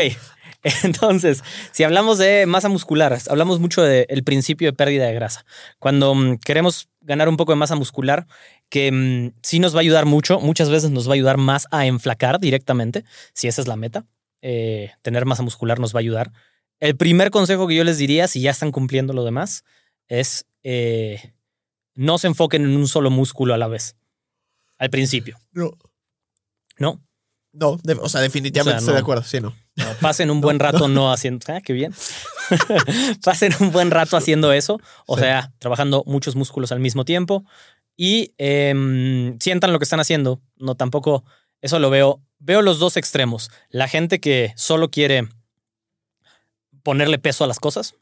Entonces, 0.83 1.43
si 1.71 1.83
hablamos 1.83 2.17
de 2.17 2.45
masa 2.45 2.69
muscular, 2.69 3.17
hablamos 3.29 3.59
mucho 3.59 3.83
del 3.83 4.23
principio 4.23 4.69
de 4.69 4.73
pérdida 4.73 5.05
de 5.05 5.13
grasa. 5.13 5.45
Cuando 5.79 6.13
mm, 6.13 6.39
queremos 6.39 6.89
ganar 7.01 7.29
un 7.29 7.37
poco 7.37 7.51
de 7.51 7.57
masa 7.57 7.75
muscular, 7.75 8.27
que 8.69 8.91
mm, 8.91 9.39
sí 9.41 9.59
nos 9.59 9.73
va 9.73 9.79
a 9.79 9.81
ayudar 9.81 10.05
mucho, 10.05 10.39
muchas 10.39 10.69
veces 10.69 10.89
nos 10.91 11.07
va 11.07 11.11
a 11.11 11.15
ayudar 11.15 11.37
más 11.37 11.67
a 11.71 11.85
enflacar 11.85 12.39
directamente, 12.39 13.05
si 13.33 13.47
esa 13.47 13.61
es 13.61 13.67
la 13.67 13.75
meta. 13.75 14.05
Eh, 14.41 14.91
tener 15.01 15.25
masa 15.25 15.43
muscular 15.43 15.79
nos 15.79 15.95
va 15.95 15.99
a 15.99 16.01
ayudar. 16.01 16.31
El 16.79 16.97
primer 16.97 17.31
consejo 17.31 17.67
que 17.67 17.75
yo 17.75 17.83
les 17.83 17.97
diría, 17.97 18.27
si 18.27 18.41
ya 18.41 18.51
están 18.51 18.71
cumpliendo 18.71 19.13
lo 19.13 19.23
demás, 19.23 19.63
es 20.07 20.45
no 21.97 22.17
se 22.19 22.27
enfoquen 22.27 22.63
en 22.63 22.77
un 22.77 22.87
solo 22.87 23.09
músculo 23.09 23.53
a 23.53 23.57
la 23.57 23.67
vez. 23.67 23.97
Al 24.77 24.89
principio. 24.89 25.37
No. 25.51 25.71
¿No? 26.77 27.01
No, 27.51 27.79
o 28.01 28.09
sea, 28.09 28.21
definitivamente 28.21 28.79
estoy 28.79 28.93
de 28.93 28.99
acuerdo, 28.99 29.23
sí, 29.23 29.39
no. 29.41 29.51
pasen 29.99 30.29
un 30.29 30.41
buen 30.41 30.59
rato 30.59 30.87
no, 30.87 31.11
haciendo. 31.11 31.43
Ah, 31.49 31.59
qué 31.59 31.73
bien. 31.73 31.91
pasen 33.23 33.51
un 33.59 33.71
buen 33.71 33.89
rato 33.89 34.15
haciendo 34.15 34.53
eso. 34.53 34.79
O 35.07 35.17
sea, 35.17 35.51
trabajando 35.57 36.03
muchos 36.05 36.35
músculos 36.35 36.71
al 36.71 36.79
mismo 36.79 37.03
tiempo. 37.03 37.43
Y 37.95 38.35
em, 38.37 39.39
sientan 39.39 39.73
lo 39.73 39.79
que 39.79 39.85
están 39.85 39.99
haciendo. 39.99 40.39
No, 40.57 40.75
tampoco. 40.75 41.23
Eso 41.61 41.79
lo 41.79 41.89
veo. 41.89 42.21
Veo 42.37 42.61
los 42.61 42.77
dos 42.77 42.95
extremos. 42.95 43.49
La 43.69 43.87
gente 43.87 44.19
que 44.19 44.53
solo 44.55 44.91
quiere 44.91 45.27
ponerle 46.83 47.17
peso 47.17 47.43
a 47.43 47.47
las 47.47 47.59
cosas 47.59 47.95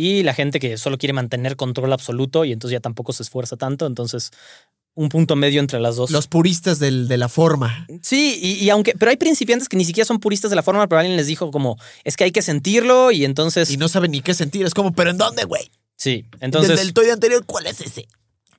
y 0.00 0.22
la 0.22 0.32
gente 0.32 0.60
que 0.60 0.76
solo 0.76 0.96
quiere 0.96 1.12
mantener 1.12 1.56
control 1.56 1.92
absoluto 1.92 2.44
y 2.44 2.52
entonces 2.52 2.76
ya 2.76 2.80
tampoco 2.80 3.12
se 3.12 3.24
esfuerza 3.24 3.56
tanto. 3.56 3.84
Entonces, 3.84 4.30
un 4.94 5.08
punto 5.08 5.34
medio 5.34 5.58
entre 5.58 5.80
las 5.80 5.96
dos. 5.96 6.12
Los 6.12 6.28
puristas 6.28 6.78
de 6.78 7.16
la 7.16 7.28
forma. 7.28 7.84
Sí, 8.00 8.38
y, 8.40 8.70
aunque, 8.70 8.94
pero 8.96 9.10
hay 9.10 9.16
principiantes 9.16 9.68
que 9.68 9.76
ni 9.76 9.84
siquiera 9.84 10.06
son 10.06 10.20
puristas 10.20 10.50
de 10.50 10.54
la 10.54 10.62
forma, 10.62 10.86
pero 10.86 11.00
alguien 11.00 11.16
les 11.16 11.26
dijo 11.26 11.50
como, 11.50 11.78
es 12.04 12.16
que 12.16 12.22
hay 12.22 12.30
que 12.30 12.42
sentirlo 12.42 13.10
y 13.10 13.24
entonces... 13.24 13.72
Y 13.72 13.76
no 13.76 13.88
saben 13.88 14.12
ni 14.12 14.20
qué 14.20 14.34
sentir, 14.34 14.64
es 14.64 14.72
como, 14.72 14.92
pero 14.92 15.10
¿en 15.10 15.18
dónde, 15.18 15.42
güey? 15.42 15.68
Sí, 15.96 16.26
entonces... 16.38 16.70
Desde 16.70 16.82
el 16.84 16.94
toy 16.94 17.10
anterior, 17.10 17.44
¿cuál 17.44 17.66
es 17.66 17.80
ese? 17.80 18.06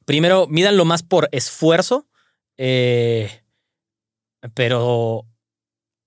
Primero, 0.04 0.45
mídanlo 0.47 0.84
más 0.84 1.04
por 1.04 1.30
esfuerzo, 1.32 2.06
eh, 2.58 3.32
pero 4.54 5.25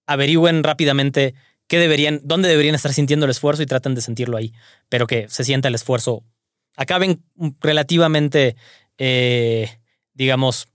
averigüen 0.06 0.62
rápidamente 0.62 1.34
qué 1.72 1.78
deberían, 1.78 2.20
dónde 2.22 2.50
deberían 2.50 2.74
estar 2.74 2.92
sintiendo 2.92 3.24
el 3.24 3.30
esfuerzo 3.30 3.62
y 3.62 3.66
traten 3.66 3.94
de 3.94 4.02
sentirlo 4.02 4.36
ahí, 4.36 4.52
pero 4.90 5.06
que 5.06 5.26
se 5.30 5.42
sienta 5.42 5.68
el 5.68 5.74
esfuerzo. 5.74 6.22
Acaben 6.76 7.24
relativamente, 7.62 8.56
eh, 8.98 9.80
digamos, 10.12 10.68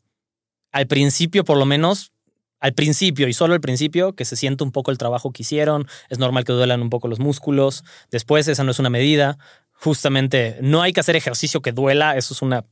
al 0.72 0.88
principio 0.88 1.44
por 1.44 1.60
lo 1.60 1.68
menos, 1.68 2.14
al 2.60 2.74
principio 2.74 3.28
y 3.28 3.34
solo 3.34 3.54
al 3.54 3.62
principio, 3.62 4.14
que 4.14 4.26
se 4.26 4.36
sienta 4.36 4.64
un 4.64 4.72
poco 4.72 4.90
el 4.90 4.98
trabajo 4.98 5.32
que 5.32 5.44
hicieron, 5.44 5.88
es 6.10 6.18
normal 6.18 6.46
que 6.46 6.54
duelan 6.54 6.82
un 6.82 6.90
poco 6.90 7.08
los 7.08 7.20
músculos, 7.20 7.84
después 8.10 8.48
esa 8.48 8.64
no 8.64 8.72
es 8.72 8.80
una 8.80 8.90
medida, 8.90 9.38
justamente 9.74 10.58
no 10.64 10.82
hay 10.82 10.94
que 10.94 11.02
hacer 11.02 11.16
ejercicio 11.16 11.62
que 11.62 11.74
duela, 11.74 12.18
eso 12.18 12.34
es 12.34 12.42
una 12.42 12.66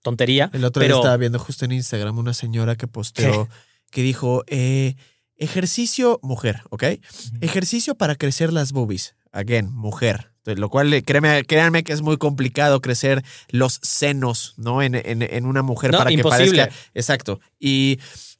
tontería. 0.00 0.48
El 0.54 0.64
otro 0.64 0.82
día 0.82 0.94
estaba 0.94 1.18
viendo 1.18 1.38
justo 1.38 1.66
en 1.66 1.72
Instagram 1.72 2.16
una 2.16 2.32
señora 2.32 2.76
que 2.76 2.86
posteó 2.86 3.50
que 3.90 4.02
dijo, 4.02 4.44
eh, 4.46 4.94
Ejercicio 5.40 6.20
mujer, 6.22 6.62
¿ok? 6.70 6.84
Ejercicio 7.40 7.94
para 7.96 8.14
crecer 8.14 8.52
las 8.52 8.72
boobies. 8.72 9.16
Again, 9.32 9.72
mujer. 9.72 10.30
Lo 10.44 10.68
cual, 10.68 11.02
créeme, 11.04 11.44
créanme 11.44 11.82
que 11.82 11.92
es 11.92 12.02
muy 12.02 12.16
complicado 12.16 12.80
crecer 12.80 13.22
los 13.48 13.78
senos, 13.82 14.54
¿no? 14.56 14.82
En, 14.82 14.94
en, 14.94 15.46
una 15.46 15.62
mujer 15.62 15.92
para 15.92 16.10
que 16.10 16.22
parezca. 16.22 16.70
Exacto. 16.94 17.40
Y 17.58 17.98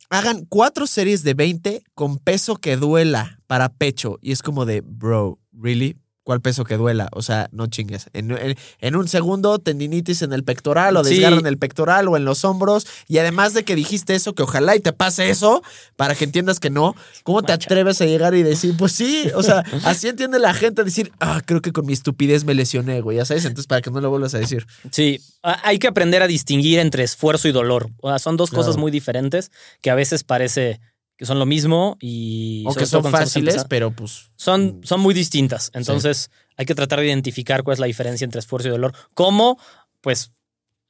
hagan 0.08 0.44
cuatro 0.46 0.86
series 0.86 1.22
de 1.22 1.34
20 1.34 1.82
con 1.94 2.18
peso 2.18 2.56
que 2.56 2.76
duela 2.76 3.38
para 3.46 3.70
pecho. 3.72 4.18
Y 4.20 4.32
es 4.32 4.42
como 4.42 4.66
de, 4.66 4.82
bro, 4.82 5.38
¿really? 5.52 5.96
¿Cuál 6.22 6.42
peso 6.42 6.64
que 6.64 6.76
duela? 6.76 7.08
O 7.12 7.22
sea, 7.22 7.48
no 7.50 7.66
chingues. 7.66 8.10
En, 8.12 8.96
un 8.96 9.08
segundo, 9.08 9.58
tendinitis 9.58 10.20
en 10.20 10.34
el 10.34 10.44
pectoral 10.44 10.96
o 10.96 11.02
desgarro 11.02 11.38
en 11.38 11.46
el 11.46 11.56
pectoral 11.56 12.08
o 12.08 12.16
en 12.16 12.26
los 12.26 12.44
hombros. 12.44 12.86
Y 13.08 13.18
además 13.18 13.54
de 13.54 13.64
que 13.64 13.74
dijiste 13.74 14.14
eso, 14.14 14.34
que 14.34 14.42
ojalá 14.42 14.76
y 14.76 14.80
te 14.80 14.92
pase 14.92 15.30
eso, 15.30 15.62
para 15.96 16.14
que 16.14 16.24
entiendas 16.24 16.60
que 16.60 16.68
no, 16.68 16.94
¿cómo 17.22 17.42
te 17.42 17.52
atreves 17.52 18.02
a 18.02 18.04
llegar 18.04 18.34
y 18.34 18.42
decir, 18.42 18.76
pues 18.76 18.92
sí? 18.92 19.30
O 19.34 19.42
sea, 19.42 19.64
así 19.84 20.08
entiende 20.08 20.38
la 20.38 20.52
gente 20.52 20.84
decir, 20.84 21.10
ah, 21.20 21.40
creo 21.44 21.62
que 21.62 21.72
con 21.72 21.86
mi 21.86 21.94
estupidez 21.94 22.44
me 22.44 22.52
lesioné, 22.52 23.00
güey, 23.00 23.16
ya 23.16 23.24
sabes, 23.24 23.46
entonces 23.46 23.66
para 23.66 23.80
que 23.80 23.90
no 23.90 24.00
lo 24.00 24.10
vuelvas 24.10 24.34
a 24.34 24.38
decir. 24.38 24.66
Sí, 24.90 25.20
hay 25.42 25.78
que 25.78 25.88
aprender 25.88 26.22
a 26.22 26.26
distinguir 26.26 26.80
entre 26.80 27.02
esfuerzo 27.02 27.48
y 27.48 27.52
dolor. 27.52 27.88
O 28.02 28.08
sea, 28.10 28.18
son 28.18 28.36
dos 28.36 28.50
cosas 28.50 28.76
muy 28.76 28.90
diferentes 28.90 29.50
que 29.80 29.90
a 29.90 29.94
veces 29.94 30.22
parece 30.22 30.80
que 31.20 31.26
son 31.26 31.38
lo 31.38 31.44
mismo 31.44 31.98
y... 32.00 32.64
O 32.66 32.72
que 32.72 32.86
son 32.86 33.04
fáciles, 33.04 33.66
pero 33.68 33.90
pues... 33.90 34.30
Son, 34.36 34.78
mm. 34.78 34.84
son 34.84 35.00
muy 35.02 35.12
distintas. 35.12 35.70
Entonces 35.74 36.30
hay 36.56 36.64
que 36.64 36.74
tratar 36.74 36.98
de 36.98 37.08
identificar 37.08 37.62
cuál 37.62 37.74
es 37.74 37.78
la 37.78 37.84
diferencia 37.84 38.24
entre 38.24 38.38
esfuerzo 38.38 38.68
y 38.68 38.70
dolor. 38.70 38.94
¿Cómo? 39.12 39.58
Pues 40.00 40.32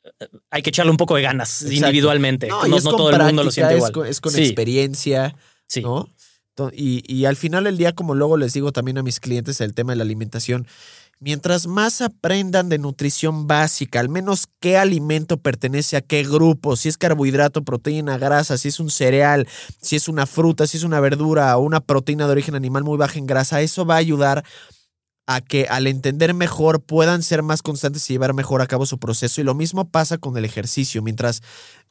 eh, 0.05 0.29
hay 0.51 0.63
que 0.63 0.71
echarle 0.71 0.93
un 0.93 0.99
poco 0.99 1.17
de 1.17 1.23
ganas 1.23 1.63
individualmente. 1.63 2.47
No, 2.47 2.65
no, 2.65 2.81
todo 2.81 3.11
el 3.11 3.21
mundo 3.21 3.43
lo 3.43 3.51
siente 3.51 3.75
igual. 3.75 4.07
Es 4.07 4.21
con, 4.21 4.37
experiencia, 4.37 5.35
sí. 5.67 5.81
¿no? 5.81 6.09
Y, 6.75 7.03
y 7.13 7.25
al 7.25 7.35
final 7.35 7.65
del 7.65 7.77
día, 7.77 7.97
como 7.97 8.15
luego 8.15 8.37
les 8.37 8.53
digo 8.53 8.71
también 8.71 8.99
a 8.99 9.03
mis 9.03 9.19
clientes, 9.19 9.61
el 9.61 9.75
tema 9.75 9.95
de 9.95 9.97
la 9.97 10.05
alimentación 10.05 10.69
Mientras 11.23 11.67
más 11.67 12.01
aprendan 12.01 12.71
de 12.71 12.79
nutrición 12.79 13.47
básica, 13.47 14.01
al 14.01 14.09
menos 14.09 14.49
qué 14.59 14.79
alimento 14.79 15.37
pertenece 15.37 15.99
a 15.99 16.01
qué 16.01 16.23
grupo, 16.23 16.77
si 16.77 16.89
es 16.89 16.97
carbohidrato, 16.97 17.63
proteína, 17.63 18.17
grasa, 18.17 18.57
si 18.57 18.69
es 18.69 18.81
un 18.81 18.89
cereal, 18.89 19.47
si 19.83 19.97
es 19.97 20.09
una 20.09 20.25
fruta, 20.25 20.67
si 20.67 20.79
es 20.79 20.83
una 20.83 20.99
verdura 20.99 21.55
o 21.59 21.61
una 21.61 21.81
proteína 21.81 22.25
de 22.25 22.33
origen 22.33 22.55
animal 22.55 22.85
muy 22.85 22.97
baja 22.97 23.19
en 23.19 23.27
grasa, 23.27 23.61
eso 23.61 23.85
va 23.85 23.97
a 23.97 23.99
ayudar 23.99 24.45
a 25.27 25.43
que 25.43 25.67
al 25.69 25.87
entender 25.87 26.33
mejor 26.33 26.83
puedan 26.83 27.23
ser 27.23 27.43
más 27.43 27.61
constantes 27.61 28.09
y 28.09 28.15
llevar 28.15 28.33
mejor 28.33 28.63
a 28.63 28.67
cabo 28.67 28.87
su 28.87 28.99
proceso. 28.99 29.43
Y 29.43 29.45
lo 29.45 29.55
mismo 29.55 29.91
pasa 29.91 30.17
con 30.17 30.39
el 30.39 30.47
ejercicio. 30.47 31.03
Mientras 31.03 31.43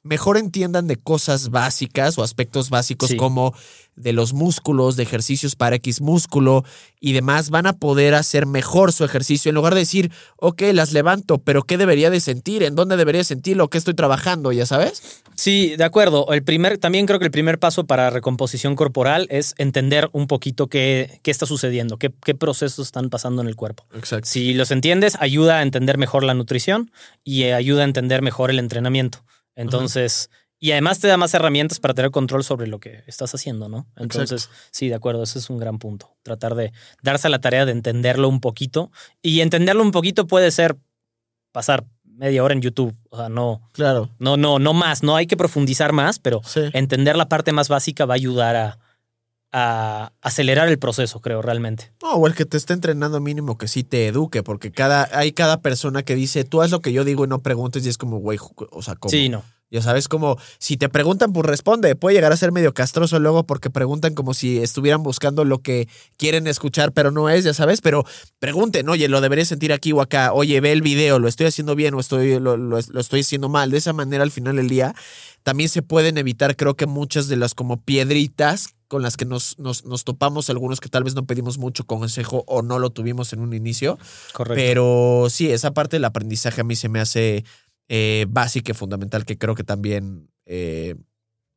mejor 0.03 0.37
entiendan 0.37 0.87
de 0.87 0.95
cosas 0.95 1.49
básicas 1.49 2.17
o 2.17 2.23
aspectos 2.23 2.69
básicos 2.69 3.13
como 3.15 3.53
de 3.99 4.13
los 4.13 4.31
músculos, 4.33 4.95
de 4.95 5.03
ejercicios 5.03 5.57
para 5.57 5.75
X 5.75 5.99
músculo 5.99 6.63
y 7.01 7.11
demás, 7.11 7.49
van 7.49 7.67
a 7.67 7.73
poder 7.73 8.15
hacer 8.15 8.45
mejor 8.45 8.93
su 8.93 9.03
ejercicio 9.03 9.49
en 9.49 9.55
lugar 9.55 9.73
de 9.73 9.81
decir, 9.81 10.11
ok, 10.37 10.61
las 10.73 10.93
levanto, 10.93 11.39
pero 11.39 11.63
¿qué 11.63 11.77
debería 11.77 12.09
de 12.09 12.21
sentir? 12.21 12.63
¿En 12.63 12.75
dónde 12.75 12.95
debería 12.95 13.23
sentirlo? 13.25 13.69
¿Qué 13.69 13.77
estoy 13.77 13.93
trabajando? 13.93 14.53
¿Ya 14.53 14.65
sabes? 14.65 15.21
Sí, 15.35 15.75
de 15.75 15.83
acuerdo. 15.83 16.31
El 16.31 16.43
primer, 16.43 16.77
también 16.77 17.05
creo 17.05 17.19
que 17.19 17.25
el 17.25 17.31
primer 17.31 17.59
paso 17.59 17.85
para 17.85 18.09
recomposición 18.09 18.75
corporal 18.75 19.27
es 19.29 19.53
entender 19.57 20.09
un 20.13 20.27
poquito 20.27 20.67
qué, 20.67 21.19
qué 21.21 21.31
está 21.31 21.45
sucediendo, 21.45 21.97
qué, 21.97 22.11
qué 22.23 22.35
procesos 22.35 22.87
están 22.87 23.09
pasando 23.09 23.41
en 23.41 23.49
el 23.49 23.57
cuerpo. 23.57 23.83
Exacto. 23.93 24.29
Si 24.29 24.53
los 24.53 24.71
entiendes, 24.71 25.17
ayuda 25.19 25.57
a 25.57 25.61
entender 25.61 25.97
mejor 25.97 26.23
la 26.23 26.33
nutrición 26.33 26.91
y 27.25 27.43
ayuda 27.43 27.81
a 27.81 27.85
entender 27.85 28.21
mejor 28.21 28.49
el 28.49 28.59
entrenamiento. 28.59 29.19
Entonces, 29.59 30.29
y 30.59 30.71
además 30.71 30.99
te 30.99 31.07
da 31.07 31.17
más 31.17 31.33
herramientas 31.33 31.79
para 31.79 31.93
tener 31.93 32.11
control 32.11 32.43
sobre 32.43 32.67
lo 32.67 32.79
que 32.79 33.03
estás 33.07 33.33
haciendo, 33.33 33.69
¿no? 33.69 33.87
Entonces, 33.95 34.49
sí, 34.71 34.89
de 34.89 34.95
acuerdo, 34.95 35.23
ese 35.23 35.39
es 35.39 35.49
un 35.49 35.57
gran 35.57 35.79
punto. 35.79 36.15
Tratar 36.23 36.55
de 36.55 36.73
darse 37.01 37.27
a 37.27 37.29
la 37.29 37.39
tarea 37.39 37.65
de 37.65 37.71
entenderlo 37.71 38.27
un 38.27 38.41
poquito. 38.41 38.91
Y 39.21 39.41
entenderlo 39.41 39.83
un 39.83 39.91
poquito 39.91 40.27
puede 40.27 40.51
ser 40.51 40.77
pasar 41.51 41.85
media 42.03 42.43
hora 42.43 42.53
en 42.53 42.61
YouTube. 42.61 42.93
O 43.09 43.17
sea, 43.17 43.29
no. 43.29 43.61
Claro. 43.71 44.09
No, 44.19 44.37
no, 44.37 44.59
no 44.59 44.73
más. 44.73 45.01
No 45.03 45.15
hay 45.15 45.27
que 45.27 45.37
profundizar 45.37 45.93
más, 45.93 46.19
pero 46.19 46.41
entender 46.73 47.15
la 47.15 47.29
parte 47.29 47.53
más 47.53 47.69
básica 47.69 48.05
va 48.05 48.13
a 48.13 48.15
ayudar 48.15 48.55
a, 48.55 48.79
a 49.51 50.11
acelerar 50.21 50.67
el 50.67 50.79
proceso, 50.79 51.21
creo, 51.21 51.41
realmente. 51.41 51.91
No, 52.01 52.13
o 52.13 52.27
el 52.27 52.35
que 52.35 52.45
te 52.45 52.57
esté 52.57 52.73
entrenando 52.73 53.19
mínimo 53.19 53.57
que 53.57 53.67
sí 53.67 53.83
te 53.83 54.07
eduque, 54.07 54.43
porque 54.43 54.71
cada, 54.71 55.09
hay 55.11 55.31
cada 55.31 55.61
persona 55.61 56.03
que 56.03 56.15
dice, 56.15 56.43
tú 56.43 56.61
haz 56.61 56.71
lo 56.71 56.81
que 56.81 56.93
yo 56.93 57.03
digo 57.03 57.25
y 57.25 57.27
no 57.27 57.41
preguntes, 57.41 57.85
y 57.85 57.89
es 57.89 57.97
como, 57.97 58.19
güey, 58.19 58.39
o 58.71 58.81
sea, 58.81 58.95
¿cómo? 58.95 59.09
Sí, 59.09 59.29
no. 59.29 59.43
Ya 59.71 59.83
sabes, 59.83 60.07
como 60.07 60.37
si 60.57 60.77
te 60.77 60.89
preguntan, 60.89 61.31
pues 61.31 61.45
responde. 61.45 61.95
Puede 61.95 62.15
llegar 62.15 62.31
a 62.31 62.37
ser 62.37 62.51
medio 62.51 62.73
castroso 62.73 63.19
luego 63.19 63.43
porque 63.43 63.69
preguntan 63.69 64.15
como 64.15 64.33
si 64.33 64.57
estuvieran 64.57 65.03
buscando 65.03 65.45
lo 65.45 65.59
que 65.59 65.87
quieren 66.17 66.47
escuchar, 66.47 66.91
pero 66.91 67.11
no 67.11 67.29
es, 67.29 67.43
ya 67.43 67.53
sabes. 67.53 67.81
Pero 67.81 68.03
pregunten, 68.39 68.89
oye, 68.89 69.07
lo 69.07 69.21
debería 69.21 69.45
sentir 69.45 69.71
aquí 69.71 69.91
o 69.91 70.01
acá. 70.01 70.33
Oye, 70.33 70.59
ve 70.59 70.71
el 70.71 70.81
video, 70.81 71.19
lo 71.19 71.27
estoy 71.27 71.45
haciendo 71.45 71.75
bien 71.75 71.93
o 71.93 71.99
estoy, 71.99 72.39
lo, 72.39 72.57
lo, 72.57 72.79
estoy 72.79 73.19
haciendo 73.19 73.47
mal. 73.47 73.69
De 73.69 73.77
esa 73.77 73.93
manera, 73.93 74.23
al 74.23 74.31
final 74.31 74.55
del 74.55 74.69
día, 74.69 74.95
también 75.43 75.69
se 75.69 75.83
pueden 75.83 76.17
evitar, 76.17 76.55
creo 76.55 76.75
que 76.75 76.87
muchas 76.87 77.27
de 77.27 77.35
las 77.35 77.53
como 77.53 77.79
piedritas 77.79 78.73
con 78.89 79.03
las 79.03 79.15
que 79.15 79.23
nos, 79.23 79.57
nos, 79.59 79.85
nos, 79.85 80.03
topamos, 80.03 80.49
algunos 80.49 80.81
que 80.81 80.89
tal 80.89 81.03
vez 81.03 81.13
no 81.13 81.25
pedimos 81.25 81.59
mucho 81.59 81.85
consejo 81.85 82.43
o 82.47 82.63
no 82.63 82.79
lo 82.79 82.89
tuvimos 82.89 83.31
en 83.33 83.39
un 83.39 83.53
inicio. 83.53 83.99
Correcto. 84.33 84.55
Pero 84.55 85.27
sí, 85.29 85.49
esa 85.49 85.71
parte 85.71 85.95
del 85.97 86.05
aprendizaje 86.05 86.61
a 86.61 86.63
mí 86.63 86.75
se 86.75 86.89
me 86.89 86.99
hace 86.99 87.45
eh, 87.87 88.25
básica 88.27 88.71
y 88.71 88.75
fundamental 88.75 89.25
que 89.25 89.37
creo 89.37 89.53
que 89.53 89.63
también 89.63 90.31
eh, 90.45 90.95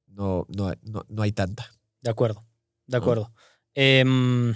no, 0.07 0.47
no, 0.49 0.73
no, 1.09 1.23
hay 1.23 1.33
tanta. 1.33 1.71
De 2.03 2.11
acuerdo, 2.11 2.45
de 2.87 2.99
acuerdo. 2.99 3.33
Em, 3.75 4.55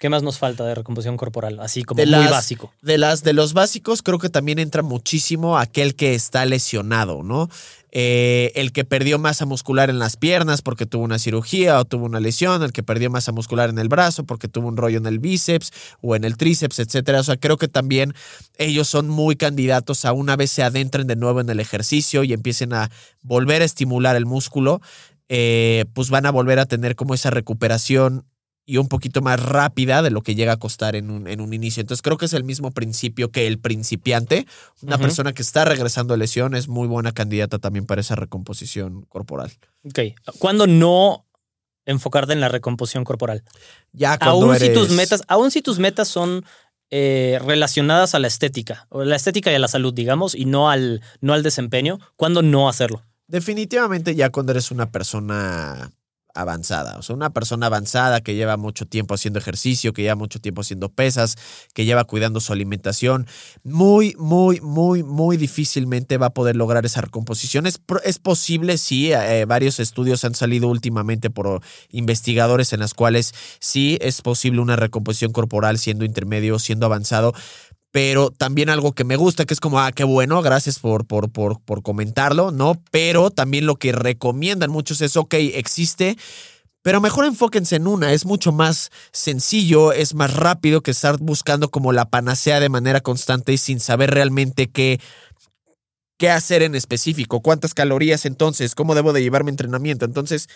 ¿Qué 0.00 0.08
más 0.08 0.22
nos 0.22 0.38
falta 0.38 0.64
de 0.64 0.74
recomposición 0.74 1.18
corporal? 1.18 1.60
Así 1.60 1.84
como 1.84 2.02
muy 2.02 2.26
básico. 2.26 2.72
De, 2.80 2.96
las, 2.96 3.22
de 3.22 3.34
los 3.34 3.52
básicos, 3.52 4.00
creo 4.00 4.18
que 4.18 4.30
también 4.30 4.58
entra 4.58 4.82
muchísimo 4.82 5.58
aquel 5.58 5.94
que 5.94 6.14
está 6.14 6.46
lesionado, 6.46 7.22
¿no? 7.22 7.50
Eh, 7.92 8.50
el 8.54 8.72
que 8.72 8.86
perdió 8.86 9.18
masa 9.18 9.44
muscular 9.44 9.90
en 9.90 9.98
las 9.98 10.16
piernas 10.16 10.62
porque 10.62 10.86
tuvo 10.86 11.04
una 11.04 11.18
cirugía 11.18 11.78
o 11.78 11.84
tuvo 11.84 12.06
una 12.06 12.18
lesión, 12.18 12.62
el 12.62 12.72
que 12.72 12.82
perdió 12.82 13.10
masa 13.10 13.32
muscular 13.32 13.68
en 13.68 13.78
el 13.78 13.88
brazo 13.88 14.24
porque 14.24 14.48
tuvo 14.48 14.68
un 14.68 14.78
rollo 14.78 14.96
en 14.96 15.04
el 15.04 15.18
bíceps 15.18 15.70
o 16.00 16.16
en 16.16 16.24
el 16.24 16.38
tríceps, 16.38 16.78
etcétera. 16.78 17.20
O 17.20 17.24
sea, 17.24 17.36
creo 17.36 17.58
que 17.58 17.68
también 17.68 18.14
ellos 18.56 18.88
son 18.88 19.06
muy 19.06 19.36
candidatos 19.36 20.06
a 20.06 20.14
una 20.14 20.34
vez 20.34 20.50
se 20.50 20.62
adentren 20.62 21.08
de 21.08 21.16
nuevo 21.16 21.42
en 21.42 21.50
el 21.50 21.60
ejercicio 21.60 22.24
y 22.24 22.32
empiecen 22.32 22.72
a 22.72 22.90
volver 23.20 23.60
a 23.60 23.66
estimular 23.66 24.16
el 24.16 24.24
músculo. 24.24 24.80
Eh, 25.28 25.84
pues 25.92 26.08
van 26.08 26.24
a 26.24 26.30
volver 26.30 26.58
a 26.58 26.66
tener 26.66 26.96
como 26.96 27.12
esa 27.12 27.30
recuperación 27.30 28.24
y 28.70 28.76
un 28.76 28.86
poquito 28.86 29.20
más 29.20 29.42
rápida 29.42 30.00
de 30.00 30.10
lo 30.10 30.22
que 30.22 30.36
llega 30.36 30.52
a 30.52 30.56
costar 30.56 30.94
en 30.94 31.10
un, 31.10 31.26
en 31.26 31.40
un 31.40 31.52
inicio. 31.52 31.80
Entonces 31.80 32.02
creo 32.02 32.16
que 32.16 32.26
es 32.26 32.34
el 32.34 32.44
mismo 32.44 32.70
principio 32.70 33.32
que 33.32 33.48
el 33.48 33.58
principiante. 33.58 34.46
Una 34.80 34.96
persona 34.96 35.32
que 35.32 35.42
está 35.42 35.64
regresando 35.64 36.14
de 36.14 36.18
lesión 36.18 36.54
es 36.54 36.68
muy 36.68 36.86
buena 36.86 37.10
candidata 37.10 37.58
también 37.58 37.84
para 37.84 38.00
esa 38.00 38.14
recomposición 38.14 39.02
corporal. 39.08 39.50
Ok. 39.84 39.98
¿Cuándo 40.38 40.68
no 40.68 41.26
enfocarte 41.84 42.32
en 42.32 42.40
la 42.40 42.48
recomposición 42.48 43.02
corporal? 43.02 43.42
Ya 43.90 44.14
aún 44.14 44.56
si 44.56 44.72
tus 44.72 44.90
metas, 44.90 45.24
aún 45.26 45.50
si 45.50 45.62
tus 45.62 45.80
metas 45.80 46.06
son 46.06 46.44
eh, 46.90 47.40
relacionadas 47.44 48.14
a 48.14 48.20
la 48.20 48.28
estética, 48.28 48.86
o 48.90 49.02
la 49.02 49.16
estética 49.16 49.50
y 49.50 49.56
a 49.56 49.58
la 49.58 49.66
salud, 49.66 49.92
digamos, 49.92 50.36
y 50.36 50.44
no 50.44 50.70
al, 50.70 51.02
no 51.20 51.32
al 51.32 51.42
desempeño, 51.42 51.98
¿cuándo 52.14 52.40
no 52.42 52.68
hacerlo? 52.68 53.02
Definitivamente 53.26 54.14
ya 54.14 54.30
cuando 54.30 54.52
eres 54.52 54.70
una 54.70 54.92
persona 54.92 55.90
avanzada. 56.34 56.98
O 56.98 57.02
sea, 57.02 57.16
una 57.16 57.30
persona 57.30 57.66
avanzada 57.66 58.20
que 58.20 58.34
lleva 58.34 58.56
mucho 58.56 58.86
tiempo 58.86 59.14
haciendo 59.14 59.38
ejercicio, 59.38 59.92
que 59.92 60.02
lleva 60.02 60.14
mucho 60.14 60.40
tiempo 60.40 60.60
haciendo 60.60 60.88
pesas, 60.88 61.36
que 61.74 61.84
lleva 61.84 62.04
cuidando 62.04 62.40
su 62.40 62.52
alimentación, 62.52 63.26
muy, 63.64 64.14
muy, 64.18 64.60
muy, 64.60 65.02
muy 65.02 65.36
difícilmente 65.36 66.18
va 66.18 66.26
a 66.26 66.34
poder 66.34 66.56
lograr 66.56 66.86
esa 66.86 67.00
recomposición. 67.00 67.66
Es, 67.66 67.80
es 68.04 68.18
posible, 68.18 68.78
sí, 68.78 69.12
eh, 69.12 69.44
varios 69.46 69.80
estudios 69.80 70.24
han 70.24 70.34
salido 70.34 70.68
últimamente 70.68 71.30
por 71.30 71.62
investigadores 71.90 72.72
en 72.72 72.80
las 72.80 72.94
cuales 72.94 73.32
sí 73.58 73.98
es 74.00 74.22
posible 74.22 74.60
una 74.60 74.76
recomposición 74.76 75.32
corporal 75.32 75.78
siendo 75.78 76.04
intermedio, 76.04 76.58
siendo 76.58 76.86
avanzado, 76.86 77.34
pero 77.90 78.30
también 78.30 78.70
algo 78.70 78.92
que 78.92 79.04
me 79.04 79.16
gusta, 79.16 79.44
que 79.44 79.54
es 79.54 79.60
como, 79.60 79.80
ah, 79.80 79.92
qué 79.92 80.04
bueno, 80.04 80.42
gracias 80.42 80.78
por, 80.78 81.06
por, 81.06 81.30
por, 81.30 81.60
por 81.60 81.82
comentarlo, 81.82 82.52
¿no? 82.52 82.80
Pero 82.90 83.30
también 83.30 83.66
lo 83.66 83.76
que 83.76 83.92
recomiendan 83.92 84.70
muchos 84.70 85.00
es, 85.00 85.16
ok, 85.16 85.34
existe, 85.34 86.16
pero 86.82 87.00
mejor 87.00 87.26
enfóquense 87.26 87.76
en 87.76 87.86
una, 87.86 88.12
es 88.12 88.24
mucho 88.24 88.52
más 88.52 88.90
sencillo, 89.12 89.92
es 89.92 90.14
más 90.14 90.34
rápido 90.34 90.82
que 90.82 90.92
estar 90.92 91.18
buscando 91.18 91.70
como 91.70 91.92
la 91.92 92.08
panacea 92.08 92.58
de 92.60 92.68
manera 92.68 93.00
constante 93.00 93.52
y 93.52 93.58
sin 93.58 93.80
saber 93.80 94.12
realmente 94.12 94.70
qué, 94.70 94.98
qué 96.16 96.30
hacer 96.30 96.62
en 96.62 96.74
específico, 96.74 97.40
cuántas 97.40 97.74
calorías 97.74 98.24
entonces, 98.24 98.74
cómo 98.74 98.94
debo 98.94 99.12
de 99.12 99.22
llevar 99.22 99.44
mi 99.44 99.50
entrenamiento. 99.50 100.06
Entonces, 100.06 100.48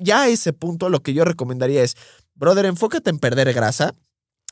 ya 0.00 0.22
a 0.22 0.28
ese 0.28 0.52
punto 0.52 0.90
lo 0.90 1.02
que 1.02 1.14
yo 1.14 1.24
recomendaría 1.24 1.82
es, 1.82 1.96
brother, 2.34 2.66
enfócate 2.66 3.08
en 3.08 3.18
perder 3.18 3.52
grasa, 3.54 3.94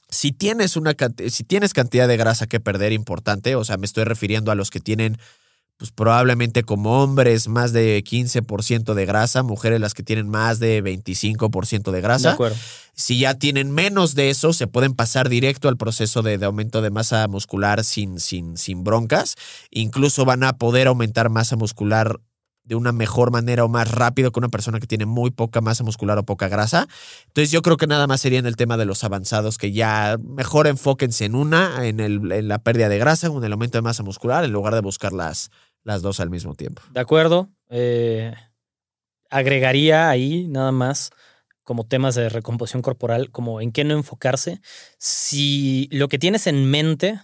si 0.08 0.32
tienes, 0.32 0.76
una, 0.76 0.94
si 1.28 1.44
tienes 1.44 1.72
cantidad 1.74 2.08
de 2.08 2.16
grasa 2.16 2.46
que 2.46 2.60
perder 2.60 2.92
importante, 2.92 3.56
o 3.56 3.64
sea, 3.64 3.76
me 3.76 3.86
estoy 3.86 4.04
refiriendo 4.04 4.50
a 4.50 4.54
los 4.54 4.70
que 4.70 4.80
tienen, 4.80 5.18
pues 5.76 5.90
probablemente 5.90 6.62
como 6.62 7.02
hombres, 7.02 7.48
más 7.48 7.72
de 7.72 8.02
15% 8.04 8.94
de 8.94 9.06
grasa, 9.06 9.42
mujeres 9.42 9.80
las 9.80 9.94
que 9.94 10.02
tienen 10.02 10.28
más 10.28 10.58
de 10.58 10.82
25% 10.82 11.90
de 11.90 12.00
grasa. 12.00 12.28
De 12.28 12.34
acuerdo. 12.34 12.56
Si 12.94 13.18
ya 13.18 13.34
tienen 13.34 13.72
menos 13.72 14.14
de 14.14 14.30
eso, 14.30 14.52
se 14.52 14.66
pueden 14.66 14.94
pasar 14.94 15.28
directo 15.28 15.68
al 15.68 15.76
proceso 15.76 16.22
de, 16.22 16.38
de 16.38 16.46
aumento 16.46 16.80
de 16.80 16.90
masa 16.90 17.26
muscular 17.28 17.84
sin, 17.84 18.20
sin, 18.20 18.56
sin 18.56 18.84
broncas. 18.84 19.34
Incluso 19.70 20.24
van 20.24 20.44
a 20.44 20.56
poder 20.56 20.86
aumentar 20.86 21.28
masa 21.28 21.56
muscular 21.56 22.20
de 22.66 22.74
una 22.74 22.92
mejor 22.92 23.30
manera 23.30 23.64
o 23.64 23.68
más 23.68 23.90
rápido 23.90 24.32
que 24.32 24.40
una 24.40 24.48
persona 24.48 24.80
que 24.80 24.86
tiene 24.86 25.06
muy 25.06 25.30
poca 25.30 25.60
masa 25.60 25.84
muscular 25.84 26.18
o 26.18 26.24
poca 26.24 26.48
grasa. 26.48 26.88
Entonces 27.28 27.50
yo 27.52 27.62
creo 27.62 27.76
que 27.76 27.86
nada 27.86 28.06
más 28.06 28.20
sería 28.20 28.40
en 28.40 28.46
el 28.46 28.56
tema 28.56 28.76
de 28.76 28.84
los 28.84 29.04
avanzados, 29.04 29.56
que 29.56 29.72
ya 29.72 30.18
mejor 30.22 30.66
enfóquense 30.66 31.24
en 31.24 31.36
una, 31.36 31.86
en, 31.86 32.00
el, 32.00 32.32
en 32.32 32.48
la 32.48 32.58
pérdida 32.58 32.88
de 32.88 32.98
grasa 32.98 33.30
o 33.30 33.38
en 33.38 33.44
el 33.44 33.52
aumento 33.52 33.78
de 33.78 33.82
masa 33.82 34.02
muscular, 34.02 34.44
en 34.44 34.52
lugar 34.52 34.74
de 34.74 34.80
buscar 34.80 35.12
las, 35.12 35.50
dos 35.84 36.18
al 36.18 36.28
mismo 36.28 36.54
tiempo. 36.54 36.82
De 36.90 37.00
acuerdo. 37.00 37.48
Eh, 37.70 38.34
agregaría 39.30 40.08
ahí 40.08 40.46
nada 40.48 40.72
más 40.72 41.10
como 41.62 41.84
temas 41.84 42.14
de 42.14 42.28
recomposición 42.28 42.82
corporal, 42.82 43.30
como 43.30 43.60
en 43.60 43.72
qué 43.72 43.84
no 43.84 43.94
enfocarse. 43.94 44.60
Si 44.98 45.88
lo 45.90 46.08
que 46.08 46.18
tienes 46.18 46.46
en 46.46 46.68
mente 46.70 47.20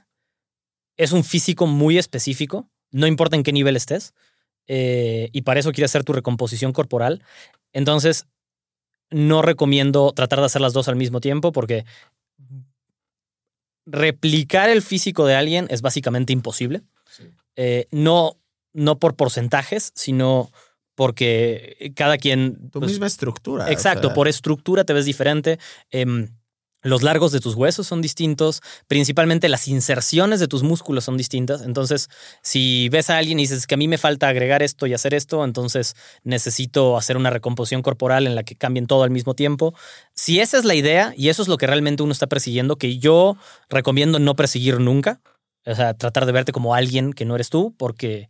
es 0.97 1.13
un 1.13 1.23
físico 1.23 1.67
muy 1.67 1.99
específico, 1.99 2.69
no 2.91 3.07
importa 3.07 3.37
en 3.37 3.45
qué 3.45 3.53
nivel 3.53 3.77
estés, 3.77 4.15
eh, 4.67 5.29
y 5.33 5.43
para 5.43 5.61
eso 5.61 5.73
quieres 5.73 5.91
hacer 5.91 6.05
tu 6.05 6.13
recomposición 6.13 6.73
corporal, 6.73 7.23
entonces 7.73 8.27
no 9.11 9.43
recomiendo 9.43 10.13
tratar 10.13 10.41
de 10.41 10.47
hacer 10.47 10.63
las 10.63 10.73
dos 10.73 10.89
al 10.89 10.97
mismo 10.97 11.21
tiempo 11.21 11.53
porque 11.53 11.85
replicar 13.87 14.71
el 14.71 14.83
físico 14.83 15.27
de 15.27 15.35
alguien 15.35 15.67
es 15.71 15.83
básicamente 15.83 16.33
imposible. 16.33 16.83
Eh, 17.57 17.87
no, 17.91 18.39
no 18.73 18.99
por 18.99 19.17
porcentajes, 19.17 19.93
sino 19.95 20.51
porque 20.95 21.93
cada 21.97 22.17
quien... 22.17 22.71
Tu 22.71 22.81
pues 22.81 22.93
misma 22.93 23.07
estructura. 23.07 23.71
Exacto, 23.71 24.15
por 24.15 24.29
estructura 24.29 24.85
te 24.85 24.93
ves 24.93 25.05
diferente. 25.05 25.59
Em, 25.91 26.29
los 26.83 27.03
largos 27.03 27.33
de 27.33 27.41
tus 27.41 27.55
huesos 27.55 27.87
son 27.87 28.03
distintos, 28.03 28.61
principalmente 28.89 29.49
las 29.49 29.69
inserciones 29.69 30.41
de 30.41 30.49
tus 30.49 30.63
músculos 30.63 31.05
son 31.05 31.17
distintas. 31.17 31.63
Entonces, 31.63 32.09
si 32.43 32.89
ves 32.89 33.11
a 33.11 33.19
alguien 33.19 33.39
y 33.39 33.45
dices 33.45 33.67
que 33.67 33.75
a 33.75 33.79
mí 33.79 33.89
me 33.89 33.99
falta 33.99 34.29
agregar 34.29 34.63
esto 34.63 34.87
y 34.87 34.95
hacer 34.95 35.15
esto, 35.15 35.45
entonces 35.45 35.95
necesito 36.25 36.97
hacer 36.97 37.17
una 37.17 37.31
recomposición 37.31 37.83
corporal 37.83 38.27
en 38.27 38.35
la 38.35 38.43
que 38.43 38.57
cambien 38.57 38.87
todo 38.87 39.05
al 39.05 39.11
mismo 39.11 39.35
tiempo. 39.35 39.75
Si 40.15 40.41
esa 40.41 40.59
es 40.59 40.65
la 40.65 40.75
idea 40.75 41.15
y 41.17 41.29
eso 41.29 41.43
es 41.43 41.49
lo 41.49 41.57
que 41.57 41.67
realmente 41.67 42.03
uno 42.03 42.13
está 42.13 42.27
persiguiendo, 42.27 42.77
que 42.77 42.99
yo 42.99 43.37
recomiendo 43.69 44.19
no 44.19 44.35
perseguir 44.35 44.81
nunca, 44.81 45.21
o 45.65 45.75
sea, 45.75 45.95
tratar 45.95 46.27
de 46.27 46.33
verte 46.33 46.53
como 46.53 46.75
alguien 46.75 47.13
que 47.13 47.25
no 47.25 47.37
eres 47.37 47.49
tú, 47.49 47.75
porque 47.79 48.29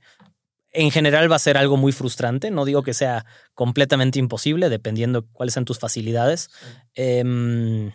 en 0.73 0.91
general 0.91 1.31
va 1.31 1.37
a 1.37 1.41
ser 1.41 1.57
algo 1.57 1.77
muy 1.77 1.93
frustrante. 1.93 2.51
No 2.51 2.65
digo 2.65 2.83
que 2.83 2.95
sea 2.95 3.25
completamente 3.55 4.19
imposible, 4.19 4.69
dependiendo 4.69 5.27
cuáles 5.33 5.55
sean 5.55 5.65
tus 5.65 5.79
facilidades. 5.79 6.51
Em, 6.95 7.93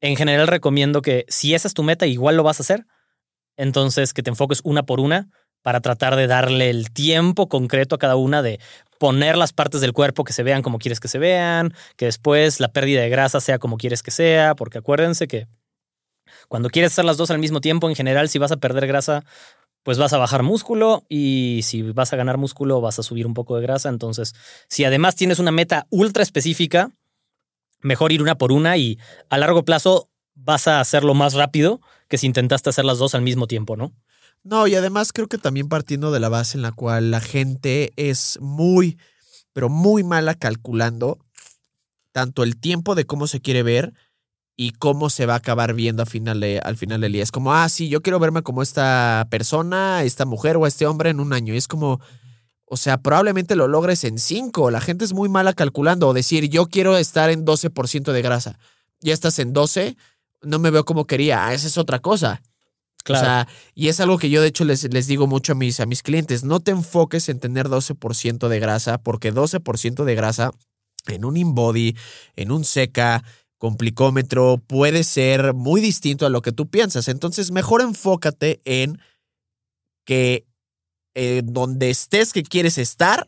en 0.00 0.16
general 0.16 0.46
recomiendo 0.46 1.02
que 1.02 1.24
si 1.28 1.54
esa 1.54 1.68
es 1.68 1.74
tu 1.74 1.82
meta, 1.82 2.06
igual 2.06 2.36
lo 2.36 2.42
vas 2.42 2.60
a 2.60 2.62
hacer. 2.62 2.86
Entonces, 3.56 4.12
que 4.12 4.22
te 4.22 4.30
enfoques 4.30 4.60
una 4.64 4.84
por 4.84 5.00
una 5.00 5.28
para 5.62 5.80
tratar 5.80 6.16
de 6.16 6.26
darle 6.26 6.70
el 6.70 6.90
tiempo 6.90 7.48
concreto 7.48 7.96
a 7.96 7.98
cada 7.98 8.16
una 8.16 8.42
de 8.42 8.60
poner 8.98 9.36
las 9.36 9.52
partes 9.52 9.80
del 9.80 9.92
cuerpo 9.92 10.24
que 10.24 10.32
se 10.32 10.42
vean 10.42 10.62
como 10.62 10.78
quieres 10.78 11.00
que 11.00 11.08
se 11.08 11.18
vean, 11.18 11.74
que 11.96 12.06
después 12.06 12.60
la 12.60 12.68
pérdida 12.68 13.00
de 13.00 13.08
grasa 13.08 13.40
sea 13.40 13.58
como 13.58 13.76
quieres 13.76 14.02
que 14.02 14.10
sea, 14.10 14.54
porque 14.54 14.78
acuérdense 14.78 15.26
que 15.26 15.48
cuando 16.48 16.70
quieres 16.70 16.92
hacer 16.92 17.04
las 17.04 17.16
dos 17.16 17.30
al 17.30 17.38
mismo 17.38 17.60
tiempo, 17.60 17.88
en 17.88 17.96
general, 17.96 18.28
si 18.28 18.38
vas 18.38 18.52
a 18.52 18.56
perder 18.56 18.86
grasa, 18.86 19.24
pues 19.82 19.98
vas 19.98 20.12
a 20.12 20.18
bajar 20.18 20.42
músculo 20.42 21.04
y 21.08 21.60
si 21.62 21.82
vas 21.82 22.12
a 22.12 22.16
ganar 22.16 22.38
músculo, 22.38 22.80
vas 22.80 22.98
a 22.98 23.02
subir 23.02 23.26
un 23.26 23.34
poco 23.34 23.56
de 23.56 23.62
grasa. 23.62 23.88
Entonces, 23.88 24.34
si 24.68 24.84
además 24.84 25.16
tienes 25.16 25.38
una 25.38 25.52
meta 25.52 25.86
ultra 25.90 26.22
específica, 26.22 26.90
mejor 27.86 28.12
ir 28.12 28.22
una 28.22 28.36
por 28.36 28.52
una 28.52 28.76
y 28.76 28.98
a 29.30 29.38
largo 29.38 29.64
plazo 29.64 30.10
vas 30.34 30.68
a 30.68 30.80
hacerlo 30.80 31.14
más 31.14 31.34
rápido 31.34 31.80
que 32.08 32.18
si 32.18 32.26
intentaste 32.26 32.70
hacer 32.70 32.84
las 32.84 32.98
dos 32.98 33.14
al 33.14 33.22
mismo 33.22 33.46
tiempo, 33.46 33.76
¿no? 33.76 33.92
No, 34.42 34.66
y 34.66 34.74
además 34.74 35.12
creo 35.12 35.28
que 35.28 35.38
también 35.38 35.68
partiendo 35.68 36.12
de 36.12 36.20
la 36.20 36.28
base 36.28 36.56
en 36.56 36.62
la 36.62 36.72
cual 36.72 37.10
la 37.10 37.20
gente 37.20 37.92
es 37.96 38.38
muy, 38.40 38.98
pero 39.52 39.68
muy 39.68 40.04
mala 40.04 40.34
calculando 40.34 41.18
tanto 42.12 42.44
el 42.44 42.56
tiempo 42.56 42.94
de 42.94 43.06
cómo 43.06 43.26
se 43.26 43.40
quiere 43.40 43.62
ver 43.62 43.92
y 44.56 44.70
cómo 44.72 45.10
se 45.10 45.26
va 45.26 45.34
a 45.34 45.38
acabar 45.38 45.74
viendo 45.74 46.02
al 46.02 46.08
final, 46.08 46.40
de, 46.40 46.60
al 46.60 46.76
final 46.76 47.00
del 47.00 47.12
día. 47.12 47.22
Es 47.22 47.32
como, 47.32 47.52
ah, 47.52 47.68
sí, 47.68 47.88
yo 47.88 48.02
quiero 48.02 48.18
verme 48.18 48.42
como 48.42 48.62
esta 48.62 49.26
persona, 49.30 50.02
esta 50.02 50.24
mujer 50.24 50.56
o 50.56 50.66
este 50.66 50.86
hombre 50.86 51.10
en 51.10 51.20
un 51.20 51.32
año. 51.32 51.52
Y 51.52 51.58
es 51.58 51.68
como, 51.68 52.00
o 52.68 52.76
sea, 52.76 52.98
probablemente 52.98 53.54
lo 53.54 53.68
logres 53.68 54.04
en 54.04 54.18
cinco. 54.18 54.70
La 54.70 54.80
gente 54.80 55.04
es 55.04 55.12
muy 55.12 55.28
mala 55.28 55.52
calculando 55.52 56.08
o 56.08 56.14
decir, 56.14 56.48
yo 56.48 56.66
quiero 56.66 56.96
estar 56.96 57.30
en 57.30 57.46
12% 57.46 58.12
de 58.12 58.22
grasa. 58.22 58.58
Ya 59.00 59.14
estás 59.14 59.38
en 59.38 59.52
12, 59.52 59.96
no 60.42 60.58
me 60.58 60.70
veo 60.70 60.84
como 60.84 61.06
quería. 61.06 61.46
Ah, 61.46 61.54
esa 61.54 61.68
es 61.68 61.78
otra 61.78 62.00
cosa. 62.00 62.42
Claro. 63.04 63.22
O 63.22 63.24
sea, 63.24 63.48
y 63.74 63.86
es 63.86 64.00
algo 64.00 64.18
que 64.18 64.30
yo 64.30 64.42
de 64.42 64.48
hecho 64.48 64.64
les, 64.64 64.92
les 64.92 65.06
digo 65.06 65.28
mucho 65.28 65.52
a 65.52 65.54
mis, 65.54 65.78
a 65.78 65.86
mis 65.86 66.02
clientes, 66.02 66.42
no 66.42 66.58
te 66.58 66.72
enfoques 66.72 67.28
en 67.28 67.38
tener 67.38 67.68
12% 67.68 68.48
de 68.48 68.58
grasa, 68.58 68.98
porque 68.98 69.32
12% 69.32 70.02
de 70.02 70.14
grasa 70.16 70.50
en 71.06 71.24
un 71.24 71.36
InBody, 71.36 71.96
en 72.34 72.50
un 72.50 72.64
seca, 72.64 73.22
complicómetro, 73.58 74.58
puede 74.58 75.04
ser 75.04 75.54
muy 75.54 75.80
distinto 75.80 76.26
a 76.26 76.30
lo 76.30 76.42
que 76.42 76.52
tú 76.52 76.68
piensas. 76.68 77.06
Entonces, 77.06 77.52
mejor 77.52 77.80
enfócate 77.80 78.60
en 78.64 79.00
que 80.04 80.44
eh, 81.18 81.40
donde 81.42 81.88
estés 81.88 82.34
que 82.34 82.42
quieres 82.42 82.76
estar, 82.76 83.26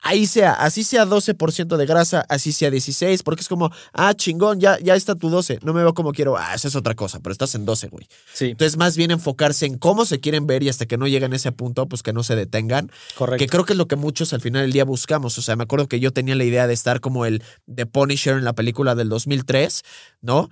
ahí 0.00 0.26
sea, 0.26 0.52
así 0.54 0.82
sea 0.82 1.04
12% 1.04 1.76
de 1.76 1.84
grasa, 1.84 2.24
así 2.30 2.52
sea 2.52 2.70
16, 2.70 3.22
porque 3.22 3.42
es 3.42 3.48
como, 3.48 3.70
ah, 3.92 4.14
chingón, 4.14 4.60
ya, 4.60 4.78
ya 4.80 4.94
está 4.94 5.14
tu 5.14 5.28
12, 5.28 5.58
no 5.62 5.74
me 5.74 5.82
veo 5.82 5.92
como 5.92 6.12
quiero, 6.12 6.38
ah, 6.38 6.54
esa 6.54 6.68
es 6.68 6.74
otra 6.74 6.94
cosa, 6.94 7.20
pero 7.20 7.32
estás 7.32 7.54
en 7.54 7.66
12, 7.66 7.88
güey. 7.88 8.08
Sí. 8.32 8.46
Entonces, 8.46 8.78
más 8.78 8.96
bien 8.96 9.10
enfocarse 9.10 9.66
en 9.66 9.76
cómo 9.76 10.06
se 10.06 10.20
quieren 10.20 10.46
ver 10.46 10.62
y 10.62 10.70
hasta 10.70 10.86
que 10.86 10.96
no 10.96 11.06
lleguen 11.06 11.34
a 11.34 11.36
ese 11.36 11.52
punto, 11.52 11.86
pues 11.86 12.02
que 12.02 12.14
no 12.14 12.22
se 12.22 12.34
detengan. 12.34 12.90
Correcto. 13.14 13.44
Que 13.44 13.46
creo 13.46 13.66
que 13.66 13.74
es 13.74 13.78
lo 13.78 13.88
que 13.88 13.96
muchos 13.96 14.32
al 14.32 14.40
final 14.40 14.62
del 14.62 14.72
día 14.72 14.84
buscamos. 14.84 15.36
O 15.36 15.42
sea, 15.42 15.54
me 15.54 15.64
acuerdo 15.64 15.86
que 15.86 16.00
yo 16.00 16.14
tenía 16.14 16.34
la 16.34 16.44
idea 16.44 16.66
de 16.66 16.72
estar 16.72 17.00
como 17.00 17.26
el 17.26 17.42
The 17.72 17.84
Punisher 17.84 18.38
en 18.38 18.44
la 18.44 18.54
película 18.54 18.94
del 18.94 19.10
2003, 19.10 19.82
¿no? 20.22 20.48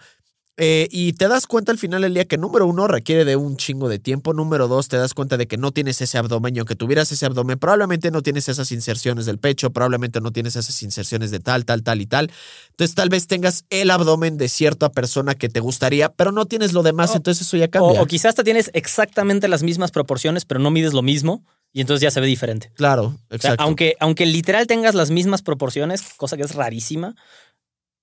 Eh, 0.62 0.88
y 0.90 1.14
te 1.14 1.26
das 1.26 1.46
cuenta 1.46 1.72
al 1.72 1.78
final 1.78 2.02
del 2.02 2.12
día 2.12 2.26
que 2.26 2.36
número 2.36 2.66
uno 2.66 2.86
requiere 2.86 3.24
de 3.24 3.34
un 3.34 3.56
chingo 3.56 3.88
de 3.88 3.98
tiempo, 3.98 4.34
número 4.34 4.68
dos 4.68 4.88
te 4.88 4.98
das 4.98 5.14
cuenta 5.14 5.38
de 5.38 5.46
que 5.46 5.56
no 5.56 5.72
tienes 5.72 6.02
ese 6.02 6.18
abdomen 6.18 6.54
y 6.54 6.58
aunque 6.58 6.76
tuvieras 6.76 7.10
ese 7.12 7.24
abdomen 7.24 7.58
probablemente 7.58 8.10
no 8.10 8.20
tienes 8.20 8.46
esas 8.46 8.70
inserciones 8.70 9.24
del 9.24 9.38
pecho, 9.38 9.70
probablemente 9.70 10.20
no 10.20 10.32
tienes 10.32 10.56
esas 10.56 10.82
inserciones 10.82 11.30
de 11.30 11.40
tal, 11.40 11.64
tal, 11.64 11.82
tal 11.82 12.02
y 12.02 12.06
tal. 12.06 12.30
Entonces 12.72 12.94
tal 12.94 13.08
vez 13.08 13.26
tengas 13.26 13.64
el 13.70 13.90
abdomen 13.90 14.36
de 14.36 14.50
cierta 14.50 14.92
persona 14.92 15.34
que 15.34 15.48
te 15.48 15.60
gustaría, 15.60 16.12
pero 16.12 16.30
no 16.30 16.44
tienes 16.44 16.74
lo 16.74 16.82
demás, 16.82 17.14
entonces 17.14 17.46
eso 17.46 17.56
ya 17.56 17.68
cambia. 17.68 17.98
O, 17.98 18.04
o 18.04 18.06
quizás 18.06 18.26
hasta 18.26 18.44
tienes 18.44 18.70
exactamente 18.74 19.48
las 19.48 19.62
mismas 19.62 19.92
proporciones, 19.92 20.44
pero 20.44 20.60
no 20.60 20.70
mides 20.70 20.92
lo 20.92 21.00
mismo 21.00 21.42
y 21.72 21.80
entonces 21.80 22.02
ya 22.02 22.10
se 22.10 22.20
ve 22.20 22.26
diferente. 22.26 22.70
Claro, 22.74 23.18
exacto. 23.30 23.36
O 23.36 23.40
sea, 23.40 23.54
aunque, 23.64 23.96
aunque 23.98 24.26
literal 24.26 24.66
tengas 24.66 24.94
las 24.94 25.10
mismas 25.10 25.40
proporciones, 25.40 26.02
cosa 26.18 26.36
que 26.36 26.42
es 26.42 26.54
rarísima, 26.54 27.14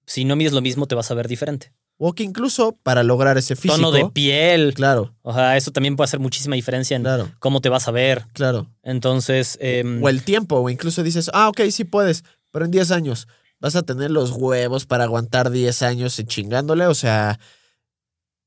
si 0.08 0.26
no 0.26 0.36
mides 0.36 0.54
lo 0.54 0.62
mismo 0.62 0.88
te 0.88 0.96
vas 0.96 1.12
a 1.12 1.14
ver 1.14 1.28
diferente. 1.28 1.72
O 2.00 2.14
que 2.14 2.24
incluso 2.24 2.74
para 2.84 3.02
lograr 3.04 3.38
ese 3.40 3.56
físico. 3.56 3.76
Tono 3.76 3.92
de 3.92 4.08
piel. 4.12 4.74
Claro. 4.76 5.16
O 5.24 5.34
sea, 5.34 5.58
eso 5.58 5.72
también 5.72 5.96
puede 5.96 6.06
hacer 6.06 6.20
muchísima 6.20 6.56
diferencia 6.56 6.96
en 6.96 7.02
Claro. 7.04 7.32
cómo 7.40 7.60
te 7.60 7.70
vas 7.70 7.88
a 7.88 7.92
ver. 7.92 8.26
Claro. 8.34 8.68
Entonces, 8.84 9.58
em, 9.62 10.04
O 10.04 10.10
el 10.10 10.24
tiempo, 10.24 10.58
o 10.58 10.70
incluso 10.70 11.02
dices, 11.02 11.32
ah, 11.34 11.50
ok, 11.50 11.62
sí 11.72 11.84
puedes, 11.86 12.24
pero 12.52 12.66
en 12.66 12.72
10 12.72 12.92
años 12.92 13.28
vas 13.60 13.76
a 13.76 13.82
tener 13.82 14.12
los 14.12 14.32
huevos 14.32 14.86
para 14.86 15.06
aguantar 15.06 15.50
10 15.50 15.82
años 15.82 16.22
chingándole, 16.28 16.86
o 16.86 16.94
sea, 16.94 17.40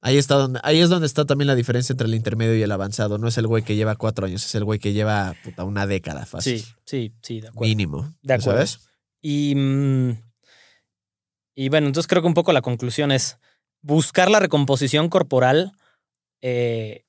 ahí 0.01 0.17
está 0.17 0.37
donde, 0.37 0.61
ahí 0.63 0.79
es 0.81 0.89
donde 0.89 1.07
está 1.07 1.25
también 1.25 1.49
la 1.49 1.57
diferencia 1.57 1.93
entre 1.93 2.07
el 2.07 2.15
intermedio 2.15 2.55
y 2.57 2.63
el 2.63 2.71
avanzado. 2.71 3.19
No 3.19 3.27
es 3.27 3.37
el 3.37 3.49
güey 3.49 3.65
que 3.65 3.75
lleva 3.75 3.97
cuatro 3.97 4.27
años, 4.27 4.45
es 4.47 4.55
el 4.55 4.63
güey 4.65 4.79
que 4.79 4.93
lleva 4.93 5.35
puta, 5.43 5.65
una 5.65 5.89
década 5.89 6.25
fácil. 6.25 6.61
sí, 6.61 6.67
sí, 6.85 7.13
sí, 7.21 7.41
de 7.41 7.49
acuerdo. 7.49 7.69
Mínimo. 7.69 8.15
De 8.23 8.35
acuerdo. 8.35 8.59
¿Sabes? 8.61 8.81
Y, 9.21 9.55
mm, 9.57 10.13
y 11.55 11.69
bueno, 11.69 11.87
entonces 11.87 12.09
creo 12.09 12.23
que 12.23 12.29
un 12.29 12.35
poco 12.35 12.53
la 12.53 12.63
conclusión 12.63 13.13
es 13.13 13.39
buscar 13.83 14.31
la 14.31 14.41
recomposición 14.41 15.09
corporal 15.09 15.73
eh, 16.41 17.05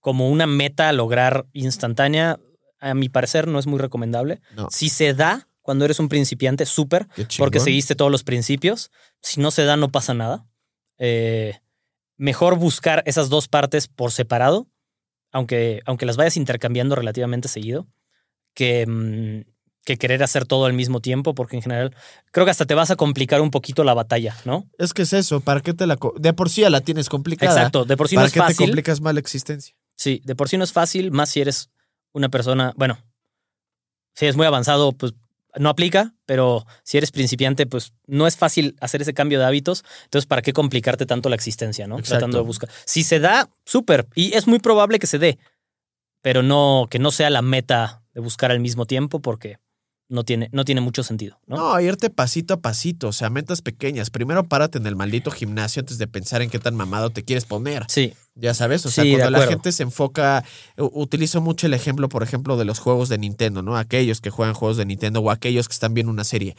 como 0.00 0.28
una 0.28 0.46
meta 0.46 0.88
a 0.88 0.92
lograr 0.92 1.46
instantánea, 1.52 2.38
a 2.78 2.94
mi 2.94 3.08
parecer 3.08 3.48
no 3.48 3.58
es 3.58 3.66
muy 3.66 3.78
recomendable. 3.78 4.40
No. 4.54 4.68
Si 4.70 4.90
se 4.90 5.14
da 5.14 5.48
cuando 5.62 5.86
eres 5.86 5.98
un 5.98 6.10
principiante, 6.10 6.66
súper, 6.66 7.08
porque 7.38 7.58
seguiste 7.58 7.94
todos 7.94 8.10
los 8.10 8.22
principios. 8.22 8.90
Si 9.22 9.40
no 9.40 9.50
se 9.50 9.64
da, 9.64 9.78
no 9.78 9.90
pasa 9.90 10.12
nada. 10.12 10.46
Eh, 10.98 11.58
mejor 12.18 12.58
buscar 12.58 13.02
esas 13.06 13.30
dos 13.30 13.48
partes 13.48 13.88
por 13.88 14.12
separado, 14.12 14.68
aunque, 15.32 15.80
aunque 15.86 16.04
las 16.04 16.18
vayas 16.18 16.36
intercambiando 16.36 16.94
relativamente 16.94 17.48
seguido, 17.48 17.88
que, 18.52 18.86
mm, 18.86 19.50
que 19.84 19.96
querer 19.96 20.22
hacer 20.22 20.46
todo 20.46 20.64
al 20.64 20.72
mismo 20.72 21.00
tiempo, 21.00 21.34
porque 21.34 21.56
en 21.56 21.62
general 21.62 21.94
creo 22.32 22.44
que 22.46 22.50
hasta 22.50 22.64
te 22.64 22.74
vas 22.74 22.90
a 22.90 22.96
complicar 22.96 23.40
un 23.40 23.50
poquito 23.50 23.84
la 23.84 23.94
batalla, 23.94 24.36
¿no? 24.44 24.66
Es 24.78 24.94
que 24.94 25.02
es 25.02 25.12
eso, 25.12 25.40
¿para 25.40 25.60
qué 25.60 25.74
te 25.74 25.86
la... 25.86 25.98
De 26.16 26.32
por 26.32 26.48
sí 26.48 26.62
ya 26.62 26.70
la 26.70 26.80
tienes 26.80 27.08
complicada. 27.08 27.52
Exacto, 27.52 27.84
de 27.84 27.96
por 27.96 28.08
sí 28.08 28.16
no 28.16 28.20
¿Para 28.20 28.26
es 28.28 28.32
qué 28.32 28.40
te 28.40 28.46
fácil. 28.46 28.66
complicas 28.66 29.00
más 29.00 29.14
la 29.14 29.20
existencia? 29.20 29.74
Sí, 29.96 30.20
de 30.24 30.34
por 30.34 30.48
sí 30.48 30.56
no 30.56 30.64
es 30.64 30.72
fácil, 30.72 31.10
más 31.10 31.28
si 31.28 31.40
eres 31.40 31.70
una 32.12 32.28
persona, 32.28 32.72
bueno, 32.76 32.98
si 34.14 34.24
eres 34.24 34.36
muy 34.36 34.46
avanzado, 34.46 34.92
pues 34.92 35.12
no 35.56 35.68
aplica, 35.68 36.14
pero 36.26 36.66
si 36.82 36.96
eres 36.96 37.10
principiante, 37.10 37.66
pues 37.66 37.92
no 38.06 38.26
es 38.26 38.36
fácil 38.36 38.76
hacer 38.80 39.02
ese 39.02 39.14
cambio 39.14 39.38
de 39.38 39.44
hábitos. 39.44 39.84
Entonces, 40.04 40.26
¿para 40.26 40.42
qué 40.42 40.52
complicarte 40.52 41.06
tanto 41.06 41.28
la 41.28 41.36
existencia, 41.36 41.86
no? 41.86 41.96
Exacto. 41.98 42.18
Tratando 42.18 42.38
de 42.38 42.44
buscar. 42.44 42.70
Si 42.86 43.04
se 43.04 43.20
da, 43.20 43.48
súper. 43.64 44.06
Y 44.14 44.34
es 44.34 44.46
muy 44.46 44.58
probable 44.58 44.98
que 44.98 45.06
se 45.06 45.18
dé, 45.18 45.38
pero 46.22 46.42
no 46.42 46.88
que 46.90 46.98
no 46.98 47.10
sea 47.10 47.30
la 47.30 47.42
meta 47.42 48.02
de 48.14 48.20
buscar 48.20 48.50
al 48.50 48.60
mismo 48.60 48.86
tiempo 48.86 49.20
porque 49.20 49.58
no 50.14 50.24
tiene, 50.24 50.48
no 50.52 50.64
tiene 50.64 50.80
mucho 50.80 51.02
sentido, 51.02 51.38
¿no? 51.46 51.56
No, 51.56 51.80
irte 51.80 52.08
pasito 52.08 52.54
a 52.54 52.60
pasito, 52.60 53.08
o 53.08 53.12
sea, 53.12 53.30
metas 53.30 53.62
pequeñas. 53.62 54.10
Primero 54.10 54.44
párate 54.48 54.78
en 54.78 54.86
el 54.86 54.94
maldito 54.94 55.32
gimnasio 55.32 55.80
antes 55.80 55.98
de 55.98 56.06
pensar 56.06 56.40
en 56.40 56.50
qué 56.50 56.60
tan 56.60 56.76
mamado 56.76 57.10
te 57.10 57.24
quieres 57.24 57.44
poner. 57.44 57.84
Sí, 57.88 58.14
Ya 58.36 58.54
sabes, 58.54 58.86
o 58.86 58.90
sea, 58.90 59.04
Sí, 59.04 59.10
cuando 59.10 59.30
la 59.30 59.46
gente 59.46 59.72
se 59.72 59.82
enfoca, 59.82 60.44
utilizo 60.76 61.40
mucho 61.40 61.66
el 61.66 61.74
ejemplo, 61.74 62.08
por 62.08 62.22
ejemplo, 62.22 62.56
de 62.56 62.64
los 62.64 62.78
juegos 62.78 63.08
de 63.08 63.18
Nintendo, 63.18 63.62
¿no? 63.62 63.76
Aquellos 63.76 64.20
que 64.20 64.30
juegan 64.30 64.54
juegos 64.54 64.76
de 64.76 64.86
Nintendo 64.86 65.20
o 65.20 65.30
aquellos 65.30 65.66
que 65.68 65.72
están 65.74 65.94
viendo 65.94 66.12
una 66.12 66.24
serie. 66.24 66.56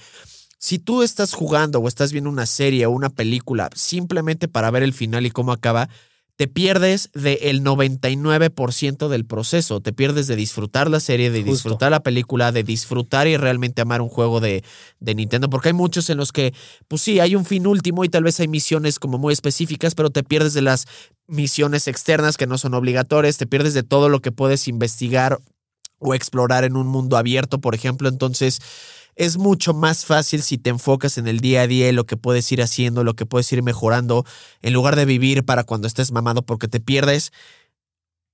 Si 0.57 0.77
tú 0.77 1.01
estás 1.01 1.33
jugando 1.33 1.79
o 1.79 1.87
estás 1.87 2.11
viendo 2.11 2.29
una 2.29 2.45
serie 2.45 2.85
o 2.85 2.91
una 2.91 3.09
película 3.09 3.69
simplemente 3.73 4.47
para 4.47 4.69
ver 4.69 4.83
el 4.83 4.93
final 4.93 5.25
y 5.25 5.31
cómo 5.31 5.53
acaba, 5.53 5.89
te 6.38 6.47
pierdes 6.47 7.09
del 7.13 7.63
99% 7.63 9.07
del 9.07 9.25
proceso. 9.25 9.79
Te 9.79 9.93
pierdes 9.93 10.27
de 10.27 10.36
disfrutar 10.36 10.89
la 10.89 10.99
serie, 10.99 11.31
de 11.31 11.39
Justo. 11.39 11.51
disfrutar 11.53 11.91
la 11.91 12.01
película, 12.01 12.51
de 12.51 12.63
disfrutar 12.63 13.27
y 13.27 13.38
realmente 13.38 13.81
amar 13.81 14.01
un 14.01 14.09
juego 14.09 14.41
de, 14.41 14.63
de 14.99 15.15
Nintendo. 15.15 15.49
Porque 15.49 15.69
hay 15.69 15.73
muchos 15.73 16.09
en 16.09 16.17
los 16.17 16.33
que, 16.33 16.53
pues 16.89 17.01
sí, 17.01 17.19
hay 17.21 17.36
un 17.36 17.45
fin 17.45 17.65
último 17.67 18.03
y 18.03 18.09
tal 18.09 18.23
vez 18.23 18.39
hay 18.41 18.49
misiones 18.49 18.99
como 18.99 19.17
muy 19.17 19.31
específicas, 19.31 19.95
pero 19.95 20.09
te 20.09 20.23
pierdes 20.23 20.53
de 20.53 20.61
las 20.61 20.88
misiones 21.27 21.88
externas 21.88 22.36
que 22.36 22.47
no 22.47 22.57
son 22.57 22.73
obligatorias, 22.73 23.38
te 23.38 23.47
pierdes 23.47 23.73
de 23.73 23.83
todo 23.83 24.09
lo 24.09 24.19
que 24.19 24.31
puedes 24.31 24.67
investigar 24.67 25.39
o 25.99 26.13
explorar 26.13 26.65
en 26.65 26.75
un 26.75 26.88
mundo 26.88 27.15
abierto, 27.15 27.59
por 27.61 27.75
ejemplo. 27.75 28.09
Entonces, 28.09 28.59
es 29.16 29.38
mucho 29.38 29.74
más 29.74 30.05
fácil 30.05 30.41
si 30.41 30.57
te 30.57 30.70
enfocas 30.70 31.18
en 31.18 31.28
el 31.28 31.39
día 31.39 31.61
a 31.61 31.68
día, 31.68 31.91
lo 31.91 32.05
que 32.05 32.18
puedes 32.18 32.51
ir 32.51 32.61
haciendo, 32.61 33.03
lo 33.03 33.16
que 33.16 33.26
puedes 33.26 33.51
ir 33.51 33.63
mejorando, 33.63 34.26
en 34.61 34.74
lugar 34.74 34.95
de 34.95 35.05
vivir 35.05 35.45
para 35.45 35.63
cuando 35.63 35.88
estés 35.88 36.11
mamado, 36.11 36.45
porque 36.45 36.68
te 36.68 36.80
pierdes 36.80 37.32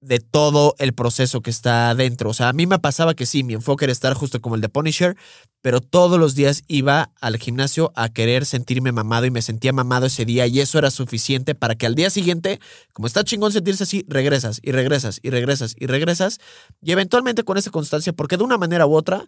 de 0.01 0.19
todo 0.19 0.75
el 0.79 0.93
proceso 0.93 1.41
que 1.41 1.51
está 1.51 1.93
dentro. 1.93 2.31
O 2.31 2.33
sea, 2.33 2.49
a 2.49 2.53
mí 2.53 2.65
me 2.65 2.79
pasaba 2.79 3.13
que 3.13 3.27
sí, 3.27 3.43
mi 3.43 3.53
enfoque 3.53 3.85
era 3.85 3.91
estar 3.91 4.15
justo 4.15 4.41
como 4.41 4.55
el 4.55 4.61
de 4.61 4.67
Punisher, 4.67 5.15
pero 5.61 5.79
todos 5.79 6.19
los 6.19 6.33
días 6.33 6.63
iba 6.67 7.11
al 7.21 7.37
gimnasio 7.37 7.93
a 7.95 8.09
querer 8.09 8.47
sentirme 8.47 8.91
mamado 8.91 9.27
y 9.27 9.31
me 9.31 9.43
sentía 9.43 9.73
mamado 9.73 10.07
ese 10.07 10.25
día 10.25 10.47
y 10.47 10.59
eso 10.59 10.79
era 10.79 10.89
suficiente 10.89 11.53
para 11.53 11.75
que 11.75 11.85
al 11.85 11.93
día 11.93 12.09
siguiente, 12.09 12.59
como 12.93 13.05
está 13.05 13.23
chingón 13.23 13.51
sentirse 13.51 13.83
así, 13.83 14.03
regresas 14.07 14.59
y 14.63 14.71
regresas 14.71 15.19
y 15.21 15.29
regresas 15.29 15.75
y 15.77 15.85
regresas 15.85 16.39
y 16.81 16.91
eventualmente 16.91 17.43
con 17.43 17.59
esa 17.59 17.69
constancia, 17.69 18.11
porque 18.11 18.37
de 18.37 18.43
una 18.43 18.57
manera 18.57 18.87
u 18.87 18.95
otra 18.95 19.27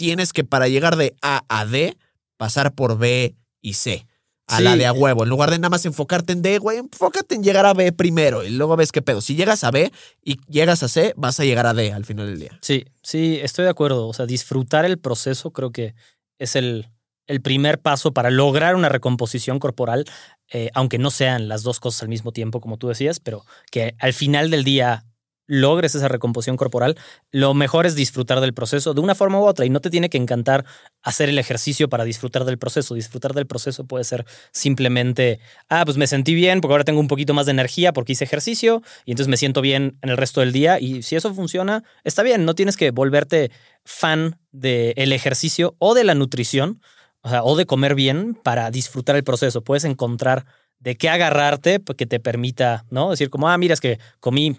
tienes 0.00 0.32
que 0.32 0.44
para 0.44 0.66
llegar 0.66 0.96
de 0.96 1.14
A 1.20 1.42
a 1.50 1.66
D 1.66 1.98
pasar 2.38 2.72
por 2.74 2.96
B 2.96 3.36
y 3.60 3.74
C. 3.74 4.06
A 4.46 4.56
Sí. 4.56 4.62
la 4.64 4.74
de 4.74 4.86
a 4.86 4.94
huevo. 4.94 5.24
En 5.24 5.28
lugar 5.28 5.50
de 5.50 5.58
nada 5.58 5.68
más 5.68 5.84
enfocarte 5.84 6.32
en 6.32 6.40
D, 6.40 6.56
güey, 6.58 6.78
enfócate 6.78 7.34
en 7.34 7.42
llegar 7.42 7.66
a 7.66 7.74
B 7.74 7.92
primero 7.92 8.42
y 8.42 8.48
luego 8.48 8.76
ves 8.76 8.92
qué 8.92 9.02
pedo. 9.02 9.20
Si 9.20 9.36
llegas 9.36 9.62
a 9.62 9.70
B 9.70 9.92
y 10.24 10.40
llegas 10.48 10.82
a 10.82 10.88
C, 10.88 11.12
vas 11.18 11.38
a 11.38 11.44
llegar 11.44 11.66
a 11.66 11.74
D 11.74 11.92
al 11.92 12.06
final 12.06 12.26
del 12.28 12.40
día. 12.40 12.58
Sí, 12.62 12.86
sí, 13.02 13.38
estoy 13.42 13.64
de 13.64 13.70
acuerdo. 13.70 14.08
O 14.08 14.14
sea, 14.14 14.24
disfrutar 14.24 14.86
el 14.86 14.98
proceso 14.98 15.50
creo 15.52 15.70
que 15.70 15.94
es 16.38 16.56
el, 16.56 16.88
el 17.26 17.42
primer 17.42 17.78
paso 17.78 18.12
para 18.14 18.30
lograr 18.30 18.74
una 18.74 18.88
recomposición 18.88 19.58
corporal, 19.58 20.06
eh, 20.50 20.70
aunque 20.74 20.96
no 20.98 21.10
sean 21.10 21.46
las 21.46 21.62
dos 21.62 21.78
cosas 21.78 22.02
al 22.04 22.08
mismo 22.08 22.32
tiempo, 22.32 22.60
como 22.60 22.78
tú 22.78 22.88
decías, 22.88 23.20
pero 23.20 23.44
que 23.70 23.94
al 23.98 24.14
final 24.14 24.50
del 24.50 24.64
día 24.64 25.04
logres 25.50 25.96
esa 25.96 26.06
recomposición 26.06 26.56
corporal, 26.56 26.96
lo 27.32 27.54
mejor 27.54 27.84
es 27.84 27.96
disfrutar 27.96 28.40
del 28.40 28.54
proceso 28.54 28.94
de 28.94 29.00
una 29.00 29.16
forma 29.16 29.40
u 29.40 29.44
otra 29.44 29.66
y 29.66 29.70
no 29.70 29.80
te 29.80 29.90
tiene 29.90 30.08
que 30.08 30.16
encantar 30.16 30.64
hacer 31.02 31.28
el 31.28 31.38
ejercicio 31.38 31.88
para 31.88 32.04
disfrutar 32.04 32.44
del 32.44 32.56
proceso. 32.56 32.94
Disfrutar 32.94 33.34
del 33.34 33.46
proceso 33.46 33.84
puede 33.84 34.04
ser 34.04 34.24
simplemente, 34.52 35.40
ah, 35.68 35.84
pues 35.84 35.96
me 35.96 36.06
sentí 36.06 36.34
bien 36.34 36.60
porque 36.60 36.74
ahora 36.74 36.84
tengo 36.84 37.00
un 37.00 37.08
poquito 37.08 37.34
más 37.34 37.46
de 37.46 37.52
energía 37.52 37.92
porque 37.92 38.12
hice 38.12 38.24
ejercicio 38.24 38.82
y 39.04 39.10
entonces 39.10 39.28
me 39.28 39.36
siento 39.36 39.60
bien 39.60 39.98
en 40.02 40.10
el 40.10 40.16
resto 40.16 40.40
del 40.40 40.52
día 40.52 40.78
y 40.78 41.02
si 41.02 41.16
eso 41.16 41.34
funciona, 41.34 41.82
está 42.04 42.22
bien, 42.22 42.44
no 42.44 42.54
tienes 42.54 42.76
que 42.76 42.92
volverte 42.92 43.50
fan 43.84 44.38
del 44.52 45.12
ejercicio 45.12 45.74
o 45.78 45.94
de 45.94 46.04
la 46.04 46.14
nutrición 46.14 46.80
o 47.22 47.56
de 47.56 47.66
comer 47.66 47.96
bien 47.96 48.34
para 48.34 48.70
disfrutar 48.70 49.16
el 49.16 49.24
proceso. 49.24 49.62
Puedes 49.62 49.84
encontrar 49.84 50.46
de 50.78 50.96
qué 50.96 51.08
agarrarte 51.08 51.82
que 51.96 52.06
te 52.06 52.20
permita, 52.20 52.86
¿no? 52.90 53.10
Decir 53.10 53.30
como, 53.30 53.48
ah, 53.48 53.58
mira, 53.58 53.74
es 53.74 53.80
que 53.80 53.98
comí 54.20 54.56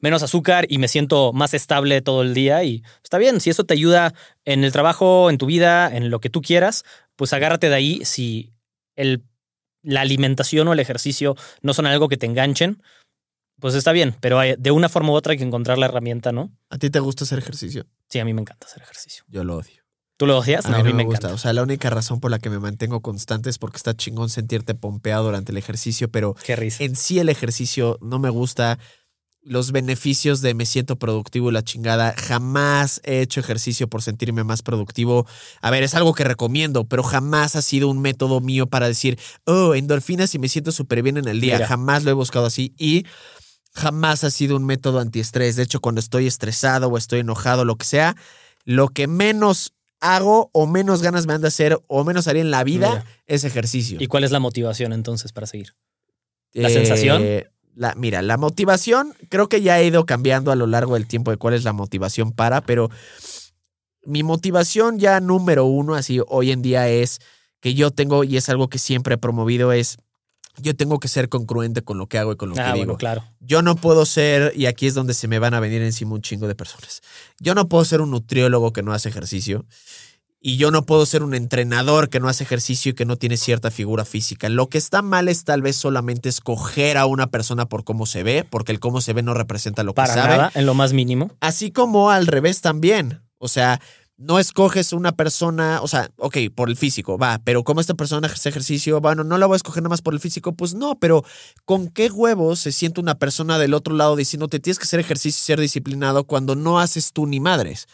menos 0.00 0.22
azúcar 0.22 0.66
y 0.68 0.78
me 0.78 0.88
siento 0.88 1.32
más 1.32 1.54
estable 1.54 2.02
todo 2.02 2.22
el 2.22 2.34
día 2.34 2.62
y 2.64 2.82
está 3.02 3.18
bien, 3.18 3.40
si 3.40 3.50
eso 3.50 3.64
te 3.64 3.74
ayuda 3.74 4.14
en 4.44 4.64
el 4.64 4.72
trabajo, 4.72 5.30
en 5.30 5.38
tu 5.38 5.46
vida, 5.46 5.94
en 5.94 6.10
lo 6.10 6.20
que 6.20 6.30
tú 6.30 6.42
quieras, 6.42 6.84
pues 7.16 7.32
agárrate 7.32 7.68
de 7.68 7.74
ahí 7.74 8.04
si 8.04 8.52
el, 8.96 9.24
la 9.82 10.00
alimentación 10.00 10.68
o 10.68 10.72
el 10.72 10.80
ejercicio 10.80 11.36
no 11.62 11.74
son 11.74 11.86
algo 11.86 12.08
que 12.08 12.16
te 12.16 12.26
enganchen, 12.26 12.82
pues 13.60 13.74
está 13.74 13.92
bien, 13.92 14.16
pero 14.20 14.40
de 14.40 14.70
una 14.70 14.88
forma 14.88 15.10
u 15.10 15.14
otra 15.14 15.32
hay 15.32 15.38
que 15.38 15.44
encontrar 15.44 15.78
la 15.78 15.86
herramienta, 15.86 16.32
¿no? 16.32 16.52
¿A 16.70 16.78
ti 16.78 16.90
te 16.90 17.00
gusta 17.00 17.24
hacer 17.24 17.38
ejercicio? 17.38 17.86
Sí, 18.08 18.18
a 18.18 18.24
mí 18.24 18.34
me 18.34 18.40
encanta 18.40 18.66
hacer 18.66 18.82
ejercicio. 18.82 19.24
Yo 19.28 19.44
lo 19.44 19.56
odio. 19.56 19.84
¿Tú 20.16 20.26
lo 20.26 20.38
odias? 20.38 20.68
No, 20.68 20.76
a 20.76 20.82
mí, 20.82 20.92
me, 20.92 21.04
gusta. 21.04 21.32
O 21.32 21.38
sea, 21.38 21.52
la 21.52 21.62
única 21.62 21.90
razón 21.90 22.20
por 22.20 22.30
la 22.30 22.38
que 22.38 22.48
me 22.48 22.60
mantengo 22.60 23.00
constante 23.00 23.50
es 23.50 23.58
porque 23.58 23.78
está 23.78 23.96
chingón 23.96 24.28
sentirte 24.28 24.74
pompeado 24.74 25.24
durante 25.24 25.50
el 25.50 25.58
ejercicio, 25.58 26.08
pero 26.08 26.34
Qué 26.44 26.54
risa. 26.54 26.84
en 26.84 26.94
sí 26.94 27.18
el 27.18 27.28
ejercicio 27.28 27.98
no 28.00 28.18
me 28.18 28.30
gusta. 28.30 28.78
Los 29.46 29.72
beneficios 29.72 30.40
de 30.40 30.54
me 30.54 30.64
siento 30.64 30.96
productivo 30.96 31.50
y 31.50 31.52
la 31.52 31.62
chingada. 31.62 32.14
Jamás 32.16 33.00
he 33.04 33.20
hecho 33.20 33.40
ejercicio 33.40 33.88
por 33.88 34.00
sentirme 34.00 34.42
más 34.42 34.62
productivo. 34.62 35.26
A 35.60 35.70
ver, 35.70 35.82
es 35.82 35.94
algo 35.94 36.14
que 36.14 36.24
recomiendo, 36.24 36.84
pero 36.84 37.02
jamás 37.02 37.54
ha 37.54 37.62
sido 37.62 37.88
un 37.88 38.00
método 38.00 38.40
mío 38.40 38.66
para 38.66 38.88
decir, 38.88 39.18
oh, 39.44 39.74
endorfinas 39.74 40.34
y 40.34 40.38
me 40.38 40.48
siento 40.48 40.72
súper 40.72 41.02
bien 41.02 41.18
en 41.18 41.28
el 41.28 41.40
día. 41.40 41.66
Jamás 41.66 42.04
lo 42.04 42.10
he 42.10 42.14
buscado 42.14 42.46
así. 42.46 42.74
Y 42.78 43.04
jamás 43.74 44.24
ha 44.24 44.30
sido 44.30 44.56
un 44.56 44.64
método 44.64 44.98
antiestrés. 44.98 45.56
De 45.56 45.62
hecho, 45.62 45.80
cuando 45.80 46.00
estoy 46.00 46.26
estresado 46.26 46.88
o 46.88 46.96
estoy 46.96 47.20
enojado, 47.20 47.66
lo 47.66 47.76
que 47.76 47.84
sea, 47.84 48.16
lo 48.64 48.88
que 48.88 49.06
menos 49.06 49.74
hago 50.00 50.50
o 50.52 50.66
menos 50.66 51.02
ganas 51.02 51.26
me 51.26 51.32
han 51.32 51.40
de 51.40 51.48
hacer 51.48 51.78
o 51.86 52.04
menos 52.04 52.28
haría 52.28 52.42
en 52.42 52.50
la 52.50 52.64
vida 52.64 53.04
es 53.26 53.44
ejercicio. 53.44 53.98
¿Y 54.00 54.06
cuál 54.06 54.24
es 54.24 54.30
la 54.30 54.40
motivación 54.40 54.92
entonces 54.92 55.32
para 55.32 55.46
seguir? 55.46 55.74
¿La 56.52 56.70
sensación? 56.70 57.22
La, 57.74 57.94
mira, 57.96 58.22
la 58.22 58.36
motivación 58.36 59.14
creo 59.28 59.48
que 59.48 59.62
ya 59.62 59.74
ha 59.74 59.82
ido 59.82 60.06
cambiando 60.06 60.52
a 60.52 60.56
lo 60.56 60.66
largo 60.66 60.94
del 60.94 61.06
tiempo 61.06 61.30
de 61.30 61.36
cuál 61.36 61.54
es 61.54 61.64
la 61.64 61.72
motivación 61.72 62.32
para, 62.32 62.60
pero 62.60 62.90
mi 64.04 64.22
motivación 64.22 64.98
ya 64.98 65.20
número 65.20 65.64
uno, 65.64 65.94
así 65.94 66.20
hoy 66.28 66.50
en 66.50 66.62
día 66.62 66.88
es 66.88 67.20
que 67.60 67.74
yo 67.74 67.90
tengo, 67.90 68.24
y 68.24 68.36
es 68.36 68.48
algo 68.48 68.68
que 68.68 68.78
siempre 68.78 69.14
he 69.14 69.18
promovido, 69.18 69.72
es 69.72 69.96
yo 70.58 70.76
tengo 70.76 71.00
que 71.00 71.08
ser 71.08 71.28
congruente 71.28 71.82
con 71.82 71.98
lo 71.98 72.06
que 72.06 72.18
hago 72.18 72.32
y 72.32 72.36
con 72.36 72.50
lo 72.50 72.54
ah, 72.58 72.72
que 72.72 72.80
digo. 72.80 72.96
claro. 72.96 73.24
Yo 73.40 73.62
no 73.62 73.74
puedo 73.74 74.06
ser, 74.06 74.52
y 74.54 74.66
aquí 74.66 74.86
es 74.86 74.94
donde 74.94 75.14
se 75.14 75.26
me 75.26 75.38
van 75.38 75.54
a 75.54 75.60
venir 75.60 75.82
encima 75.82 76.14
un 76.14 76.22
chingo 76.22 76.46
de 76.46 76.54
personas. 76.54 77.00
Yo 77.40 77.54
no 77.54 77.68
puedo 77.68 77.84
ser 77.84 78.00
un 78.00 78.10
nutriólogo 78.10 78.72
que 78.72 78.82
no 78.82 78.92
hace 78.92 79.08
ejercicio. 79.08 79.64
Y 80.46 80.58
yo 80.58 80.70
no 80.70 80.84
puedo 80.84 81.06
ser 81.06 81.22
un 81.22 81.34
entrenador 81.34 82.10
que 82.10 82.20
no 82.20 82.28
hace 82.28 82.44
ejercicio 82.44 82.90
y 82.90 82.94
que 82.94 83.06
no 83.06 83.16
tiene 83.16 83.38
cierta 83.38 83.70
figura 83.70 84.04
física. 84.04 84.50
Lo 84.50 84.68
que 84.68 84.76
está 84.76 85.00
mal 85.00 85.30
es 85.30 85.44
tal 85.44 85.62
vez 85.62 85.74
solamente 85.74 86.28
escoger 86.28 86.98
a 86.98 87.06
una 87.06 87.28
persona 87.28 87.64
por 87.64 87.82
cómo 87.82 88.04
se 88.04 88.22
ve, 88.22 88.46
porque 88.50 88.70
el 88.70 88.78
cómo 88.78 89.00
se 89.00 89.14
ve 89.14 89.22
no 89.22 89.32
representa 89.32 89.82
lo 89.84 89.94
que 89.94 90.04
sabe. 90.04 90.36
Nada, 90.36 90.52
en 90.54 90.66
lo 90.66 90.74
más 90.74 90.92
mínimo. 90.92 91.30
Así 91.40 91.70
como 91.70 92.10
al 92.10 92.26
revés 92.26 92.60
también. 92.60 93.22
O 93.38 93.48
sea, 93.48 93.80
no 94.18 94.38
escoges 94.38 94.92
una 94.92 95.12
persona, 95.12 95.80
o 95.80 95.88
sea, 95.88 96.10
ok, 96.18 96.36
por 96.54 96.68
el 96.68 96.76
físico, 96.76 97.16
va, 97.16 97.40
pero 97.42 97.64
como 97.64 97.80
esta 97.80 97.94
persona 97.94 98.28
hace 98.28 98.50
ejercicio, 98.50 99.00
bueno, 99.00 99.24
no 99.24 99.38
la 99.38 99.46
voy 99.46 99.54
a 99.54 99.56
escoger 99.56 99.82
nada 99.82 99.94
más 99.94 100.02
por 100.02 100.12
el 100.12 100.20
físico, 100.20 100.52
pues 100.52 100.74
no, 100.74 100.98
pero 100.98 101.24
¿con 101.64 101.88
qué 101.88 102.10
huevos 102.10 102.60
se 102.60 102.70
siente 102.70 103.00
una 103.00 103.14
persona 103.14 103.58
del 103.58 103.72
otro 103.72 103.94
lado 103.94 104.14
diciendo 104.14 104.48
te 104.48 104.60
tienes 104.60 104.78
que 104.78 104.84
hacer 104.84 105.00
ejercicio 105.00 105.40
y 105.40 105.46
ser 105.46 105.60
disciplinado 105.60 106.24
cuando 106.24 106.54
no 106.54 106.80
haces 106.80 107.14
tú 107.14 107.26
ni 107.26 107.40
madres? 107.40 107.88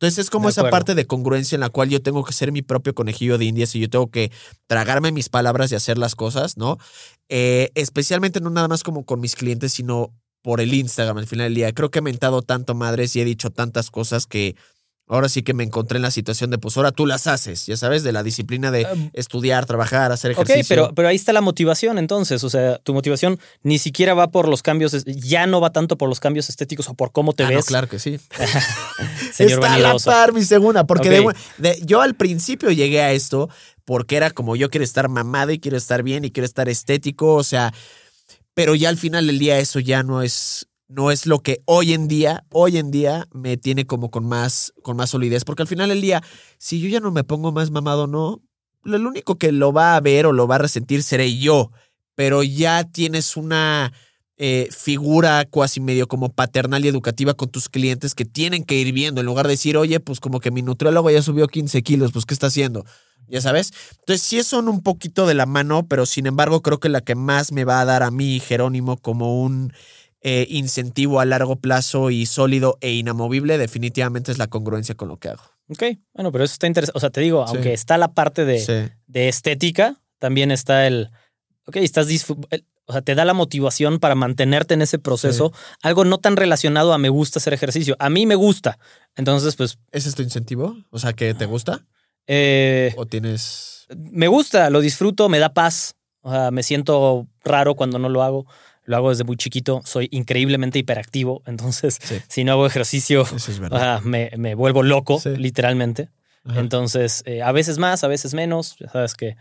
Entonces 0.00 0.18
es 0.18 0.30
como 0.30 0.48
esa 0.48 0.70
parte 0.70 0.94
de 0.94 1.06
congruencia 1.06 1.56
en 1.56 1.60
la 1.60 1.68
cual 1.68 1.90
yo 1.90 2.00
tengo 2.00 2.24
que 2.24 2.32
ser 2.32 2.52
mi 2.52 2.62
propio 2.62 2.94
conejillo 2.94 3.36
de 3.36 3.44
indias 3.44 3.74
y 3.74 3.80
yo 3.80 3.90
tengo 3.90 4.10
que 4.10 4.32
tragarme 4.66 5.12
mis 5.12 5.28
palabras 5.28 5.70
y 5.70 5.74
hacer 5.74 5.98
las 5.98 6.14
cosas, 6.14 6.56
¿no? 6.56 6.78
Eh, 7.28 7.70
especialmente 7.74 8.40
no 8.40 8.48
nada 8.48 8.66
más 8.66 8.82
como 8.82 9.04
con 9.04 9.20
mis 9.20 9.36
clientes, 9.36 9.74
sino 9.74 10.14
por 10.40 10.62
el 10.62 10.72
Instagram 10.72 11.18
al 11.18 11.26
final 11.26 11.48
del 11.48 11.54
día. 11.54 11.72
Creo 11.74 11.90
que 11.90 11.98
he 11.98 12.02
mentado 12.02 12.40
tanto 12.40 12.74
madres 12.74 13.14
y 13.14 13.20
he 13.20 13.26
dicho 13.26 13.50
tantas 13.50 13.90
cosas 13.90 14.26
que 14.26 14.56
ahora 15.10 15.28
sí 15.28 15.42
que 15.42 15.54
me 15.54 15.64
encontré 15.64 15.96
en 15.96 16.02
la 16.02 16.12
situación 16.12 16.50
de, 16.50 16.58
pues 16.58 16.76
ahora 16.76 16.92
tú 16.92 17.04
las 17.04 17.26
haces, 17.26 17.66
ya 17.66 17.76
sabes, 17.76 18.04
de 18.04 18.12
la 18.12 18.22
disciplina 18.22 18.70
de 18.70 18.86
estudiar, 19.12 19.66
trabajar, 19.66 20.12
hacer 20.12 20.30
ejercicio. 20.30 20.60
Ok, 20.60 20.66
pero, 20.68 20.94
pero 20.94 21.08
ahí 21.08 21.16
está 21.16 21.32
la 21.32 21.40
motivación 21.40 21.98
entonces, 21.98 22.44
o 22.44 22.48
sea, 22.48 22.78
tu 22.78 22.94
motivación 22.94 23.38
ni 23.62 23.78
siquiera 23.78 24.14
va 24.14 24.30
por 24.30 24.48
los 24.48 24.62
cambios, 24.62 25.04
ya 25.04 25.48
no 25.48 25.60
va 25.60 25.70
tanto 25.70 25.98
por 25.98 26.08
los 26.08 26.20
cambios 26.20 26.48
estéticos 26.48 26.88
o 26.88 26.94
por 26.94 27.10
cómo 27.10 27.32
te 27.32 27.42
ah, 27.42 27.48
ves. 27.48 27.56
No, 27.56 27.62
claro 27.64 27.88
que 27.88 27.98
sí. 27.98 28.20
Señor 29.32 29.58
está 29.58 29.74
a 29.74 29.78
la 29.78 29.96
par 29.96 30.32
mi 30.32 30.44
segunda, 30.44 30.86
porque 30.86 31.24
yo 31.82 32.00
al 32.00 32.14
principio 32.14 32.70
llegué 32.70 33.02
a 33.02 33.12
esto 33.12 33.50
porque 33.84 34.16
era 34.16 34.30
como 34.30 34.54
yo 34.54 34.70
quiero 34.70 34.84
estar 34.84 35.08
mamado 35.08 35.50
y 35.50 35.58
quiero 35.58 35.76
estar 35.76 36.04
bien 36.04 36.24
y 36.24 36.30
quiero 36.30 36.46
estar 36.46 36.68
estético, 36.68 37.34
o 37.34 37.42
sea, 37.42 37.74
pero 38.54 38.76
ya 38.76 38.88
al 38.88 38.96
final 38.96 39.26
del 39.26 39.40
día 39.40 39.58
eso 39.58 39.80
ya 39.80 40.04
no 40.04 40.22
es 40.22 40.68
no 40.90 41.12
es 41.12 41.24
lo 41.24 41.38
que 41.40 41.62
hoy 41.66 41.92
en 41.92 42.08
día, 42.08 42.44
hoy 42.50 42.76
en 42.76 42.90
día 42.90 43.28
me 43.32 43.56
tiene 43.56 43.86
como 43.86 44.10
con 44.10 44.26
más, 44.26 44.72
con 44.82 44.96
más 44.96 45.10
solidez, 45.10 45.44
porque 45.44 45.62
al 45.62 45.68
final 45.68 45.88
del 45.88 46.00
día, 46.00 46.22
si 46.58 46.80
yo 46.80 46.88
ya 46.88 46.98
no 46.98 47.12
me 47.12 47.22
pongo 47.22 47.52
más 47.52 47.70
mamado, 47.70 48.08
no, 48.08 48.42
lo 48.82 49.08
único 49.08 49.38
que 49.38 49.52
lo 49.52 49.72
va 49.72 49.94
a 49.94 50.00
ver 50.00 50.26
o 50.26 50.32
lo 50.32 50.48
va 50.48 50.56
a 50.56 50.58
resentir 50.58 51.04
seré 51.04 51.38
yo, 51.38 51.70
pero 52.16 52.42
ya 52.42 52.82
tienes 52.84 53.36
una 53.36 53.92
eh, 54.36 54.68
figura 54.76 55.44
cuasi 55.48 55.80
medio 55.80 56.08
como 56.08 56.32
paternal 56.32 56.84
y 56.84 56.88
educativa 56.88 57.34
con 57.34 57.50
tus 57.50 57.68
clientes 57.68 58.16
que 58.16 58.24
tienen 58.24 58.64
que 58.64 58.74
ir 58.74 58.92
viendo, 58.92 59.20
en 59.20 59.26
lugar 59.26 59.46
de 59.46 59.52
decir, 59.52 59.76
oye, 59.76 60.00
pues 60.00 60.18
como 60.18 60.40
que 60.40 60.50
mi 60.50 60.62
nutriólogo 60.62 61.08
ya 61.10 61.22
subió 61.22 61.46
15 61.46 61.82
kilos, 61.82 62.10
pues 62.10 62.26
¿qué 62.26 62.34
está 62.34 62.48
haciendo? 62.48 62.84
Ya 63.28 63.40
sabes. 63.40 63.72
Entonces 64.00 64.22
sí 64.22 64.42
son 64.42 64.68
un 64.68 64.82
poquito 64.82 65.28
de 65.28 65.34
la 65.34 65.46
mano, 65.46 65.86
pero 65.86 66.04
sin 66.04 66.26
embargo 66.26 66.62
creo 66.62 66.80
que 66.80 66.88
la 66.88 67.00
que 67.00 67.14
más 67.14 67.52
me 67.52 67.64
va 67.64 67.80
a 67.80 67.84
dar 67.84 68.02
a 68.02 68.10
mí, 68.10 68.40
Jerónimo, 68.40 68.96
como 68.96 69.40
un 69.40 69.72
eh, 70.22 70.46
incentivo 70.50 71.20
a 71.20 71.24
largo 71.24 71.56
plazo 71.56 72.10
y 72.10 72.26
sólido 72.26 72.76
e 72.80 72.92
inamovible, 72.92 73.56
definitivamente 73.58 74.30
es 74.30 74.38
la 74.38 74.48
congruencia 74.48 74.94
con 74.94 75.08
lo 75.08 75.16
que 75.16 75.28
hago. 75.28 75.42
Ok, 75.68 75.82
bueno, 76.14 76.32
pero 76.32 76.44
eso 76.44 76.52
está 76.52 76.66
interesante. 76.66 76.96
O 76.96 77.00
sea, 77.00 77.10
te 77.10 77.20
digo, 77.20 77.44
aunque 77.46 77.72
está 77.72 77.96
la 77.96 78.12
parte 78.12 78.44
de, 78.44 78.90
de, 79.06 79.28
estética, 79.28 79.96
también 80.18 80.50
está 80.50 80.86
el, 80.86 81.10
ok, 81.64 81.76
estás 81.76 82.08
o 82.90 82.92
sea, 82.92 83.02
te 83.02 83.14
da 83.14 83.24
la 83.24 83.34
motivación 83.34 84.00
para 84.00 84.16
mantenerte 84.16 84.74
en 84.74 84.82
ese 84.82 84.98
proceso. 84.98 85.52
Algo 85.80 86.04
no 86.04 86.18
tan 86.18 86.36
relacionado 86.36 86.92
a 86.92 86.98
me 86.98 87.08
gusta 87.08 87.38
hacer 87.38 87.54
ejercicio. 87.54 87.94
A 88.00 88.10
mí 88.10 88.26
me 88.26 88.34
gusta. 88.34 88.80
Entonces, 89.14 89.54
pues. 89.54 89.78
¿Ese 89.92 90.08
es 90.08 90.16
tu 90.16 90.22
incentivo? 90.22 90.76
O 90.90 90.98
sea, 90.98 91.12
que 91.12 91.32
te 91.34 91.46
gusta. 91.46 91.86
Eh, 92.26 92.92
¿O 92.96 93.06
tienes.? 93.06 93.86
Me 93.96 94.26
gusta, 94.26 94.70
lo 94.70 94.80
disfruto, 94.80 95.28
me 95.28 95.38
da 95.38 95.54
paz. 95.54 95.94
O 96.22 96.32
sea, 96.32 96.50
me 96.50 96.64
siento 96.64 97.28
raro 97.44 97.76
cuando 97.76 98.00
no 98.00 98.08
lo 98.08 98.24
hago 98.24 98.46
lo 98.90 98.96
hago 98.96 99.10
desde 99.10 99.22
muy 99.22 99.36
chiquito, 99.36 99.82
soy 99.84 100.08
increíblemente 100.10 100.78
hiperactivo, 100.80 101.42
entonces 101.46 101.98
si 102.28 102.44
no 102.44 102.52
hago 102.52 102.66
ejercicio 102.66 103.24
me, 104.02 104.54
vuelvo 104.54 104.82
loco, 104.82 105.22
literalmente. 105.24 106.08
Entonces, 106.56 107.22
eh, 107.26 107.42
a 107.42 107.52
veces 107.52 107.76
más, 107.78 108.02
a 108.02 108.08
veces 108.08 108.32
menos, 108.34 108.76
ya 108.80 108.88
sabes 108.88 109.14
que 109.14 109.36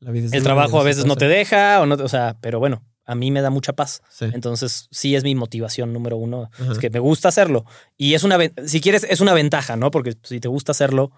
el 0.00 0.42
trabajo 0.42 0.80
a 0.80 0.82
veces 0.82 1.06
no 1.06 1.16
te 1.16 1.28
deja, 1.28 1.80
o, 1.80 1.86
no, 1.86 1.94
o 1.94 2.08
sea, 2.08 2.36
pero 2.40 2.58
bueno, 2.58 2.82
a 3.06 3.14
mí 3.14 3.30
me 3.30 3.40
da 3.40 3.48
mucha 3.48 3.72
paz. 3.72 4.02
Entonces, 4.20 4.88
sí 4.90 5.14
es 5.14 5.24
mi 5.24 5.34
motivación 5.34 5.92
número 5.92 6.16
uno, 6.16 6.50
es 6.70 6.78
que 6.78 6.90
me 6.90 6.98
gusta 6.98 7.28
hacerlo. 7.28 7.64
Y 7.96 8.14
es 8.14 8.24
una, 8.24 8.38
si 8.66 8.80
quieres, 8.80 9.06
es 9.08 9.20
una 9.20 9.32
ventaja, 9.32 9.76
¿no? 9.76 9.90
Porque 9.90 10.14
si 10.24 10.40
te 10.40 10.48
gusta 10.48 10.72
hacerlo, 10.72 11.12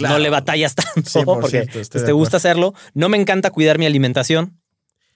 no, 0.00 0.18
le 0.18 0.30
batallas 0.30 0.74
tanto, 0.74 1.24
porque 1.40 1.66
te 1.66 2.12
gusta 2.12 2.38
hacerlo. 2.38 2.74
No 2.94 3.08
me 3.08 3.18
encanta 3.18 3.50
cuidar 3.50 3.78
mi 3.78 3.86
alimentación, 3.86 4.59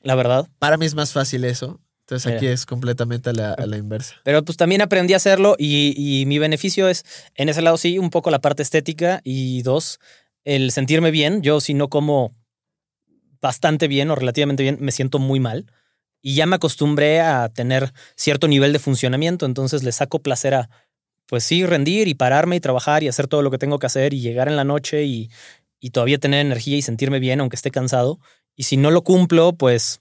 la 0.04 0.14
verdad. 0.14 0.48
Para 0.58 0.76
mí 0.76 0.86
es 0.86 0.94
más 0.94 1.12
fácil 1.12 1.44
eso. 1.44 1.80
Entonces 2.02 2.34
aquí 2.34 2.46
es 2.46 2.66
completamente 2.66 3.30
a 3.30 3.32
la, 3.32 3.76
inversa. 3.78 4.16
Pero 4.24 4.44
pues 4.44 4.58
también 4.58 4.82
aprendí 4.82 5.14
a 5.14 5.16
hacerlo 5.16 5.56
y, 5.58 6.24
mi 6.26 6.38
beneficio 6.38 6.86
es, 6.88 7.02
en 7.34 7.48
ese 7.48 7.62
lado 7.62 7.78
sí, 7.78 7.98
un 7.98 8.10
poco 8.10 8.30
la 8.30 8.42
parte 8.42 8.62
estética 8.62 9.22
y 9.24 9.62
dos, 9.62 10.00
el 10.44 10.70
sentirme 10.70 11.10
bien. 11.10 11.40
Yo 11.40 11.60
si 11.60 11.72
no 11.72 11.88
como 11.88 12.36
bastante 13.40 13.88
bien 13.88 14.10
o 14.10 14.16
relativamente 14.16 14.62
bien, 14.62 14.76
me 14.80 14.92
siento 14.92 15.18
muy 15.18 15.40
mal. 15.40 15.64
Y 16.20 16.34
ya 16.34 16.44
me 16.44 16.56
acostumbré 16.56 17.22
a 17.22 17.48
tener 17.48 17.92
cierto 18.16 18.48
nivel 18.48 18.74
de 18.74 18.78
funcionamiento, 18.78 19.46
entonces 19.46 19.82
le 19.82 19.92
saco 19.92 20.20
placer 20.20 20.54
a, 20.54 20.70
pues 21.26 21.44
sí, 21.44 21.64
rendir 21.64 22.08
y 22.08 22.14
pararme 22.14 22.56
y 22.56 22.60
trabajar 22.60 23.02
y 23.02 23.08
hacer 23.08 23.28
todo 23.28 23.40
lo 23.40 23.50
que 23.50 23.58
tengo 23.58 23.78
que 23.78 23.86
hacer 23.86 24.12
y 24.12 24.20
llegar 24.20 24.48
en 24.48 24.56
la 24.56 24.64
noche 24.64 25.04
y, 25.04 25.30
y 25.80 25.90
todavía 25.90 26.18
tener 26.18 26.44
energía 26.44 26.76
y 26.76 26.82
sentirme 26.82 27.18
bien 27.18 27.40
aunque 27.40 27.56
esté 27.56 27.70
cansado. 27.70 28.20
Y 28.56 28.64
si 28.64 28.76
no 28.76 28.90
lo 28.90 29.02
cumplo, 29.02 29.52
pues 29.52 30.00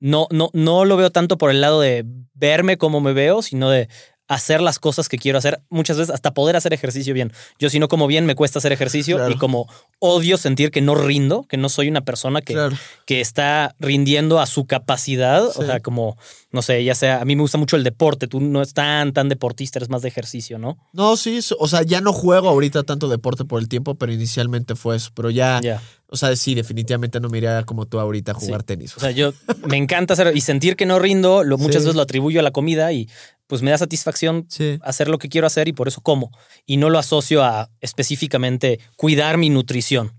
no, 0.00 0.28
no, 0.30 0.50
no 0.52 0.84
lo 0.84 0.96
veo 0.96 1.10
tanto 1.10 1.38
por 1.38 1.50
el 1.50 1.60
lado 1.60 1.80
de 1.80 2.04
verme 2.34 2.76
como 2.76 3.00
me 3.00 3.12
veo, 3.12 3.42
sino 3.42 3.70
de 3.70 3.88
hacer 4.28 4.60
las 4.60 4.78
cosas 4.78 5.08
que 5.08 5.18
quiero 5.18 5.38
hacer, 5.38 5.60
muchas 5.68 5.98
veces 5.98 6.14
hasta 6.14 6.34
poder 6.34 6.56
hacer 6.56 6.72
ejercicio 6.72 7.14
bien. 7.14 7.32
Yo 7.58 7.70
si 7.70 7.78
no 7.78 7.88
como 7.88 8.06
bien 8.06 8.26
me 8.26 8.34
cuesta 8.34 8.58
hacer 8.58 8.72
ejercicio 8.72 9.30
y 9.30 9.36
como 9.36 9.68
odio 9.98 10.36
sentir 10.36 10.70
que 10.70 10.80
no 10.80 10.94
rindo, 10.94 11.44
que 11.48 11.56
no 11.56 11.68
soy 11.68 11.88
una 11.88 12.00
persona 12.02 12.42
que, 12.42 12.70
que 13.06 13.20
está 13.20 13.74
rindiendo 13.78 14.40
a 14.40 14.46
su 14.46 14.66
capacidad. 14.66 15.44
O 15.44 15.64
sea, 15.64 15.80
como, 15.80 16.16
no 16.50 16.62
sé, 16.62 16.82
ya 16.82 16.94
sea, 16.94 17.20
a 17.20 17.24
mí 17.24 17.36
me 17.36 17.42
gusta 17.42 17.58
mucho 17.58 17.76
el 17.76 17.84
deporte, 17.84 18.26
tú 18.26 18.40
no 18.40 18.62
es 18.62 18.74
tan, 18.74 19.12
tan 19.12 19.28
deportista, 19.28 19.78
eres 19.78 19.88
más 19.88 20.02
de 20.02 20.08
ejercicio, 20.08 20.58
¿no? 20.58 20.76
No, 20.92 21.16
sí, 21.16 21.40
o 21.58 21.68
sea, 21.68 21.82
ya 21.82 22.00
no 22.00 22.12
juego 22.12 22.48
ahorita 22.48 22.82
tanto 22.82 23.08
deporte 23.08 23.44
por 23.44 23.60
el 23.60 23.68
tiempo, 23.68 23.94
pero 23.94 24.12
inicialmente 24.12 24.74
fue 24.74 24.96
eso, 24.96 25.10
pero 25.14 25.30
ya... 25.30 25.60
O 26.08 26.16
sea, 26.16 26.36
sí, 26.36 26.54
definitivamente 26.54 27.18
no 27.18 27.28
me 27.28 27.38
iría 27.38 27.64
como 27.64 27.86
tú 27.86 27.98
ahorita 27.98 28.30
a 28.30 28.34
jugar 28.34 28.62
tenis. 28.62 28.96
O 28.96 29.00
sea, 29.00 29.10
yo 29.10 29.32
me 29.66 29.76
encanta 29.76 30.14
hacer 30.14 30.36
y 30.36 30.40
sentir 30.40 30.76
que 30.76 30.86
no 30.86 31.00
rindo, 31.00 31.42
lo, 31.42 31.58
muchas 31.58 31.82
veces 31.82 31.96
lo 31.96 32.02
atribuyo 32.02 32.38
a 32.38 32.42
la 32.44 32.52
comida 32.52 32.92
y 32.92 33.08
pues 33.46 33.62
me 33.62 33.70
da 33.70 33.78
satisfacción 33.78 34.46
hacer 34.82 35.08
lo 35.08 35.18
que 35.18 35.28
quiero 35.28 35.46
hacer 35.46 35.68
y 35.68 35.72
por 35.72 35.88
eso 35.88 36.00
como. 36.00 36.30
Y 36.64 36.76
no 36.76 36.90
lo 36.90 36.98
asocio 36.98 37.44
a 37.44 37.70
específicamente 37.80 38.80
cuidar 38.96 39.38
mi 39.38 39.50
nutrición. 39.50 40.12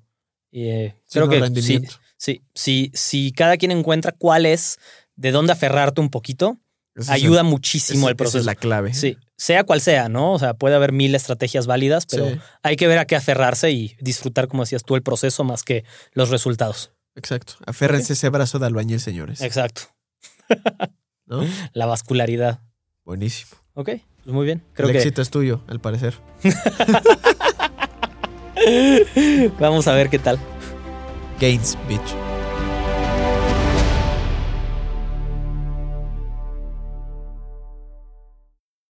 Eh, 0.51 0.95
creo 1.11 1.29
que 1.29 1.61
sí, 1.61 1.81
sí, 2.17 2.41
sí, 2.53 2.91
si 2.93 3.31
cada 3.31 3.57
quien 3.57 3.71
encuentra 3.71 4.11
cuál 4.11 4.45
es, 4.45 4.79
de 5.15 5.31
dónde 5.31 5.53
aferrarte 5.53 5.99
un 5.99 6.09
poquito, 6.09 6.57
ayuda 7.07 7.43
muchísimo 7.43 8.09
el 8.09 8.15
proceso. 8.15 8.37
Esa 8.37 8.41
es 8.41 8.45
la 8.45 8.55
clave. 8.55 8.93
Sí, 8.93 9.17
sea 9.35 9.63
cual 9.63 9.81
sea, 9.81 10.09
¿no? 10.09 10.33
O 10.33 10.39
sea, 10.39 10.53
puede 10.53 10.75
haber 10.75 10.93
mil 10.93 11.13
estrategias 11.13 11.67
válidas, 11.67 12.05
pero 12.05 12.27
hay 12.63 12.75
que 12.75 12.87
ver 12.87 12.97
a 12.97 13.05
qué 13.05 13.15
aferrarse 13.15 13.71
y 13.71 13.95
disfrutar, 13.99 14.47
como 14.47 14.63
decías 14.63 14.83
tú, 14.83 14.95
el 14.95 15.03
proceso 15.03 15.43
más 15.43 15.63
que 15.63 15.83
los 16.13 16.29
resultados. 16.29 16.91
Exacto. 17.15 17.53
Aférrense 17.65 18.13
ese 18.13 18.29
brazo 18.29 18.59
de 18.59 18.67
albañil, 18.67 18.99
señores. 18.99 19.41
Exacto. 19.41 19.81
¿No? 21.25 21.43
La 21.73 21.85
vascularidad. 21.85 22.61
Buenísimo. 23.07 23.51
Ok, 23.73 23.85
pues 23.85 24.33
muy 24.33 24.45
bien. 24.45 24.61
Creo 24.73 24.89
el 24.89 24.97
éxito 24.97 25.21
es 25.21 25.29
tuyo, 25.29 25.61
al 25.67 25.79
parecer. 25.79 26.15
Vamos 29.61 29.87
a 29.87 29.93
ver 29.93 30.09
qué 30.09 30.19
tal. 30.19 30.37
Gains, 31.39 31.77
bitch. 31.87 32.36